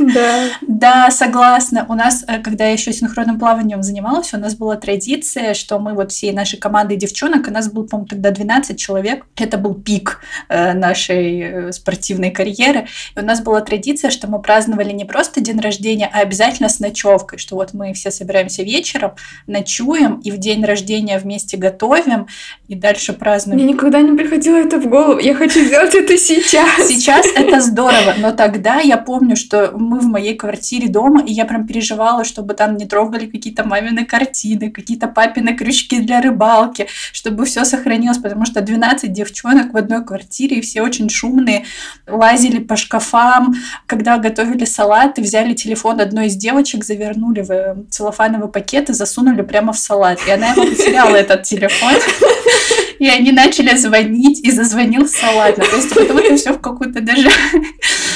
Да. 0.00 0.48
Да, 0.62 1.10
согласна. 1.10 1.86
У 1.88 1.94
нас, 1.94 2.24
э, 2.26 2.40
когда 2.40 2.66
я 2.66 2.72
еще 2.72 2.92
синхронным 2.92 3.38
плаванием 3.38 3.82
занималась, 3.82 4.34
у 4.34 4.38
нас 4.38 4.56
была 4.56 4.76
традиция, 4.76 5.54
что 5.54 5.78
мы 5.78 5.94
вот 5.94 6.10
всей 6.10 6.32
нашей 6.32 6.58
командой 6.58 6.96
девчонок, 6.96 7.46
у 7.48 7.50
нас 7.50 7.70
был, 7.70 7.86
по-моему, 7.86 8.08
тогда 8.08 8.30
12 8.30 8.78
человек. 8.78 9.24
Это 9.36 9.56
был 9.56 9.74
пик 9.74 10.20
э, 10.48 10.74
нашей 10.74 11.40
э, 11.40 11.72
спортивной 11.72 12.30
карьеры. 12.30 12.88
И 13.16 13.20
у 13.20 13.24
нас 13.24 13.40
была 13.40 13.60
традиция, 13.60 14.10
что 14.10 14.28
мы 14.28 14.42
праздновали 14.42 14.92
не 14.92 15.04
просто 15.04 15.40
день 15.40 15.60
рождения, 15.60 16.10
а 16.12 16.20
обязательно 16.20 16.68
с 16.68 16.80
ночевкой, 16.80 17.38
что 17.38 17.54
вот 17.54 17.72
мы 17.72 17.92
все 17.92 18.10
собираемся 18.10 18.64
вечером, 18.64 19.12
ночуем 19.46 20.20
и 20.20 20.30
в 20.32 20.38
день 20.38 20.64
рождения 20.64 21.18
вместе 21.18 21.56
готовим 21.56 22.26
и 22.66 22.74
дальше 22.74 23.12
празднуем. 23.12 23.60
Мне 23.60 23.72
никогда 23.72 24.00
не 24.00 24.16
приходило 24.16 24.56
это 24.56 24.78
в 24.78 24.86
голову. 24.86 25.18
Я 25.18 25.36
хочу 25.46 25.64
сделать 25.64 25.94
это 25.94 26.18
сейчас. 26.18 26.88
Сейчас 26.88 27.26
это 27.34 27.60
здорово, 27.60 28.14
но 28.18 28.32
тогда 28.32 28.80
я 28.80 28.96
помню, 28.96 29.36
что 29.36 29.72
мы 29.76 30.00
в 30.00 30.06
моей 30.06 30.34
квартире 30.34 30.88
дома, 30.88 31.22
и 31.24 31.32
я 31.32 31.44
прям 31.44 31.66
переживала, 31.66 32.24
чтобы 32.24 32.54
там 32.54 32.76
не 32.76 32.86
трогали 32.86 33.26
какие-то 33.26 33.64
мамины 33.64 34.04
картины, 34.04 34.70
какие-то 34.70 35.08
папины 35.08 35.54
крючки 35.54 36.00
для 36.00 36.20
рыбалки, 36.20 36.88
чтобы 37.12 37.44
все 37.44 37.64
сохранилось, 37.64 38.18
потому 38.18 38.44
что 38.44 38.60
12 38.60 39.12
девчонок 39.12 39.72
в 39.72 39.76
одной 39.76 40.04
квартире, 40.04 40.58
и 40.58 40.60
все 40.60 40.82
очень 40.82 41.08
шумные, 41.08 41.64
лазили 42.06 42.58
по 42.58 42.76
шкафам, 42.76 43.54
когда 43.86 44.18
готовили 44.18 44.64
салат, 44.64 45.18
и 45.18 45.22
взяли 45.22 45.54
телефон 45.54 46.00
одной 46.00 46.26
из 46.26 46.36
девочек, 46.36 46.84
завернули 46.84 47.42
в 47.42 47.90
целлофановый 47.90 48.48
пакет 48.48 48.90
и 48.90 48.92
засунули 48.92 49.42
прямо 49.42 49.72
в 49.72 49.78
салат. 49.78 50.18
И 50.26 50.30
она 50.30 50.50
ему 50.50 50.66
потеряла 50.66 51.16
этот 51.16 51.42
телефон. 51.44 51.92
И 52.98 53.08
они 53.08 53.32
начали 53.32 53.76
звонить, 53.76 54.40
и 54.40 54.50
зазвонил 54.50 55.06
салат. 55.06 55.56
То 55.56 55.76
есть 55.76 55.94
потом 55.94 56.18
это 56.18 56.36
все 56.36 56.52
в 56.52 56.60
какую-то 56.60 57.00
даже 57.00 57.28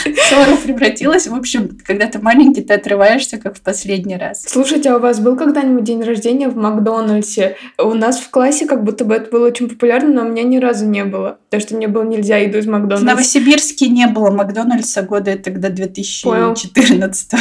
ссору 0.04 0.56
превратилось. 0.56 1.26
В 1.26 1.34
общем, 1.34 1.78
когда 1.84 2.06
ты 2.06 2.18
маленький, 2.18 2.62
ты 2.62 2.74
отрываешься, 2.74 3.38
как 3.38 3.56
в 3.56 3.60
последний 3.60 4.16
раз. 4.16 4.44
Слушайте, 4.46 4.90
а 4.90 4.96
у 4.96 5.00
вас 5.00 5.20
был 5.20 5.36
когда-нибудь 5.36 5.84
день 5.84 6.02
рождения 6.02 6.48
в 6.48 6.56
Макдональдсе? 6.56 7.56
У 7.78 7.94
нас 7.94 8.20
в 8.20 8.30
классе 8.30 8.66
как 8.66 8.84
будто 8.84 9.04
бы 9.04 9.14
это 9.14 9.30
было 9.30 9.46
очень 9.46 9.68
популярно, 9.68 10.22
но 10.22 10.22
у 10.22 10.32
меня 10.32 10.42
ни 10.42 10.58
разу 10.58 10.86
не 10.86 11.04
было. 11.04 11.38
Потому 11.48 11.60
что 11.60 11.76
мне 11.76 11.88
было 11.88 12.04
нельзя 12.04 12.38
еду 12.38 12.58
из 12.58 12.66
Макдональдса. 12.66 13.04
В 13.04 13.06
Новосибирске 13.06 13.88
не 13.88 14.06
было 14.06 14.30
Макдональдса 14.30 15.02
года 15.02 15.36
тогда 15.36 15.68
2014 15.68 17.32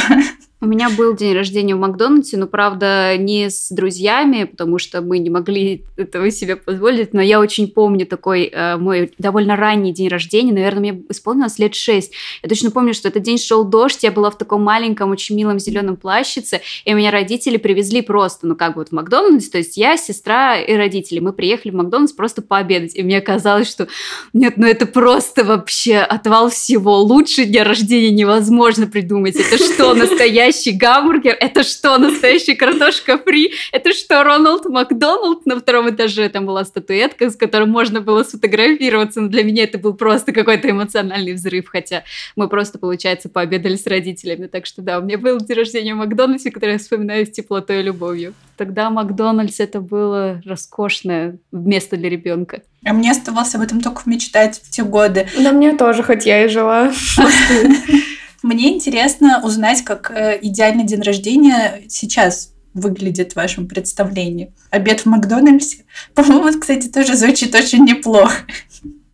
У 0.62 0.66
меня 0.66 0.90
был 0.90 1.16
день 1.16 1.34
рождения 1.34 1.74
в 1.74 1.78
Макдональдсе, 1.78 2.36
но, 2.36 2.46
правда, 2.46 3.16
не 3.16 3.48
с 3.48 3.70
друзьями, 3.70 4.44
потому 4.44 4.78
что 4.78 5.00
мы 5.00 5.18
не 5.18 5.30
могли 5.30 5.84
этого 5.96 6.30
себе 6.30 6.54
позволить, 6.56 7.14
но 7.14 7.22
я 7.22 7.40
очень 7.40 7.66
помню 7.66 8.04
такой 8.04 8.50
э, 8.52 8.76
мой 8.76 9.10
довольно 9.16 9.56
ранний 9.56 9.94
день 9.94 10.08
рождения, 10.08 10.52
наверное, 10.52 10.92
мне 10.92 11.02
исполнилось 11.08 11.58
лет 11.58 11.74
шесть. 11.74 12.12
Я 12.42 12.48
точно 12.50 12.70
помню, 12.70 12.92
что 12.92 13.08
этот 13.08 13.22
день 13.22 13.38
шел 13.38 13.64
дождь, 13.64 14.02
я 14.02 14.10
была 14.10 14.30
в 14.30 14.36
таком 14.36 14.62
маленьком, 14.62 15.10
очень 15.10 15.34
милом 15.34 15.58
зеленом 15.58 15.96
плащице, 15.96 16.60
и 16.84 16.92
меня 16.92 17.10
родители 17.10 17.56
привезли 17.56 18.02
просто, 18.02 18.46
ну, 18.46 18.54
как 18.54 18.74
бы 18.74 18.80
вот 18.82 18.90
в 18.90 18.92
Макдональдс, 18.92 19.48
то 19.48 19.56
есть 19.56 19.78
я, 19.78 19.96
сестра 19.96 20.58
и 20.58 20.74
родители, 20.74 21.20
мы 21.20 21.32
приехали 21.32 21.72
в 21.72 21.76
Макдональдс 21.76 22.12
просто 22.12 22.42
пообедать, 22.42 22.94
и 22.94 23.02
мне 23.02 23.22
казалось, 23.22 23.70
что 23.70 23.88
нет, 24.34 24.58
ну 24.58 24.66
это 24.66 24.84
просто 24.84 25.42
вообще 25.42 25.96
отвал 26.00 26.50
всего, 26.50 26.98
лучше 26.98 27.46
дня 27.46 27.64
рождения 27.64 28.10
невозможно 28.10 28.86
придумать, 28.86 29.36
это 29.36 29.56
что, 29.56 29.94
настоящий 29.94 30.49
настоящий 30.50 30.72
гамбургер? 30.72 31.36
Это 31.40 31.62
что, 31.62 31.98
настоящая 31.98 32.56
картошка 32.56 33.18
фри? 33.18 33.52
Это 33.72 33.92
что, 33.92 34.22
Роналд 34.24 34.66
Макдоналд 34.66 35.46
на 35.46 35.58
втором 35.58 35.90
этаже? 35.90 36.28
Там 36.28 36.46
была 36.46 36.64
статуэтка, 36.64 37.30
с 37.30 37.36
которой 37.36 37.66
можно 37.66 38.00
было 38.00 38.24
сфотографироваться. 38.24 39.20
Но 39.20 39.28
для 39.28 39.44
меня 39.44 39.64
это 39.64 39.78
был 39.78 39.94
просто 39.94 40.32
какой-то 40.32 40.70
эмоциональный 40.70 41.34
взрыв, 41.34 41.68
хотя 41.68 42.02
мы 42.36 42.48
просто, 42.48 42.78
получается, 42.78 43.28
пообедали 43.28 43.76
с 43.76 43.86
родителями. 43.86 44.46
Так 44.46 44.66
что 44.66 44.82
да, 44.82 44.98
у 44.98 45.02
меня 45.02 45.18
был 45.18 45.38
день 45.38 45.56
рождения 45.56 45.94
в 45.94 45.98
Макдональдсе, 45.98 46.50
который 46.50 46.72
я 46.72 46.78
вспоминаю 46.78 47.26
с 47.26 47.30
теплотой 47.30 47.80
и 47.80 47.82
любовью. 47.82 48.34
Тогда 48.56 48.90
Макдональдс 48.90 49.60
это 49.60 49.80
было 49.80 50.42
роскошное 50.44 51.38
место 51.52 51.96
для 51.96 52.10
ребенка. 52.10 52.62
А 52.84 52.92
мне 52.92 53.10
оставалось 53.10 53.54
об 53.54 53.60
этом 53.60 53.80
только 53.80 54.02
мечтать 54.06 54.60
в 54.62 54.70
те 54.70 54.82
годы. 54.82 55.28
Да 55.38 55.52
мне 55.52 55.76
тоже, 55.76 56.02
хоть 56.02 56.26
я 56.26 56.44
и 56.44 56.48
жила 56.48 56.90
Мне 58.50 58.74
интересно 58.74 59.40
узнать, 59.44 59.84
как 59.84 60.10
э, 60.10 60.40
идеальный 60.42 60.82
день 60.82 61.02
рождения 61.02 61.84
сейчас 61.86 62.52
выглядит 62.74 63.34
в 63.34 63.36
вашем 63.36 63.68
представлении. 63.68 64.52
Обед 64.70 65.02
в 65.02 65.06
Макдональдсе? 65.06 65.84
По-моему, 66.16 66.58
кстати, 66.58 66.88
тоже 66.88 67.14
звучит 67.14 67.54
очень 67.54 67.84
неплохо. 67.84 68.38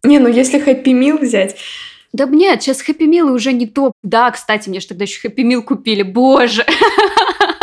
Не, 0.03 0.20
ну 0.20 0.29
если 0.29 0.59
хэппи 0.59 0.88
мил 0.88 1.18
взять, 1.18 1.57
да 2.14 2.25
нет, 2.25 2.62
сейчас 2.62 2.81
хэппи 2.81 3.05
милы 3.05 3.33
уже 3.33 3.53
не 3.53 3.66
топ. 3.66 3.92
Да, 4.03 4.31
кстати, 4.31 4.70
мне 4.70 4.81
же 4.81 4.87
тогда 4.87 5.05
еще 5.05 5.20
хэппи 5.20 5.42
мил 5.42 5.62
купили. 5.62 6.01
Боже! 6.01 6.64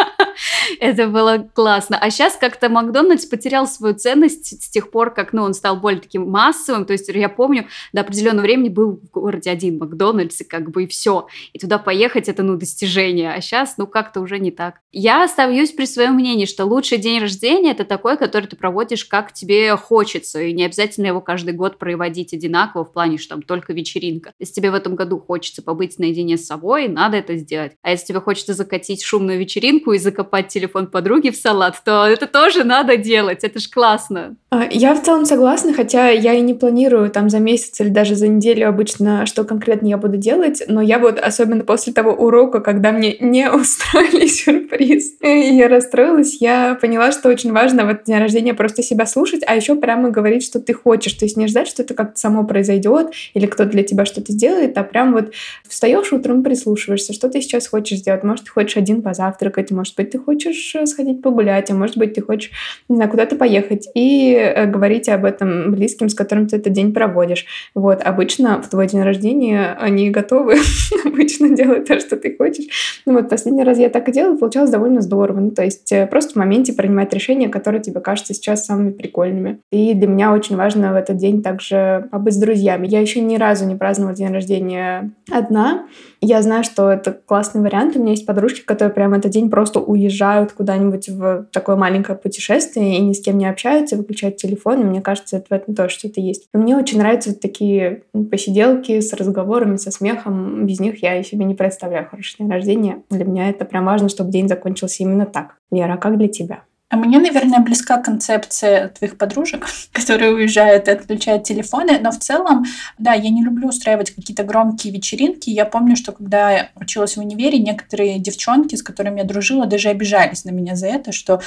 Это 0.79 1.07
было 1.07 1.49
классно. 1.53 1.97
А 1.97 2.09
сейчас 2.09 2.35
как-то 2.35 2.69
Макдональдс 2.69 3.25
потерял 3.25 3.67
свою 3.67 3.95
ценность 3.95 4.63
с 4.63 4.69
тех 4.69 4.91
пор, 4.91 5.13
как 5.13 5.33
ну, 5.33 5.43
он 5.43 5.53
стал 5.53 5.77
более 5.77 6.01
таким 6.01 6.29
массовым. 6.29 6.85
То 6.85 6.93
есть 6.93 7.07
я 7.09 7.29
помню, 7.29 7.67
до 7.91 8.01
определенного 8.01 8.43
времени 8.43 8.69
был 8.69 8.99
в 9.01 9.09
городе 9.09 9.49
один 9.49 9.77
Макдональдс, 9.77 10.41
и 10.41 10.43
как 10.43 10.71
бы 10.71 10.83
и 10.83 10.87
все. 10.87 11.27
И 11.53 11.59
туда 11.59 11.77
поехать 11.77 12.29
это, 12.29 12.43
ну, 12.43 12.57
достижение. 12.57 13.33
А 13.33 13.41
сейчас, 13.41 13.77
ну, 13.77 13.87
как-то 13.87 14.21
уже 14.21 14.39
не 14.39 14.51
так. 14.51 14.75
Я 14.91 15.23
остаюсь 15.23 15.71
при 15.71 15.85
своем 15.85 16.15
мнении, 16.15 16.45
что 16.45 16.65
лучший 16.65 16.97
день 16.97 17.21
рождения 17.21 17.71
это 17.71 17.85
такой, 17.85 18.17
который 18.17 18.45
ты 18.45 18.55
проводишь, 18.55 19.05
как 19.05 19.33
тебе 19.33 19.75
хочется. 19.75 20.41
И 20.41 20.53
не 20.53 20.65
обязательно 20.65 21.07
его 21.07 21.21
каждый 21.21 21.53
год 21.53 21.77
проводить 21.77 22.33
одинаково 22.33 22.85
в 22.85 22.93
плане, 22.93 23.17
что 23.17 23.35
там 23.35 23.41
только 23.41 23.73
вечеринка. 23.73 24.33
Если 24.39 24.53
тебе 24.53 24.71
в 24.71 24.75
этом 24.75 24.95
году 24.95 25.19
хочется 25.19 25.61
побыть 25.61 25.97
наедине 25.99 26.37
с 26.37 26.45
собой, 26.45 26.87
надо 26.87 27.17
это 27.17 27.35
сделать. 27.37 27.73
А 27.81 27.91
если 27.91 28.07
тебе 28.07 28.19
хочется 28.19 28.53
закатить 28.53 29.03
шумную 29.03 29.39
вечеринку 29.39 29.93
и 29.93 29.97
закопать 29.97 30.47
телефон 30.47 30.62
подруги 30.67 31.29
в 31.29 31.35
салат, 31.35 31.81
то 31.83 32.05
это 32.05 32.27
тоже 32.27 32.63
надо 32.63 32.97
делать, 32.97 33.43
это 33.43 33.59
ж 33.59 33.69
классно. 33.69 34.35
А, 34.49 34.67
я 34.69 34.93
в 34.93 35.01
целом 35.01 35.25
согласна, 35.25 35.73
хотя 35.73 36.09
я 36.09 36.33
и 36.33 36.41
не 36.41 36.53
планирую 36.53 37.09
там 37.09 37.29
за 37.29 37.39
месяц 37.39 37.79
или 37.81 37.89
даже 37.89 38.15
за 38.15 38.27
неделю 38.27 38.69
обычно, 38.69 39.25
что 39.25 39.43
конкретно 39.43 39.87
я 39.87 39.97
буду 39.97 40.17
делать, 40.17 40.61
но 40.67 40.81
я 40.81 40.99
вот 40.99 41.19
особенно 41.19 41.63
после 41.63 41.91
того 41.91 42.11
урока, 42.11 42.59
когда 42.59 42.91
мне 42.91 43.17
не 43.19 43.49
устроили 43.51 44.27
сюрприз, 44.27 45.15
и 45.21 45.55
я 45.55 45.67
расстроилась, 45.67 46.39
я 46.39 46.77
поняла, 46.79 47.11
что 47.11 47.29
очень 47.29 47.51
важно 47.51 47.85
в 47.85 47.89
этот 47.89 48.05
день 48.05 48.19
рождения 48.19 48.53
просто 48.53 48.83
себя 48.83 49.05
слушать, 49.05 49.41
а 49.47 49.55
еще 49.55 49.75
прямо 49.75 50.11
говорить, 50.11 50.43
что 50.43 50.59
ты 50.59 50.73
хочешь, 50.73 51.13
то 51.13 51.25
есть 51.25 51.35
не 51.35 51.47
ждать, 51.47 51.67
что 51.67 51.81
это 51.81 51.95
как-то 51.95 52.19
само 52.19 52.43
произойдет 52.43 53.11
или 53.33 53.47
кто-то 53.47 53.71
для 53.71 53.83
тебя 53.83 54.05
что-то 54.05 54.31
сделает, 54.31 54.77
а 54.77 54.83
прям 54.83 55.13
вот 55.13 55.33
встаешь 55.67 56.13
утром, 56.13 56.43
прислушиваешься, 56.43 57.13
что 57.13 57.27
ты 57.27 57.41
сейчас 57.41 57.67
хочешь 57.67 57.99
сделать, 57.99 58.23
может, 58.23 58.45
ты 58.45 58.51
хочешь 58.51 58.77
один 58.77 59.01
позавтракать, 59.01 59.71
может 59.71 59.95
быть, 59.95 60.11
ты 60.11 60.19
хочешь 60.19 60.52
хочешь 60.53 60.75
э, 60.75 60.85
сходить 60.85 61.21
погулять, 61.21 61.71
а 61.71 61.73
может 61.73 61.97
быть, 61.97 62.13
ты 62.13 62.21
хочешь, 62.21 62.51
не 62.89 62.95
знаю, 62.95 63.09
куда-то 63.09 63.35
поехать, 63.35 63.87
и 63.95 64.33
э, 64.33 64.65
говорить 64.65 65.09
об 65.09 65.25
этом 65.25 65.71
близким, 65.71 66.09
с 66.09 66.13
которым 66.13 66.47
ты 66.47 66.57
этот 66.57 66.73
день 66.73 66.93
проводишь. 66.93 67.45
Вот, 67.75 68.01
обычно 68.01 68.61
в 68.61 68.69
твой 68.69 68.87
день 68.87 69.01
рождения 69.01 69.75
они 69.79 70.09
готовы 70.09 70.57
обычно 71.05 71.49
делать 71.49 71.85
то, 71.85 71.99
что 71.99 72.17
ты 72.17 72.35
хочешь. 72.35 73.01
Ну 73.05 73.13
вот, 73.13 73.29
последний 73.29 73.63
раз 73.63 73.77
я 73.77 73.89
так 73.89 74.07
и 74.09 74.11
делала, 74.11 74.37
получалось 74.37 74.69
довольно 74.69 75.01
здорово. 75.01 75.39
Ну, 75.39 75.51
то 75.51 75.63
есть 75.63 75.91
э, 75.91 76.07
просто 76.07 76.33
в 76.33 76.35
моменте 76.35 76.73
принимать 76.73 77.13
решения, 77.13 77.49
которые 77.49 77.81
тебе 77.81 77.99
кажутся 77.99 78.33
сейчас 78.33 78.65
самыми 78.65 78.91
прикольными. 78.91 79.59
И 79.71 79.93
для 79.93 80.07
меня 80.07 80.33
очень 80.33 80.55
важно 80.55 80.93
в 80.93 80.95
этот 80.95 81.17
день 81.17 81.41
также 81.41 82.07
побыть 82.11 82.35
с 82.35 82.37
друзьями. 82.37 82.87
Я 82.87 82.99
еще 82.99 83.21
ни 83.21 83.37
разу 83.37 83.65
не 83.65 83.75
праздновала 83.75 84.15
день 84.15 84.31
рождения 84.31 85.11
одна. 85.31 85.85
Я 86.21 86.41
знаю, 86.41 86.63
что 86.63 86.89
это 86.89 87.11
классный 87.11 87.61
вариант. 87.61 87.95
У 87.95 87.99
меня 87.99 88.11
есть 88.11 88.25
подружки, 88.25 88.61
которые 88.61 88.93
прямо 88.93 89.17
этот 89.17 89.31
день 89.31 89.49
просто 89.49 89.79
уезжают 89.79 90.42
куда-нибудь 90.51 91.09
в 91.09 91.47
такое 91.51 91.75
маленькое 91.75 92.17
путешествие 92.17 92.97
и 92.97 93.01
ни 93.01 93.13
с 93.13 93.21
кем 93.21 93.37
не 93.37 93.45
общаются, 93.45 93.95
выключают 93.95 94.37
телефон. 94.37 94.81
И 94.81 94.83
мне 94.83 95.01
кажется, 95.01 95.37
это 95.37 95.45
в 95.49 95.51
этом 95.53 95.75
тоже 95.75 95.95
что-то 95.95 96.19
есть. 96.19 96.47
Но 96.53 96.59
мне 96.59 96.75
очень 96.75 96.97
нравятся 96.97 97.29
вот 97.29 97.39
такие 97.39 98.03
посиделки 98.29 98.99
с 98.99 99.13
разговорами, 99.13 99.77
со 99.77 99.91
смехом. 99.91 100.65
Без 100.65 100.79
них 100.79 101.01
я 101.01 101.23
себе 101.23 101.45
не 101.45 101.55
представляю 101.55 102.07
хорошее 102.09 102.35
день 102.39 102.49
рождения. 102.49 103.03
Для 103.09 103.25
меня 103.25 103.49
это 103.49 103.63
прям 103.63 103.85
важно, 103.85 104.09
чтобы 104.09 104.31
день 104.31 104.49
закончился 104.49 105.03
именно 105.03 105.25
так. 105.25 105.55
Лера, 105.71 105.93
а 105.93 105.97
как 105.97 106.17
для 106.17 106.27
тебя? 106.27 106.63
А 106.93 106.95
мне, 106.95 107.17
наверное, 107.17 107.57
близка 107.57 107.97
концепция 107.97 108.89
твоих 108.89 109.17
подружек, 109.17 109.65
которые 109.91 110.31
уезжают 110.31 110.87
и 110.87 110.91
отключают 110.91 111.43
телефоны, 111.43 111.97
но 111.99 112.11
в 112.11 112.19
целом, 112.19 112.65
да, 112.99 113.13
я 113.13 113.31
не 113.31 113.43
люблю 113.43 113.69
устраивать 113.69 114.11
какие-то 114.11 114.43
громкие 114.43 114.93
вечеринки. 114.93 115.49
Я 115.49 115.65
помню, 115.65 115.95
что 115.95 116.11
когда 116.11 116.51
я 116.51 116.69
училась 116.75 117.17
в 117.17 117.19
универе, 117.19 117.57
некоторые 117.57 118.19
девчонки, 118.19 118.75
с 118.75 118.83
которыми 118.83 119.21
я 119.21 119.25
дружила, 119.25 119.65
даже 119.65 119.89
обижались 119.89 120.45
на 120.45 120.51
меня 120.51 120.75
за 120.75 120.85
это, 120.85 121.11
что 121.11 121.41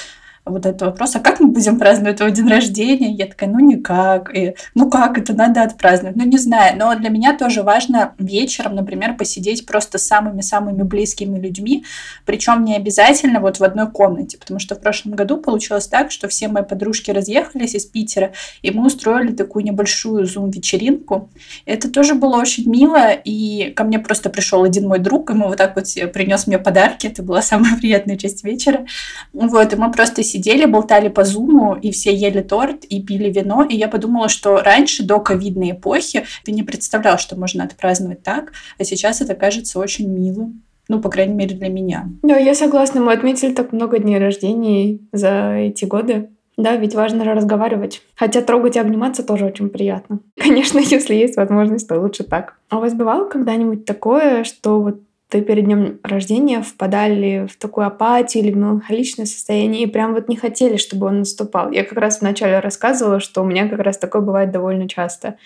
вот 0.49 0.65
этот 0.65 0.81
вопрос, 0.81 1.15
а 1.15 1.19
как 1.19 1.39
мы 1.39 1.47
будем 1.47 1.77
праздновать 1.77 2.17
твой 2.17 2.31
день 2.31 2.47
рождения? 2.47 3.11
Я 3.11 3.25
такая, 3.27 3.49
ну 3.49 3.59
никак. 3.59 4.35
И, 4.35 4.55
ну 4.73 4.89
как, 4.89 5.17
это 5.17 5.33
надо 5.33 5.63
отпраздновать. 5.63 6.15
Ну 6.15 6.25
не 6.25 6.37
знаю, 6.37 6.77
но 6.77 6.95
для 6.95 7.09
меня 7.09 7.37
тоже 7.37 7.63
важно 7.63 8.13
вечером, 8.17 8.75
например, 8.75 9.15
посидеть 9.15 9.65
просто 9.65 9.97
с 9.97 10.07
самыми-самыми 10.07 10.83
близкими 10.83 11.39
людьми, 11.39 11.85
причем 12.25 12.63
не 12.63 12.75
обязательно 12.75 13.39
вот 13.39 13.59
в 13.59 13.63
одной 13.63 13.89
комнате, 13.91 14.37
потому 14.37 14.59
что 14.59 14.75
в 14.75 14.79
прошлом 14.79 15.13
году 15.13 15.37
получилось 15.37 15.87
так, 15.87 16.11
что 16.11 16.27
все 16.27 16.47
мои 16.47 16.63
подружки 16.63 17.11
разъехались 17.11 17.75
из 17.75 17.85
Питера, 17.85 18.31
и 18.61 18.71
мы 18.71 18.85
устроили 18.85 19.33
такую 19.33 19.65
небольшую 19.65 20.25
зум-вечеринку. 20.25 21.29
Это 21.65 21.91
тоже 21.91 22.15
было 22.15 22.37
очень 22.37 22.69
мило, 22.69 23.11
и 23.11 23.71
ко 23.71 23.83
мне 23.83 23.99
просто 23.99 24.29
пришел 24.29 24.63
один 24.63 24.87
мой 24.87 24.99
друг, 24.99 25.29
и 25.29 25.33
мы 25.33 25.47
вот 25.47 25.57
так 25.57 25.75
вот 25.75 25.85
принес 26.13 26.47
мне 26.47 26.59
подарки, 26.59 27.07
это 27.07 27.23
была 27.23 27.41
самая 27.41 27.75
приятная 27.79 28.17
часть 28.17 28.43
вечера. 28.43 28.85
Вот, 29.33 29.73
и 29.73 29.75
мы 29.75 29.91
просто 29.91 30.23
сидели 30.23 30.36
сидели, 30.37 30.65
болтали 30.65 31.09
по 31.09 31.23
зуму, 31.23 31.75
и 31.75 31.91
все 31.91 32.13
ели 32.15 32.41
торт 32.41 32.85
и 32.85 33.01
пили 33.01 33.29
вино. 33.29 33.63
И 33.63 33.75
я 33.75 33.87
подумала, 33.87 34.29
что 34.29 34.57
раньше, 34.57 35.03
до 35.03 35.19
ковидной 35.19 35.71
эпохи, 35.71 36.25
ты 36.45 36.51
не 36.51 36.63
представлял, 36.63 37.17
что 37.17 37.35
можно 37.35 37.63
отпраздновать 37.63 38.23
так, 38.23 38.53
а 38.77 38.83
сейчас 38.83 39.21
это 39.21 39.35
кажется 39.35 39.79
очень 39.79 40.07
милым. 40.07 40.61
Ну, 40.89 41.01
по 41.01 41.09
крайней 41.09 41.33
мере, 41.33 41.55
для 41.55 41.67
меня. 41.67 42.07
Да, 42.23 42.37
я 42.37 42.55
согласна. 42.55 43.01
Мы 43.01 43.11
отметили 43.11 43.53
так 43.53 43.73
много 43.73 43.99
дней 43.99 44.19
рождений 44.19 45.01
за 45.11 45.55
эти 45.55 45.83
годы. 45.83 46.29
Да, 46.55 46.75
ведь 46.75 46.95
важно 46.95 47.23
разговаривать. 47.25 48.01
Хотя 48.15 48.41
трогать 48.41 48.77
и 48.77 48.79
обниматься 48.79 49.21
тоже 49.21 49.45
очень 49.45 49.69
приятно. 49.69 50.19
Конечно, 50.37 50.79
если 50.79 51.13
есть 51.13 51.35
возможность, 51.35 51.87
то 51.89 51.99
лучше 51.99 52.23
так. 52.23 52.55
А 52.69 52.77
у 52.77 52.81
вас 52.81 52.93
бывало 52.93 53.27
когда-нибудь 53.27 53.85
такое, 53.85 54.43
что 54.43 54.81
вот 54.81 55.01
ты 55.29 55.41
перед 55.41 55.65
днем 55.65 55.99
рождения 56.03 56.61
впадали 56.61 57.47
в 57.47 57.57
такую 57.57 57.87
апатию 57.87 58.43
или 58.43 58.51
в 58.51 58.57
меланхоличное 58.57 59.25
состояние 59.25 59.83
и 59.83 59.87
прям 59.87 60.13
вот 60.13 60.29
не 60.29 60.37
хотели, 60.37 60.77
чтобы 60.77 61.07
он 61.07 61.19
наступал. 61.19 61.71
Я 61.71 61.83
как 61.83 61.97
раз 61.97 62.21
вначале 62.21 62.59
рассказывала, 62.59 63.19
что 63.19 63.41
у 63.41 63.45
меня 63.45 63.67
как 63.67 63.79
раз 63.79 63.97
такое 63.97 64.21
бывает 64.21 64.51
довольно 64.51 64.87
часто. 64.87 65.37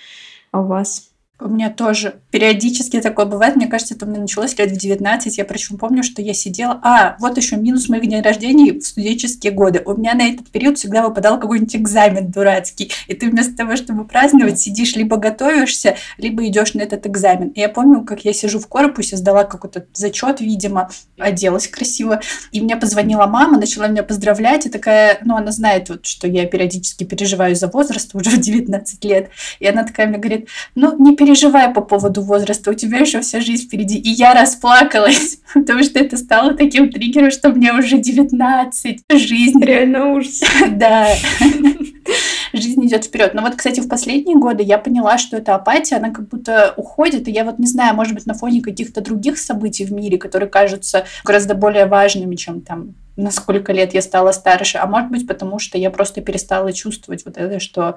А 0.52 0.62
у 0.62 0.68
вас? 0.68 1.11
У 1.44 1.48
меня 1.48 1.72
тоже 1.72 2.22
периодически 2.30 3.02
такое 3.02 3.26
бывает. 3.26 3.56
Мне 3.56 3.66
кажется, 3.66 3.96
это 3.96 4.06
у 4.06 4.10
меня 4.10 4.22
началось 4.22 4.56
лет 4.60 4.72
в 4.72 4.78
19. 4.78 5.40
Я 5.40 5.44
причем 5.44 5.78
помню, 5.78 6.04
что 6.04 6.22
я 6.22 6.36
сидела... 6.36 6.80
А, 6.84 7.16
вот 7.20 7.36
еще 7.36 7.56
минус 7.56 7.90
моих 7.90 8.04
дней 8.04 8.22
рождения 8.22 8.74
в 8.74 8.82
студенческие 8.84 9.52
годы. 9.52 9.82
У 9.84 9.96
меня 9.96 10.14
на 10.14 10.30
этот 10.30 10.52
период 10.52 10.78
всегда 10.78 11.02
выпадал 11.02 11.40
какой-нибудь 11.40 11.76
экзамен 11.76 12.30
дурацкий. 12.30 12.92
И 13.08 13.16
ты 13.16 13.28
вместо 13.28 13.58
того, 13.58 13.76
чтобы 13.76 14.06
праздновать, 14.06 14.60
сидишь, 14.60 14.96
либо 14.96 15.18
готовишься, 15.18 15.96
либо 16.20 16.46
идешь 16.46 16.76
на 16.76 16.82
этот 16.82 17.08
экзамен. 17.08 17.50
И 17.50 17.60
я 17.60 17.70
помню, 17.70 18.04
как 18.04 18.24
я 18.24 18.34
сижу 18.34 18.60
в 18.60 18.68
корпусе, 18.68 19.18
сдала 19.18 19.44
какой-то 19.44 19.88
зачет, 19.94 20.42
видимо, 20.42 20.92
оделась 21.18 21.68
красиво. 21.68 22.22
И 22.52 22.62
мне 22.62 22.78
позвонила 22.78 23.26
мама, 23.26 23.58
начала 23.58 23.88
меня 23.88 24.04
поздравлять. 24.04 24.68
И 24.68 24.70
такая, 24.70 25.18
ну, 25.26 25.36
она 25.38 25.52
знает, 25.52 25.90
вот, 25.90 26.06
что 26.06 26.28
я 26.28 26.46
периодически 26.46 27.04
переживаю 27.04 27.56
за 27.56 27.68
возраст 27.68 28.14
уже 28.14 28.30
в 28.30 28.40
19 28.40 29.04
лет. 29.06 29.32
И 29.60 29.66
она 29.66 29.84
такая 29.84 30.06
мне 30.06 30.20
говорит, 30.20 30.48
ну, 30.76 30.96
не 31.04 31.16
переживай 31.16 31.31
переживай 31.32 31.74
по 31.74 31.82
поводу 31.82 32.22
возраста, 32.22 32.72
у 32.72 32.74
тебя 32.74 33.00
еще 33.00 33.22
вся 33.22 33.40
жизнь 33.40 33.66
впереди. 33.66 33.98
И 33.98 34.10
я 34.10 34.34
расплакалась, 34.34 35.40
потому 35.54 35.84
что 35.84 36.00
это 36.00 36.18
стало 36.18 36.54
таким 36.54 36.92
триггером, 36.92 37.32
что 37.32 37.50
мне 37.50 37.74
уже 37.74 37.98
19, 37.98 39.04
жизнь. 39.14 39.64
Реально 39.64 40.14
ужас. 40.14 40.42
Да. 40.72 41.08
Жизнь 42.54 42.86
идет 42.86 43.06
вперед. 43.06 43.34
Но 43.34 43.42
вот, 43.42 43.56
кстати, 43.56 43.80
в 43.80 43.88
последние 43.88 44.36
годы 44.36 44.64
я 44.64 44.78
поняла, 44.78 45.18
что 45.18 45.38
эта 45.38 45.56
апатия, 45.56 45.96
она 45.96 46.10
как 46.10 46.28
будто 46.28 46.74
уходит. 46.76 47.28
И 47.28 47.32
я 47.32 47.46
вот 47.46 47.60
не 47.60 47.68
знаю, 47.68 47.96
может 47.96 48.14
быть, 48.14 48.26
на 48.26 48.34
фоне 48.34 48.62
каких-то 48.62 49.00
других 49.02 49.38
событий 49.38 49.86
в 49.86 49.94
мире, 49.94 50.18
которые 50.18 50.50
кажутся 50.50 51.06
гораздо 51.24 51.54
более 51.54 51.86
важными, 51.86 52.36
чем 52.36 52.62
там 52.62 52.96
на 53.16 53.32
сколько 53.32 53.72
лет 53.72 53.94
я 53.94 54.02
стала 54.02 54.32
старше, 54.32 54.80
а 54.80 54.88
может 54.88 55.12
быть 55.12 55.28
потому, 55.28 55.60
что 55.60 55.78
я 55.78 55.92
просто 55.92 56.22
перестала 56.22 56.74
чувствовать 56.74 57.24
вот 57.26 57.38
это, 57.38 57.60
что 57.60 57.96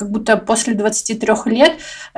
как 0.00 0.10
будто 0.10 0.38
после 0.38 0.72
23 0.72 1.28
лет 1.52 1.72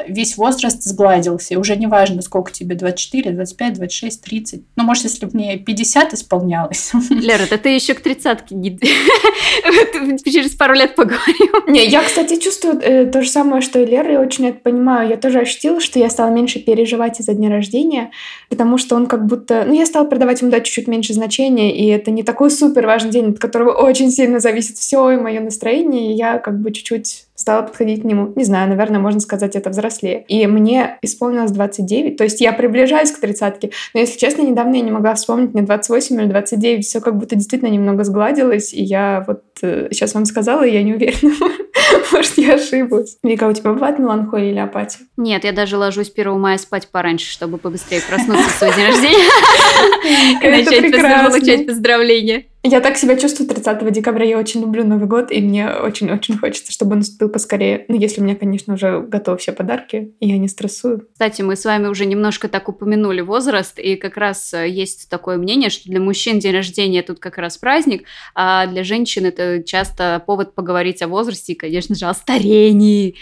весь 0.07 0.37
возраст 0.37 0.85
сгладился. 0.85 1.55
И 1.55 1.57
уже 1.57 1.75
не 1.75 1.89
важно, 1.89 2.23
сколько 2.23 2.53
тебе, 2.53 2.77
24, 2.77 3.33
25, 3.33 3.73
26, 3.75 4.23
30. 4.23 4.63
Ну, 4.77 4.85
может, 4.85 5.03
если 5.03 5.27
бы 5.27 5.33
мне 5.35 5.57
50 5.59 6.15
исполнялось. 6.15 6.93
Лера, 7.11 7.43
да 7.51 7.59
ты 7.59 7.71
еще 7.71 7.95
к 7.95 8.01
тридцатке 8.01 8.55
не... 8.55 8.79
Через 10.33 10.53
пару 10.53 10.75
лет 10.75 10.95
поговорим. 10.95 11.53
Не, 11.67 11.85
я, 11.89 12.05
кстати, 12.05 12.39
чувствую 12.39 12.81
э, 12.81 13.07
то 13.07 13.21
же 13.21 13.29
самое, 13.29 13.63
что 13.63 13.81
и 13.81 13.85
Лера, 13.85 14.13
и 14.13 14.17
очень 14.17 14.47
это 14.47 14.61
понимаю. 14.61 15.09
Я 15.09 15.17
тоже 15.17 15.41
ощутила, 15.41 15.81
что 15.81 15.99
я 15.99 16.09
стала 16.09 16.31
меньше 16.31 16.61
переживать 16.61 17.19
из-за 17.19 17.35
дня 17.35 17.51
рождения, 17.51 18.13
потому 18.49 18.79
что 18.79 18.95
он 18.95 19.09
как 19.09 19.27
будто... 19.27 19.65
Ну, 19.67 19.75
я 19.75 19.87
стала 19.87 20.05
придавать 20.05 20.41
ему 20.41 20.53
дать 20.53 20.67
чуть-чуть 20.67 20.87
меньше 20.87 21.15
значения, 21.15 21.77
и 21.77 21.89
это 21.89 22.13
не 22.13 22.23
такой 22.23 22.53
супер 22.53 22.87
важный 22.87 23.11
день, 23.11 23.31
от 23.31 23.41
которого 23.41 23.73
очень 23.73 24.13
сильно 24.13 24.39
зависит 24.39 24.79
все 24.79 25.11
и 25.11 25.17
мое 25.17 25.41
настроение, 25.41 26.13
и 26.13 26.17
я 26.17 26.39
как 26.39 26.61
бы 26.61 26.71
чуть-чуть 26.71 27.27
стала 27.43 27.63
подходить 27.63 28.03
к 28.03 28.05
нему. 28.05 28.33
Не 28.37 28.45
знаю, 28.45 28.69
наверное, 28.69 29.01
можно 29.01 29.21
сказать 29.21 29.57
это 29.57 29.71
взрослее. 29.71 30.25
И 30.29 30.47
мне 30.47 30.99
исполнилось 31.03 31.51
29, 31.51 32.17
то 32.17 32.25
есть 32.25 32.41
я 32.41 32.53
приближаюсь 32.53 33.11
к 33.11 33.21
тридцатке. 33.21 33.71
Но, 33.95 34.01
если 34.01 34.19
честно, 34.19 34.43
недавно 34.43 34.77
я 34.77 34.83
не 34.83 34.93
могла 34.93 35.15
вспомнить, 35.15 35.53
мне 35.53 35.63
28 35.63 36.21
или 36.21 36.27
29. 36.29 36.85
Все 36.85 37.01
как 37.01 37.17
будто 37.19 37.35
действительно 37.35 37.69
немного 37.69 38.05
сгладилось, 38.05 38.73
и 38.73 38.83
я 38.83 39.25
вот 39.27 39.43
э, 39.63 39.89
сейчас 39.91 40.15
вам 40.15 40.25
сказала, 40.25 40.65
и 40.65 40.73
я 40.73 40.83
не 40.83 40.95
уверена. 40.95 41.33
Может, 42.13 42.39
я 42.39 42.55
ошиблась. 42.55 43.17
Вика, 43.23 43.49
у 43.49 43.53
тебя 43.53 43.73
бывает 43.73 43.99
меланхолия 43.99 44.51
или 44.51 44.59
апатия? 44.59 45.01
Нет, 45.17 45.45
я 45.45 45.53
даже 45.53 45.77
ложусь 45.77 46.13
1 46.15 46.39
мая 46.39 46.59
спать 46.59 46.89
пораньше, 46.89 47.31
чтобы 47.31 47.59
побыстрее 47.59 48.01
проснуться 48.09 48.49
в 48.49 48.53
свой 48.53 48.75
день 48.75 48.87
рождения 48.87 50.32
и 50.71 50.89
начать 50.89 51.31
получать 51.31 51.67
поздравления. 51.67 52.45
Я 52.65 52.81
так 52.81 52.97
себя 52.97 53.17
чувствую 53.17 53.49
30 53.49 53.91
декабря. 53.91 54.25
Я 54.25 54.39
очень 54.39 54.61
люблю 54.61 54.85
Новый 54.85 55.09
год, 55.09 55.33
и 55.33 55.41
мне 55.41 55.69
очень-очень 55.69 56.39
хочется, 56.39 56.71
чтобы 56.71 56.93
он 56.93 56.99
наступил 56.99 57.29
поскорее. 57.29 57.85
Ну, 57.89 57.99
если 57.99 58.21
у 58.21 58.25
меня, 58.25 58.37
конечно, 58.37 58.75
уже 58.75 59.01
готовы 59.01 59.39
все 59.39 59.51
подарки, 59.51 60.13
и 60.21 60.29
я 60.29 60.39
не 60.39 60.47
стрессую. 60.47 61.09
Кстати, 61.13 61.43
мы 61.43 61.57
с 61.57 61.65
вами 61.65 61.89
уже 61.89 62.07
немножко 62.07 62.49
так 62.49 62.69
упомянули 62.69 63.21
возраст, 63.21 63.81
и 63.81 63.97
как 63.97 64.17
раз 64.17 64.55
э, 64.55 64.69
есть 64.69 65.09
такое 65.11 65.39
мнение, 65.39 65.71
что 65.71 65.89
для 65.89 65.99
мужчин 65.99 66.39
день 66.39 66.55
рождения 66.55 67.03
тут 67.03 67.19
как 67.19 67.37
раз 67.37 67.59
праздник, 67.59 68.05
а 68.37 68.67
для 68.67 68.85
женщин 68.85 69.27
это 69.27 69.65
часто 69.65 70.23
повод 70.25 70.55
поговорить 70.55 71.03
о 71.03 71.09
возрасте 71.09 71.55
и, 71.55 71.57
конечно 71.57 71.97
же, 71.97 72.07
о 72.07 72.15
старении. 72.15 73.17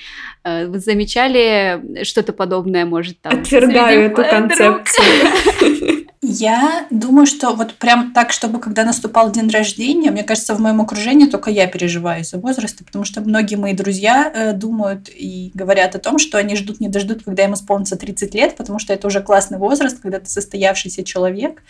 Э, 0.45 0.67
вы 0.67 0.81
замечали 0.81 2.05
что-то 2.05 2.35
подобное, 2.35 2.85
может, 2.85 3.23
там? 3.23 3.41
Отвергаю 3.41 4.11
эту 4.11 4.23
концепцию. 4.23 6.00
Я 6.23 6.87
думаю, 6.91 7.25
что 7.25 7.55
вот 7.55 7.77
прям 7.77 8.13
так, 8.13 8.31
чтобы 8.33 8.61
когда 8.61 8.85
наступал 8.85 9.33
день 9.33 9.49
рождения, 9.49 10.11
мне 10.11 10.23
кажется, 10.23 10.55
в 10.55 10.61
моем 10.61 10.83
окружении 10.83 11.25
только 11.25 11.51
я 11.51 11.67
переживаю 11.67 12.21
из-за 12.21 12.37
возраста, 12.37 12.85
потому 12.85 13.07
что 13.07 13.23
многие 13.23 13.55
мои 13.55 13.73
друзья 13.73 14.31
э, 14.31 14.53
думают 14.53 15.09
и 15.09 15.51
говорят 15.55 15.95
о 15.95 15.99
том, 15.99 16.19
что 16.19 16.37
они 16.37 16.57
ждут, 16.57 16.79
не 16.79 16.89
дождут, 16.89 17.23
когда 17.25 17.45
им 17.45 17.55
исполнится 17.55 17.97
30 17.97 18.35
лет, 18.35 18.57
потому 18.57 18.79
что 18.79 18.93
это 18.93 19.07
уже 19.07 19.23
классный 19.23 19.57
возраст, 19.57 19.99
когда 19.99 20.21
ты 20.21 20.29
состоявшийся 20.29 21.05
человек, 21.05 21.63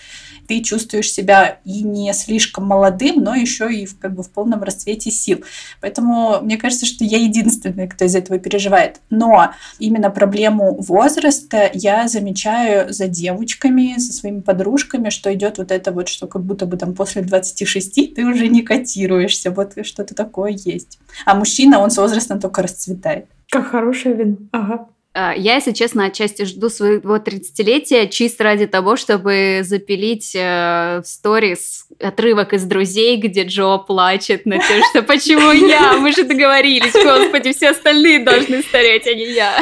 ты 0.48 0.60
чувствуешь 0.64 1.12
себя 1.12 1.60
и 1.64 1.84
не 1.84 2.12
слишком 2.12 2.66
молодым, 2.66 3.22
но 3.22 3.36
еще 3.36 3.72
и 3.72 3.86
в, 3.86 4.00
как 4.00 4.16
бы 4.16 4.24
в 4.24 4.30
полном 4.32 4.64
расцвете 4.64 5.12
сил. 5.12 5.44
Поэтому 5.80 6.40
мне 6.42 6.56
кажется, 6.56 6.86
что 6.86 7.04
я 7.04 7.18
единственная, 7.18 7.86
кто 7.86 8.04
из 8.04 8.16
этого 8.16 8.40
переживает. 8.40 9.00
Но 9.10 9.52
именно 9.78 10.10
проблему 10.10 10.74
возраста 10.80 11.70
я 11.72 12.08
замечаю 12.08 12.92
за 12.92 13.06
девочками, 13.06 13.94
за 13.96 14.12
своими 14.12 14.39
подружками, 14.40 15.10
что 15.10 15.32
идет 15.32 15.58
вот 15.58 15.70
это 15.70 15.92
вот, 15.92 16.08
что 16.08 16.26
как 16.26 16.42
будто 16.42 16.66
бы 16.66 16.76
там 16.76 16.94
после 16.94 17.22
26 17.22 18.14
ты 18.14 18.24
уже 18.24 18.48
не 18.48 18.62
котируешься, 18.62 19.50
вот 19.50 19.74
что-то 19.86 20.14
такое 20.14 20.52
есть. 20.52 20.98
А 21.26 21.34
мужчина, 21.34 21.80
он 21.80 21.90
с 21.90 21.98
возрастом 21.98 22.40
только 22.40 22.62
расцветает. 22.62 23.26
Как 23.50 23.66
хорошая 23.66 24.14
вина. 24.14 24.36
Ага. 24.52 24.88
А, 25.12 25.34
я, 25.36 25.56
если 25.56 25.72
честно, 25.72 26.06
отчасти 26.06 26.44
жду 26.44 26.68
своего 26.68 27.16
30-летия 27.16 28.08
чисто 28.08 28.44
ради 28.44 28.66
того, 28.66 28.94
чтобы 28.94 29.62
запилить 29.64 30.36
э, 30.36 31.00
в 31.02 31.06
сторис 31.06 31.86
отрывок 31.98 32.52
из 32.52 32.62
«Друзей», 32.62 33.16
где 33.16 33.42
Джо 33.42 33.78
плачет 33.78 34.46
на 34.46 34.58
то, 34.58 34.84
что 34.90 35.02
«Почему 35.02 35.50
я? 35.50 35.94
Мы 35.94 36.12
же 36.12 36.22
договорились, 36.22 36.92
господи, 36.92 37.52
все 37.52 37.70
остальные 37.70 38.24
должны 38.24 38.62
стареть, 38.62 39.08
а 39.08 39.14
не 39.14 39.32
я». 39.32 39.60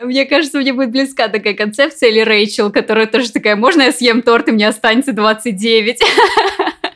Мне 0.00 0.24
кажется, 0.24 0.58
мне 0.58 0.72
будет 0.72 0.90
близка 0.90 1.28
такая 1.28 1.54
концепция, 1.54 2.10
или 2.10 2.20
Рэйчел, 2.20 2.70
которая 2.70 3.06
тоже 3.06 3.32
такая, 3.32 3.56
можно 3.56 3.82
я 3.82 3.92
съем 3.92 4.22
торт, 4.22 4.48
и 4.48 4.52
мне 4.52 4.68
останется 4.68 5.12
29? 5.12 6.00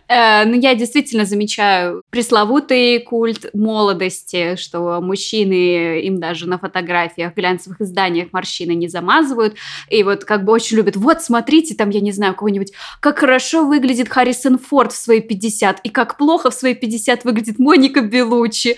Э, 0.09 0.44
ну, 0.44 0.55
я 0.55 0.74
действительно 0.74 1.24
замечаю 1.24 2.02
пресловутый 2.11 3.00
культ 3.00 3.46
молодости, 3.55 4.57
что 4.57 5.00
мужчины, 5.00 6.00
им 6.02 6.20
даже 6.20 6.48
на 6.48 6.59
фотографиях, 6.59 7.35
глянцевых 7.35 7.81
изданиях 7.81 8.29
морщины 8.33 8.72
не 8.72 8.88
замазывают. 8.88 9.57
И 9.90 10.02
вот 10.05 10.24
как 10.24 10.44
бы 10.44 10.52
очень 10.52 10.76
любят, 10.76 10.96
вот 10.96 11.22
смотрите, 11.22 11.74
там, 11.74 11.90
я 11.90 12.00
не 12.00 12.12
знаю, 12.12 12.35
кого-нибудь, 12.35 12.72
как 13.00 13.18
хорошо 13.18 13.66
выглядит 13.66 14.09
Харрисон 14.09 14.59
Форд 14.59 14.92
в 14.92 14.96
свои 14.96 15.20
50, 15.20 15.81
и 15.81 15.88
как 15.88 16.16
плохо 16.16 16.50
в 16.50 16.55
свои 16.55 16.74
50 16.74 17.24
выглядит 17.24 17.59
Моника 17.59 18.00
Белучи. 18.00 18.76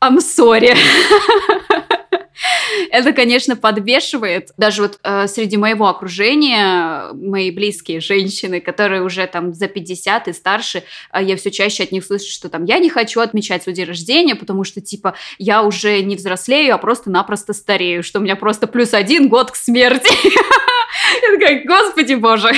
I'm 0.00 0.18
sorry. 0.18 0.74
Это, 2.90 3.12
конечно, 3.12 3.56
подбешивает. 3.56 4.50
Даже 4.56 4.82
вот 4.82 4.98
э, 5.02 5.26
среди 5.26 5.56
моего 5.56 5.88
окружения, 5.88 7.12
мои 7.12 7.50
близкие 7.50 8.00
женщины, 8.00 8.60
которые 8.60 9.02
уже 9.02 9.26
там 9.26 9.52
за 9.52 9.68
50 9.68 10.28
и 10.28 10.32
старше, 10.32 10.84
э, 11.12 11.22
я 11.22 11.36
все 11.36 11.50
чаще 11.50 11.84
от 11.84 11.92
них 11.92 12.04
слышу, 12.04 12.30
что 12.30 12.48
там 12.48 12.64
я 12.64 12.78
не 12.78 12.90
хочу 12.90 13.20
отмечать 13.20 13.62
свой 13.62 13.74
день 13.74 13.86
рождения, 13.86 14.34
потому 14.34 14.64
что, 14.64 14.80
типа, 14.80 15.14
я 15.38 15.62
уже 15.62 16.02
не 16.02 16.16
взрослею, 16.16 16.74
а 16.74 16.78
просто-напросто 16.78 17.52
старею, 17.52 18.02
что 18.02 18.18
у 18.18 18.22
меня 18.22 18.36
просто 18.36 18.66
плюс 18.66 18.94
один 18.94 19.28
год 19.28 19.50
к 19.50 19.56
смерти. 19.56 20.10
Я 21.22 21.38
такая, 21.38 21.64
господи 21.64 22.14
боже, 22.14 22.52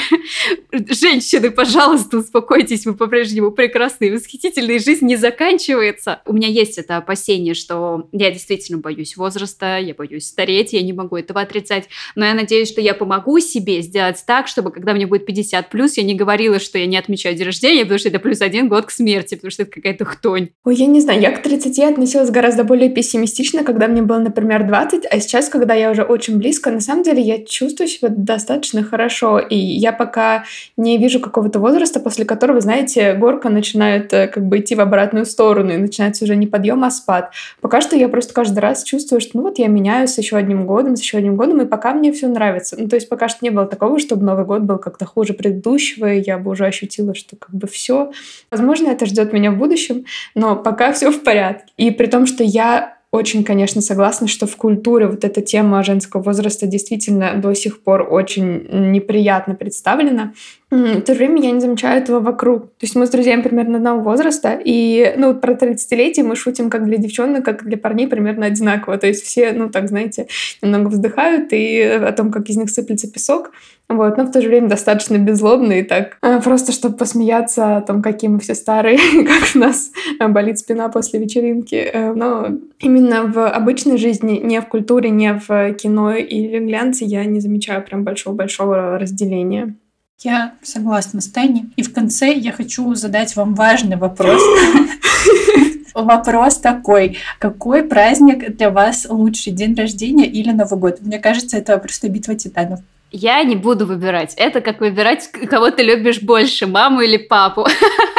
женщины, 0.73 1.51
пожалуйста, 1.51 2.19
успокойтесь, 2.19 2.87
вы 2.87 2.95
по-прежнему 2.95 3.51
прекрасные, 3.51 4.13
восхитительные, 4.13 4.79
жизнь 4.79 5.07
не 5.07 5.17
заканчивается. 5.17 6.23
У 6.27 6.33
меня 6.33 6.49
есть 6.49 6.79
это 6.79 6.99
опасение, 6.99 7.55
что 7.55 8.09
я 8.13 8.31
действительно 8.31 8.79
боюсь 8.79 9.17
возраста, 9.17 9.79
я 9.79 9.95
боюсь 9.95 10.06
стареть, 10.21 10.73
я 10.73 10.83
не 10.83 10.93
могу 10.93 11.17
этого 11.17 11.41
отрицать, 11.41 11.89
но 12.15 12.25
я 12.25 12.35
надеюсь, 12.35 12.69
что 12.69 12.81
я 12.81 12.95
помогу 12.95 13.39
себе 13.41 13.83
сделать 13.83 14.23
так, 14.27 14.49
чтобы 14.49 14.71
когда 14.71 14.95
мне 14.95 15.07
будет 15.07 15.27
50 15.27 15.71
плюс, 15.71 15.97
я 15.97 16.03
не 16.03 16.15
говорила, 16.15 16.59
что 16.59 16.79
я 16.79 16.87
не 16.87 16.97
отмечаю 16.97 17.37
день 17.37 17.47
рождения, 17.47 17.83
потому 17.83 17.99
что 17.99 18.09
это 18.09 18.19
плюс 18.19 18.41
один 18.41 18.69
год 18.69 18.87
к 18.87 18.91
смерти, 18.91 19.35
потому 19.35 19.51
что 19.51 19.63
это 19.63 19.73
какая-то 19.73 20.05
хтонь. 20.05 20.49
Ой, 20.65 20.75
я 20.75 20.87
не 20.87 21.01
знаю, 21.01 21.21
я 21.21 21.31
к 21.31 21.43
30 21.43 21.79
относилась 21.81 22.31
гораздо 22.31 22.65
более 22.65 22.91
пессимистично, 22.91 23.65
когда 23.65 23.89
мне 23.89 24.03
было, 24.03 24.19
например, 24.19 24.67
20, 24.67 25.05
а 25.11 25.21
сейчас, 25.21 25.49
когда 25.49 25.75
я 25.75 25.91
уже 25.91 26.03
очень 26.03 26.39
близко, 26.39 26.71
на 26.71 26.81
самом 26.81 27.03
деле 27.03 27.23
я 27.23 27.45
чувствую 27.45 27.89
себя 27.89 28.09
достаточно 28.09 28.83
хорошо. 28.83 29.39
И 29.39 29.57
я 29.57 29.93
пока 29.93 30.45
не 30.77 30.99
вижу 30.99 31.21
какого-то 31.21 31.59
возраста, 31.59 32.01
после 32.01 32.25
которого, 32.25 32.61
знаете, 32.61 33.15
горка 33.15 33.49
начинает 33.49 34.13
э, 34.13 34.29
как 34.29 34.47
бы 34.47 34.59
идти 34.59 34.75
в 34.75 34.81
обратную 34.81 35.27
сторону, 35.27 35.73
и 35.73 35.77
начинается 35.77 36.25
уже 36.25 36.37
не 36.37 36.47
подъем, 36.47 36.85
а 36.85 36.91
спад. 36.91 37.33
Пока 37.61 37.81
что 37.81 37.97
я 37.97 38.09
просто 38.09 38.35
каждый 38.35 38.61
раз 38.61 38.85
чувствую, 38.85 39.21
что 39.21 39.33
ну 39.35 39.43
вот 39.43 39.59
я 39.59 39.69
меняюсь 39.97 40.11
с 40.11 40.19
еще 40.19 40.37
одним 40.37 40.67
годом, 40.67 40.97
с 40.97 41.01
еще 41.01 41.19
одним 41.19 41.37
годом, 41.37 41.61
и 41.61 41.67
пока 41.67 41.95
мне 41.95 42.13
все 42.13 42.29
нравится. 42.29 42.77
Ну, 42.79 42.89
то 42.89 42.97
есть 42.97 43.09
пока 43.09 43.29
что 43.29 43.39
не 43.43 43.51
было 43.51 43.67
такого, 43.67 43.99
чтобы 43.99 44.25
Новый 44.25 44.45
год 44.45 44.63
был 44.63 44.79
как-то 44.79 45.05
хуже 45.05 45.33
предыдущего, 45.33 46.13
и 46.13 46.23
я 46.25 46.39
бы 46.39 46.51
уже 46.51 46.67
ощутила, 46.67 47.15
что 47.15 47.37
как 47.37 47.55
бы 47.55 47.67
все. 47.67 48.13
Возможно, 48.51 48.89
это 48.89 49.07
ждет 49.07 49.33
меня 49.33 49.51
в 49.51 49.59
будущем, 49.59 50.05
но 50.35 50.57
пока 50.57 50.93
все 50.95 51.11
в 51.11 51.23
порядке. 51.23 51.73
И 51.77 51.91
при 51.91 52.07
том, 52.07 52.27
что 52.27 52.45
я 52.45 52.97
очень, 53.13 53.45
конечно, 53.45 53.81
согласна, 53.81 54.27
что 54.27 54.47
в 54.47 54.57
культуре 54.57 55.07
вот 55.07 55.25
эта 55.25 55.41
тема 55.41 55.83
женского 55.83 56.23
возраста 56.23 56.67
действительно 56.67 57.35
до 57.37 57.55
сих 57.55 57.83
пор 57.83 58.07
очень 58.11 58.91
неприятно 58.93 59.55
представлена. 59.55 60.35
В 60.69 61.01
то 61.03 61.15
же 61.15 61.19
время 61.19 61.43
я 61.43 61.53
не 61.53 61.61
замечаю 61.61 62.03
этого 62.03 62.19
вокруг. 62.19 62.65
То 62.65 62.83
есть 62.83 62.97
мы 62.97 63.07
с 63.07 63.11
друзьями 63.11 63.43
примерно 63.43 63.77
одного 63.77 64.01
возраста, 64.01 64.59
и 64.65 65.15
ну, 65.17 65.33
про 65.35 65.55
30-летие 65.55 66.25
мы 66.25 66.35
шутим 66.35 66.71
как 66.71 66.85
для 66.85 66.97
девчонок, 66.97 67.45
как 67.45 67.65
для 67.65 67.77
парней 67.79 68.09
примерно 68.09 68.47
одинаково. 68.47 68.99
То 68.99 69.07
есть 69.07 69.25
все, 69.25 69.53
ну 69.53 69.71
так, 69.71 69.89
знаете, 69.89 70.27
немного 70.63 70.89
вздыхают 70.89 71.53
и 71.53 71.81
о 71.81 72.11
том, 72.11 72.33
как 72.33 72.49
из 72.49 72.57
них 72.57 72.71
сыплется 72.71 73.09
песок. 73.09 73.53
Вот, 73.89 74.17
но 74.17 74.25
в 74.25 74.33
то 74.33 74.43
же 74.43 74.49
время 74.49 74.69
достаточно 74.69 75.17
беззлобные, 75.17 75.85
так, 75.85 76.19
э, 76.21 76.41
просто 76.41 76.73
чтобы 76.73 76.97
посмеяться 76.97 77.77
о 77.77 77.81
том, 77.83 78.03
какие 78.03 78.29
мы 78.29 78.41
все 78.41 78.57
старые, 78.57 78.99
как 79.25 79.55
у 79.55 79.59
нас 79.61 79.93
болит 80.19 80.59
спина 80.59 80.89
после 80.89 81.21
вечеринки. 81.21 81.77
Э, 81.77 82.13
но 82.13 82.49
именно 82.81 83.23
в 83.23 83.49
обычной 83.49 83.99
жизни, 83.99 84.41
не 84.43 84.61
в 84.61 84.67
культуре, 84.67 85.11
не 85.11 85.35
в 85.35 85.75
кино 85.75 86.17
или 86.17 86.59
глянце 86.59 87.05
я 87.05 87.25
не 87.25 87.39
замечаю 87.39 87.85
прям 87.85 88.03
большого-большого 88.03 88.99
разделения. 88.99 89.77
Я 90.23 90.55
согласна 90.63 91.21
с 91.21 91.29
Таней. 91.29 91.67
И 91.77 91.83
в 91.83 91.93
конце 91.93 92.33
я 92.33 92.51
хочу 92.51 92.95
задать 92.95 93.37
вам 93.37 93.55
важный 93.55 93.97
вопрос. 93.97 94.43
Вопрос 95.95 96.59
такой. 96.59 97.19
Какой 97.39 97.83
праздник 97.83 98.57
для 98.57 98.71
вас 98.71 99.07
лучший? 99.09 99.53
День 99.53 99.75
рождения 99.75 100.27
или 100.27 100.53
Новый 100.53 100.79
год? 100.79 101.01
Мне 101.01 101.19
кажется, 101.19 101.57
это 101.59 101.77
просто 101.79 102.09
битва 102.09 102.35
титанов. 102.35 102.81
Я 103.13 103.43
не 103.45 103.57
буду 103.57 103.87
выбирать. 103.87 104.35
Это 104.37 104.61
как 104.61 104.81
выбирать, 104.81 105.31
кого 105.31 105.71
ты 105.71 105.83
любишь 105.83 106.23
больше, 106.23 106.67
маму 106.67 107.01
или 107.01 107.19
папу. 107.19 107.67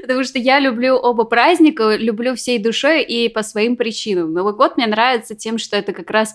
Потому 0.02 0.24
что 0.24 0.38
я 0.38 0.58
люблю 0.58 0.96
оба 0.96 1.24
праздника, 1.24 1.96
люблю 1.96 2.34
всей 2.34 2.58
душой 2.58 3.02
и 3.02 3.28
по 3.28 3.42
своим 3.42 3.76
причинам. 3.76 4.32
Новый 4.32 4.54
год 4.54 4.76
мне 4.76 4.86
нравится 4.86 5.34
тем, 5.34 5.58
что 5.58 5.76
это 5.76 5.92
как 5.92 6.10
раз 6.10 6.34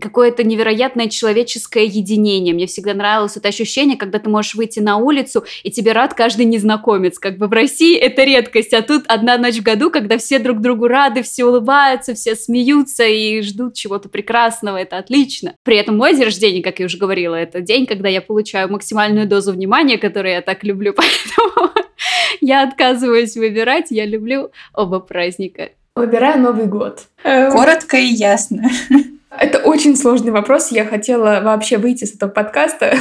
какое-то 0.00 0.44
невероятное 0.44 1.08
человеческое 1.08 1.84
единение. 1.84 2.54
Мне 2.54 2.66
всегда 2.66 2.94
нравилось 2.94 3.36
это 3.36 3.48
ощущение, 3.48 3.96
когда 3.96 4.18
ты 4.18 4.28
можешь 4.28 4.54
выйти 4.54 4.80
на 4.80 4.96
улицу, 4.96 5.44
и 5.62 5.70
тебе 5.70 5.92
рад 5.92 6.14
каждый 6.14 6.44
незнакомец. 6.44 7.18
Как 7.18 7.38
бы 7.38 7.46
в 7.46 7.52
России 7.52 7.96
это 7.96 8.24
редкость, 8.24 8.74
а 8.74 8.82
тут 8.82 9.04
одна 9.06 9.38
ночь 9.38 9.56
в 9.56 9.62
году, 9.62 9.90
когда 9.90 10.18
все 10.18 10.38
друг 10.38 10.60
другу 10.60 10.88
рады, 10.88 11.22
все 11.22 11.44
улыбаются, 11.44 12.14
все 12.14 12.34
смеются 12.34 13.04
и 13.04 13.40
ждут 13.42 13.74
чего-то 13.74 14.08
прекрасного. 14.08 14.76
Это 14.76 14.98
отлично. 14.98 15.54
При 15.62 15.76
этом 15.76 15.96
мой 15.96 16.14
день 16.14 16.24
рождения, 16.24 16.62
как 16.62 16.78
я 16.78 16.86
уже 16.86 16.98
говорила, 16.98 17.34
это 17.34 17.60
день, 17.60 17.86
когда 17.86 18.08
я 18.08 18.20
получаю 18.20 18.70
максимальную 18.70 19.26
дозу 19.26 19.52
внимания, 19.52 19.98
которую 19.98 20.32
я 20.32 20.42
так 20.42 20.64
люблю, 20.64 20.92
поэтому 20.96 21.75
я 22.40 22.62
отказываюсь 22.62 23.36
выбирать, 23.36 23.86
я 23.90 24.06
люблю 24.06 24.50
оба 24.74 25.00
праздника. 25.00 25.70
Выбираю 25.94 26.40
Новый 26.40 26.66
год. 26.66 27.02
Эм, 27.24 27.52
Коротко 27.52 27.96
и 27.96 28.06
ясно. 28.06 28.68
Это 29.30 29.58
очень 29.58 29.96
сложный 29.96 30.30
вопрос. 30.30 30.70
Я 30.70 30.84
хотела 30.84 31.40
вообще 31.42 31.78
выйти 31.78 32.04
с 32.04 32.14
этого 32.14 32.30
подкаста, 32.30 32.94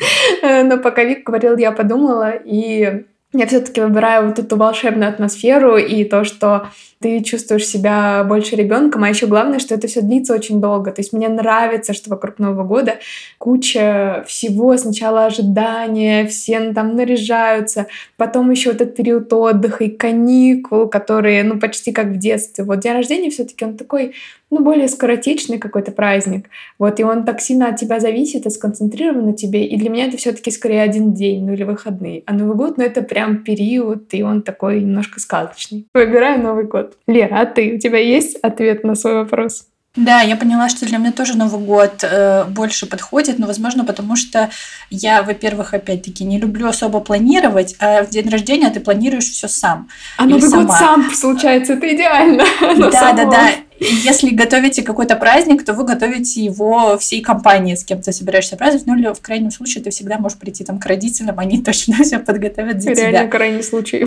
но 0.42 0.78
пока 0.78 1.04
Вик 1.04 1.26
говорил, 1.26 1.56
я 1.56 1.72
подумала, 1.72 2.30
и 2.30 3.04
я 3.32 3.46
все-таки 3.46 3.80
выбираю 3.80 4.28
вот 4.28 4.38
эту 4.38 4.56
волшебную 4.56 5.08
атмосферу 5.08 5.76
и 5.76 6.04
то, 6.04 6.24
что 6.24 6.68
ты 7.00 7.22
чувствуешь 7.22 7.66
себя 7.66 8.24
больше 8.24 8.54
ребенком, 8.56 9.02
а 9.02 9.08
еще 9.08 9.26
главное, 9.26 9.58
что 9.58 9.74
это 9.74 9.88
все 9.88 10.02
длится 10.02 10.34
очень 10.34 10.60
долго. 10.60 10.92
То 10.92 11.00
есть 11.00 11.12
мне 11.12 11.28
нравится, 11.28 11.94
что 11.94 12.10
вокруг 12.10 12.38
Нового 12.38 12.64
года 12.64 12.98
куча 13.38 14.24
всего. 14.28 14.76
Сначала 14.76 15.26
ожидания, 15.26 16.26
все 16.26 16.72
там 16.72 16.94
наряжаются, 16.94 17.86
потом 18.16 18.50
еще 18.50 18.70
вот 18.70 18.80
этот 18.80 18.94
период 18.94 19.32
отдыха 19.32 19.84
и 19.84 19.88
каникул, 19.88 20.88
которые, 20.88 21.42
ну, 21.42 21.58
почти 21.58 21.90
как 21.90 22.06
в 22.06 22.18
детстве. 22.18 22.64
Вот 22.64 22.80
день 22.80 22.92
рождения 22.92 23.30
все-таки 23.30 23.64
он 23.64 23.76
такой 23.76 24.14
ну, 24.52 24.60
более 24.60 24.86
скоротечный 24.86 25.58
какой-то 25.58 25.92
праздник. 25.92 26.50
Вот, 26.78 27.00
и 27.00 27.04
он 27.04 27.24
так 27.24 27.40
сильно 27.40 27.68
от 27.68 27.76
тебя 27.76 28.00
зависит 28.00 28.44
и 28.44 28.50
сконцентрирован 28.50 29.26
на 29.26 29.32
тебе. 29.32 29.64
И 29.66 29.78
для 29.78 29.88
меня 29.88 30.06
это 30.06 30.18
все-таки 30.18 30.50
скорее 30.50 30.82
один 30.82 31.14
день, 31.14 31.46
ну 31.46 31.54
или 31.54 31.64
выходные. 31.64 32.22
А 32.26 32.34
Новый 32.34 32.54
год, 32.54 32.76
ну 32.76 32.84
это 32.84 33.00
прям 33.00 33.44
период, 33.44 34.12
и 34.12 34.22
он 34.22 34.42
такой 34.42 34.82
немножко 34.82 35.20
сказочный. 35.20 35.86
Выбираю 35.94 36.42
Новый 36.42 36.64
год. 36.64 36.98
Лера, 37.06 37.40
а 37.40 37.46
ты? 37.46 37.76
У 37.76 37.78
тебя 37.78 37.98
есть 37.98 38.36
ответ 38.42 38.84
на 38.84 38.94
свой 38.94 39.14
вопрос? 39.14 39.66
Да, 39.94 40.22
я 40.22 40.36
поняла, 40.36 40.70
что 40.70 40.86
для 40.86 40.96
меня 40.96 41.12
тоже 41.12 41.36
Новый 41.36 41.60
год 41.60 42.02
э, 42.02 42.44
больше 42.44 42.86
подходит, 42.86 43.38
но, 43.38 43.46
возможно, 43.46 43.84
потому 43.84 44.16
что 44.16 44.48
я, 44.88 45.22
во-первых, 45.22 45.74
опять-таки 45.74 46.24
не 46.24 46.38
люблю 46.38 46.66
особо 46.66 47.00
планировать, 47.00 47.76
а 47.78 48.02
в 48.02 48.08
день 48.08 48.30
рождения 48.30 48.70
ты 48.70 48.80
планируешь 48.80 49.30
все 49.30 49.48
сам. 49.48 49.88
А 50.16 50.24
Новый 50.24 50.48
сама. 50.48 50.64
год 50.64 50.76
сам, 50.76 51.10
случается, 51.10 51.74
это 51.74 51.94
идеально. 51.94 52.44
Да, 52.90 53.12
да, 53.12 53.24
да. 53.26 53.50
Если 53.78 54.30
готовите 54.30 54.82
какой-то 54.82 55.16
праздник, 55.16 55.64
то 55.64 55.72
вы 55.74 55.84
готовите 55.84 56.44
его 56.44 56.96
всей 56.98 57.20
компанией, 57.20 57.76
с 57.76 57.84
кем 57.84 58.00
ты 58.00 58.12
собираешься 58.12 58.56
праздновать. 58.56 58.86
Ну, 58.86 58.96
или 58.96 59.12
в 59.12 59.20
крайнем 59.20 59.50
случае 59.50 59.82
ты 59.82 59.90
всегда 59.90 60.18
можешь 60.18 60.38
прийти 60.38 60.64
там 60.64 60.78
к 60.78 60.86
родителям, 60.86 61.38
они 61.38 61.62
точно 61.64 62.02
все 62.02 62.18
подготовят 62.18 62.82
за 62.82 62.90
Реально 62.90 63.18
тебя. 63.20 63.28
крайний 63.28 63.62
случай. 63.62 64.06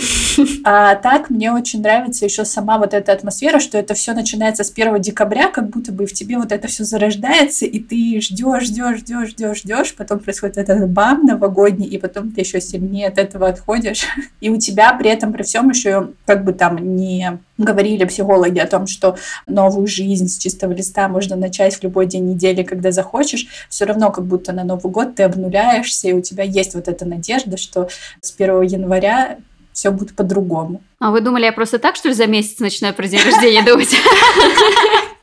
А 0.64 0.96
так 0.96 1.30
мне 1.30 1.52
очень 1.52 1.82
нравится 1.82 2.26
еще 2.26 2.46
сама 2.46 2.78
вот 2.78 2.94
эта 2.94 3.12
атмосфера, 3.12 3.60
что 3.60 3.78
это 3.78 3.94
все 3.94 4.14
начинается 4.14 4.64
с 4.64 4.72
1 4.72 5.02
декабря, 5.02 5.50
как 5.50 5.70
будто 5.70 5.92
бы 5.92 6.06
в 6.06 6.14
тебе 6.14 6.38
вот 6.38 6.52
это 6.52 6.68
все 6.68 6.84
зарождается, 6.84 7.66
и 7.66 7.80
ты 7.80 8.20
ждешь, 8.22 8.64
ждешь, 8.64 9.00
ждешь, 9.00 9.30
ждешь, 9.30 9.58
ждешь, 9.60 9.96
потом 9.96 10.20
происходит 10.20 10.58
этот 10.58 10.90
бам 10.90 11.26
новогодний, 11.26 11.88
и 11.88 11.98
потом 11.98 12.32
ты 12.32 12.42
еще 12.42 12.62
сильнее 12.62 13.08
от 13.08 13.18
этого 13.18 13.48
отходишь. 13.48 14.06
И 14.42 14.50
у 14.50 14.58
тебя 14.58 14.94
при 14.94 15.10
этом, 15.10 15.34
при 15.34 15.44
всем 15.44 15.70
еще 15.70 16.10
как 16.26 16.44
бы 16.44 16.54
там 16.54 16.96
не 16.96 17.40
говорили 17.58 18.06
психологи 18.06 18.60
о 18.60 18.68
том, 18.68 18.88
что 18.88 19.18
новую 19.48 19.88
жизнь 19.88 20.28
с 20.28 20.38
чистого 20.38 20.74
листа 20.74 21.08
можно 21.08 21.36
начать 21.36 21.76
в 21.76 21.84
любой 21.84 22.06
день 22.06 22.26
недели, 22.26 22.64
когда 22.64 22.92
захочешь, 22.92 23.48
все 23.70 23.86
равно 23.86 24.12
как 24.12 24.26
будто 24.26 24.52
на 24.52 24.64
Новый 24.64 24.92
год 24.92 25.16
ты 25.16 25.24
обнуляешься, 25.24 26.10
и 26.10 26.14
у 26.14 26.22
тебя 26.22 26.44
есть 26.44 26.76
вот 26.76 26.88
эта 26.88 27.06
надежда, 27.06 27.58
что 27.58 27.88
с 28.22 28.34
1 28.38 28.62
января 28.64 29.38
все 29.72 29.92
будет 29.92 30.16
по-другому. 30.16 30.82
А 31.00 31.12
вы 31.12 31.22
думали, 31.22 31.46
я 31.46 31.52
просто 31.52 31.80
так, 31.80 31.96
что 31.98 32.08
ли, 32.08 32.14
за 32.14 32.28
месяц 32.28 32.60
начинаю 32.60 32.94
про 32.94 33.08
день 33.08 33.22
рождения 33.24 33.64
думать? 33.64 33.96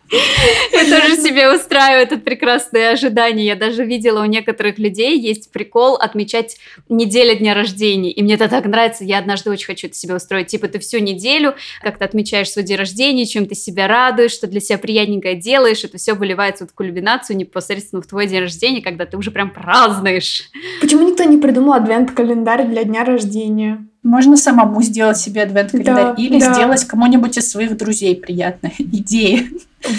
Я 0.73 0.85
тоже 0.85 1.17
себе 1.17 1.55
устраиваю 1.55 2.03
это 2.03 2.19
прекрасное 2.19 2.93
ожидание. 2.93 3.47
Я 3.47 3.57
даже 3.57 3.85
видела 3.85 4.23
у 4.23 4.27
некоторых 4.27 4.79
людей 4.79 5.19
есть 5.19 5.51
прикол 5.53 5.95
отмечать 5.97 6.57
неделю 6.89 7.39
дня 7.39 7.55
рождения. 7.55 8.11
И 8.11 8.23
мне 8.23 8.35
это 8.35 8.49
так 8.49 8.67
нравится. 8.67 9.05
Я 9.05 9.19
однажды 9.19 9.51
очень 9.51 9.67
хочу 9.67 9.87
это 9.87 9.97
себе 9.97 10.15
устроить. 10.15 10.49
Типа 10.49 10.69
ты 10.69 10.79
всю 10.79 10.99
неделю 10.99 11.55
как-то 11.81 12.05
отмечаешь 12.05 12.51
свой 12.51 12.65
день 12.65 12.77
рождения, 12.77 13.27
чем 13.27 13.47
ты 13.47 13.55
себя 13.55 13.89
радуешь, 13.89 14.33
что 14.33 14.47
для 14.47 14.61
себя 14.61 14.79
приятненькое 14.79 15.35
делаешь. 15.35 15.85
Это 15.85 15.99
все 15.99 16.15
выливается 16.15 16.67
в 16.67 16.75
кульминацию 16.75 17.37
непосредственно 17.37 18.03
в 18.03 18.07
твой 18.07 18.27
день 18.27 18.41
рождения, 18.41 18.83
когда 18.83 19.07
ты 19.07 19.17
уже 19.17 19.31
прям 19.31 19.51
празднуешь. 19.51 20.51
Почему 20.81 21.09
никто 21.09 21.25
не 21.25 21.39
придумал 21.39 21.75
адвент-календарь 21.75 22.67
для 22.67 22.85
дня 22.85 23.05
рождения? 23.05 23.87
Можно 24.03 24.37
самому 24.37 24.83
сделать 24.83 25.17
себе 25.17 25.43
адвент-календарь 25.43 25.95
да, 25.95 26.15
или 26.17 26.41
да. 26.41 26.53
сделать 26.53 26.85
кому-нибудь 26.85 27.39
из 27.39 27.51
своих 27.51 27.77
друзей 27.77 28.17
приятной 28.17 28.75
идеи. 28.79 29.51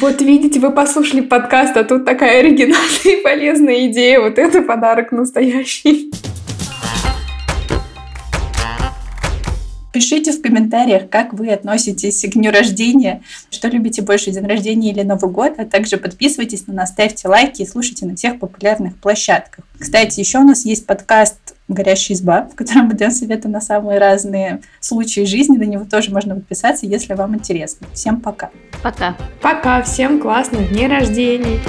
Вот 0.01 0.21
видите, 0.21 0.59
вы 0.59 0.71
послушали 0.71 1.21
подкаст, 1.21 1.77
а 1.77 1.83
тут 1.83 2.03
такая 2.05 2.39
оригинальная 2.39 3.05
и 3.05 3.23
полезная 3.23 3.87
идея. 3.87 4.19
Вот 4.19 4.37
это 4.37 4.61
подарок 4.61 5.11
настоящий. 5.11 6.11
Пишите 9.93 10.31
в 10.31 10.41
комментариях, 10.41 11.07
как 11.07 11.33
вы 11.33 11.51
относитесь 11.51 12.23
к 12.23 12.33
дню 12.33 12.51
рождения, 12.51 13.21
что 13.51 13.67
любите 13.67 14.01
больше, 14.01 14.31
день 14.31 14.47
рождения 14.47 14.89
или 14.89 15.03
Новый 15.03 15.29
год, 15.29 15.53
а 15.59 15.65
также 15.65 15.97
подписывайтесь 15.97 16.65
на 16.65 16.73
нас, 16.73 16.89
ставьте 16.89 17.27
лайки 17.27 17.61
и 17.61 17.67
слушайте 17.67 18.07
на 18.07 18.15
всех 18.15 18.39
популярных 18.39 18.97
площадках. 18.97 19.63
Кстати, 19.77 20.19
еще 20.19 20.39
у 20.39 20.43
нас 20.43 20.65
есть 20.65 20.87
подкаст 20.87 21.37
«Горящая 21.67 22.17
изба», 22.17 22.49
в 22.51 22.55
котором 22.55 22.87
мы 22.87 22.95
даем 22.95 23.11
советы 23.11 23.49
на 23.49 23.61
самые 23.61 23.99
разные 23.99 24.61
случаи 24.79 25.25
жизни. 25.25 25.57
На 25.57 25.63
него 25.63 25.85
тоже 25.85 26.11
можно 26.11 26.33
подписаться, 26.33 26.87
если 26.87 27.13
вам 27.13 27.35
интересно. 27.35 27.85
Всем 27.93 28.19
пока. 28.19 28.49
Пока. 28.81 29.15
Пока. 29.41 29.83
Всем 29.83 30.19
классных 30.19 30.71
дней 30.71 30.87
рождения. 30.87 31.59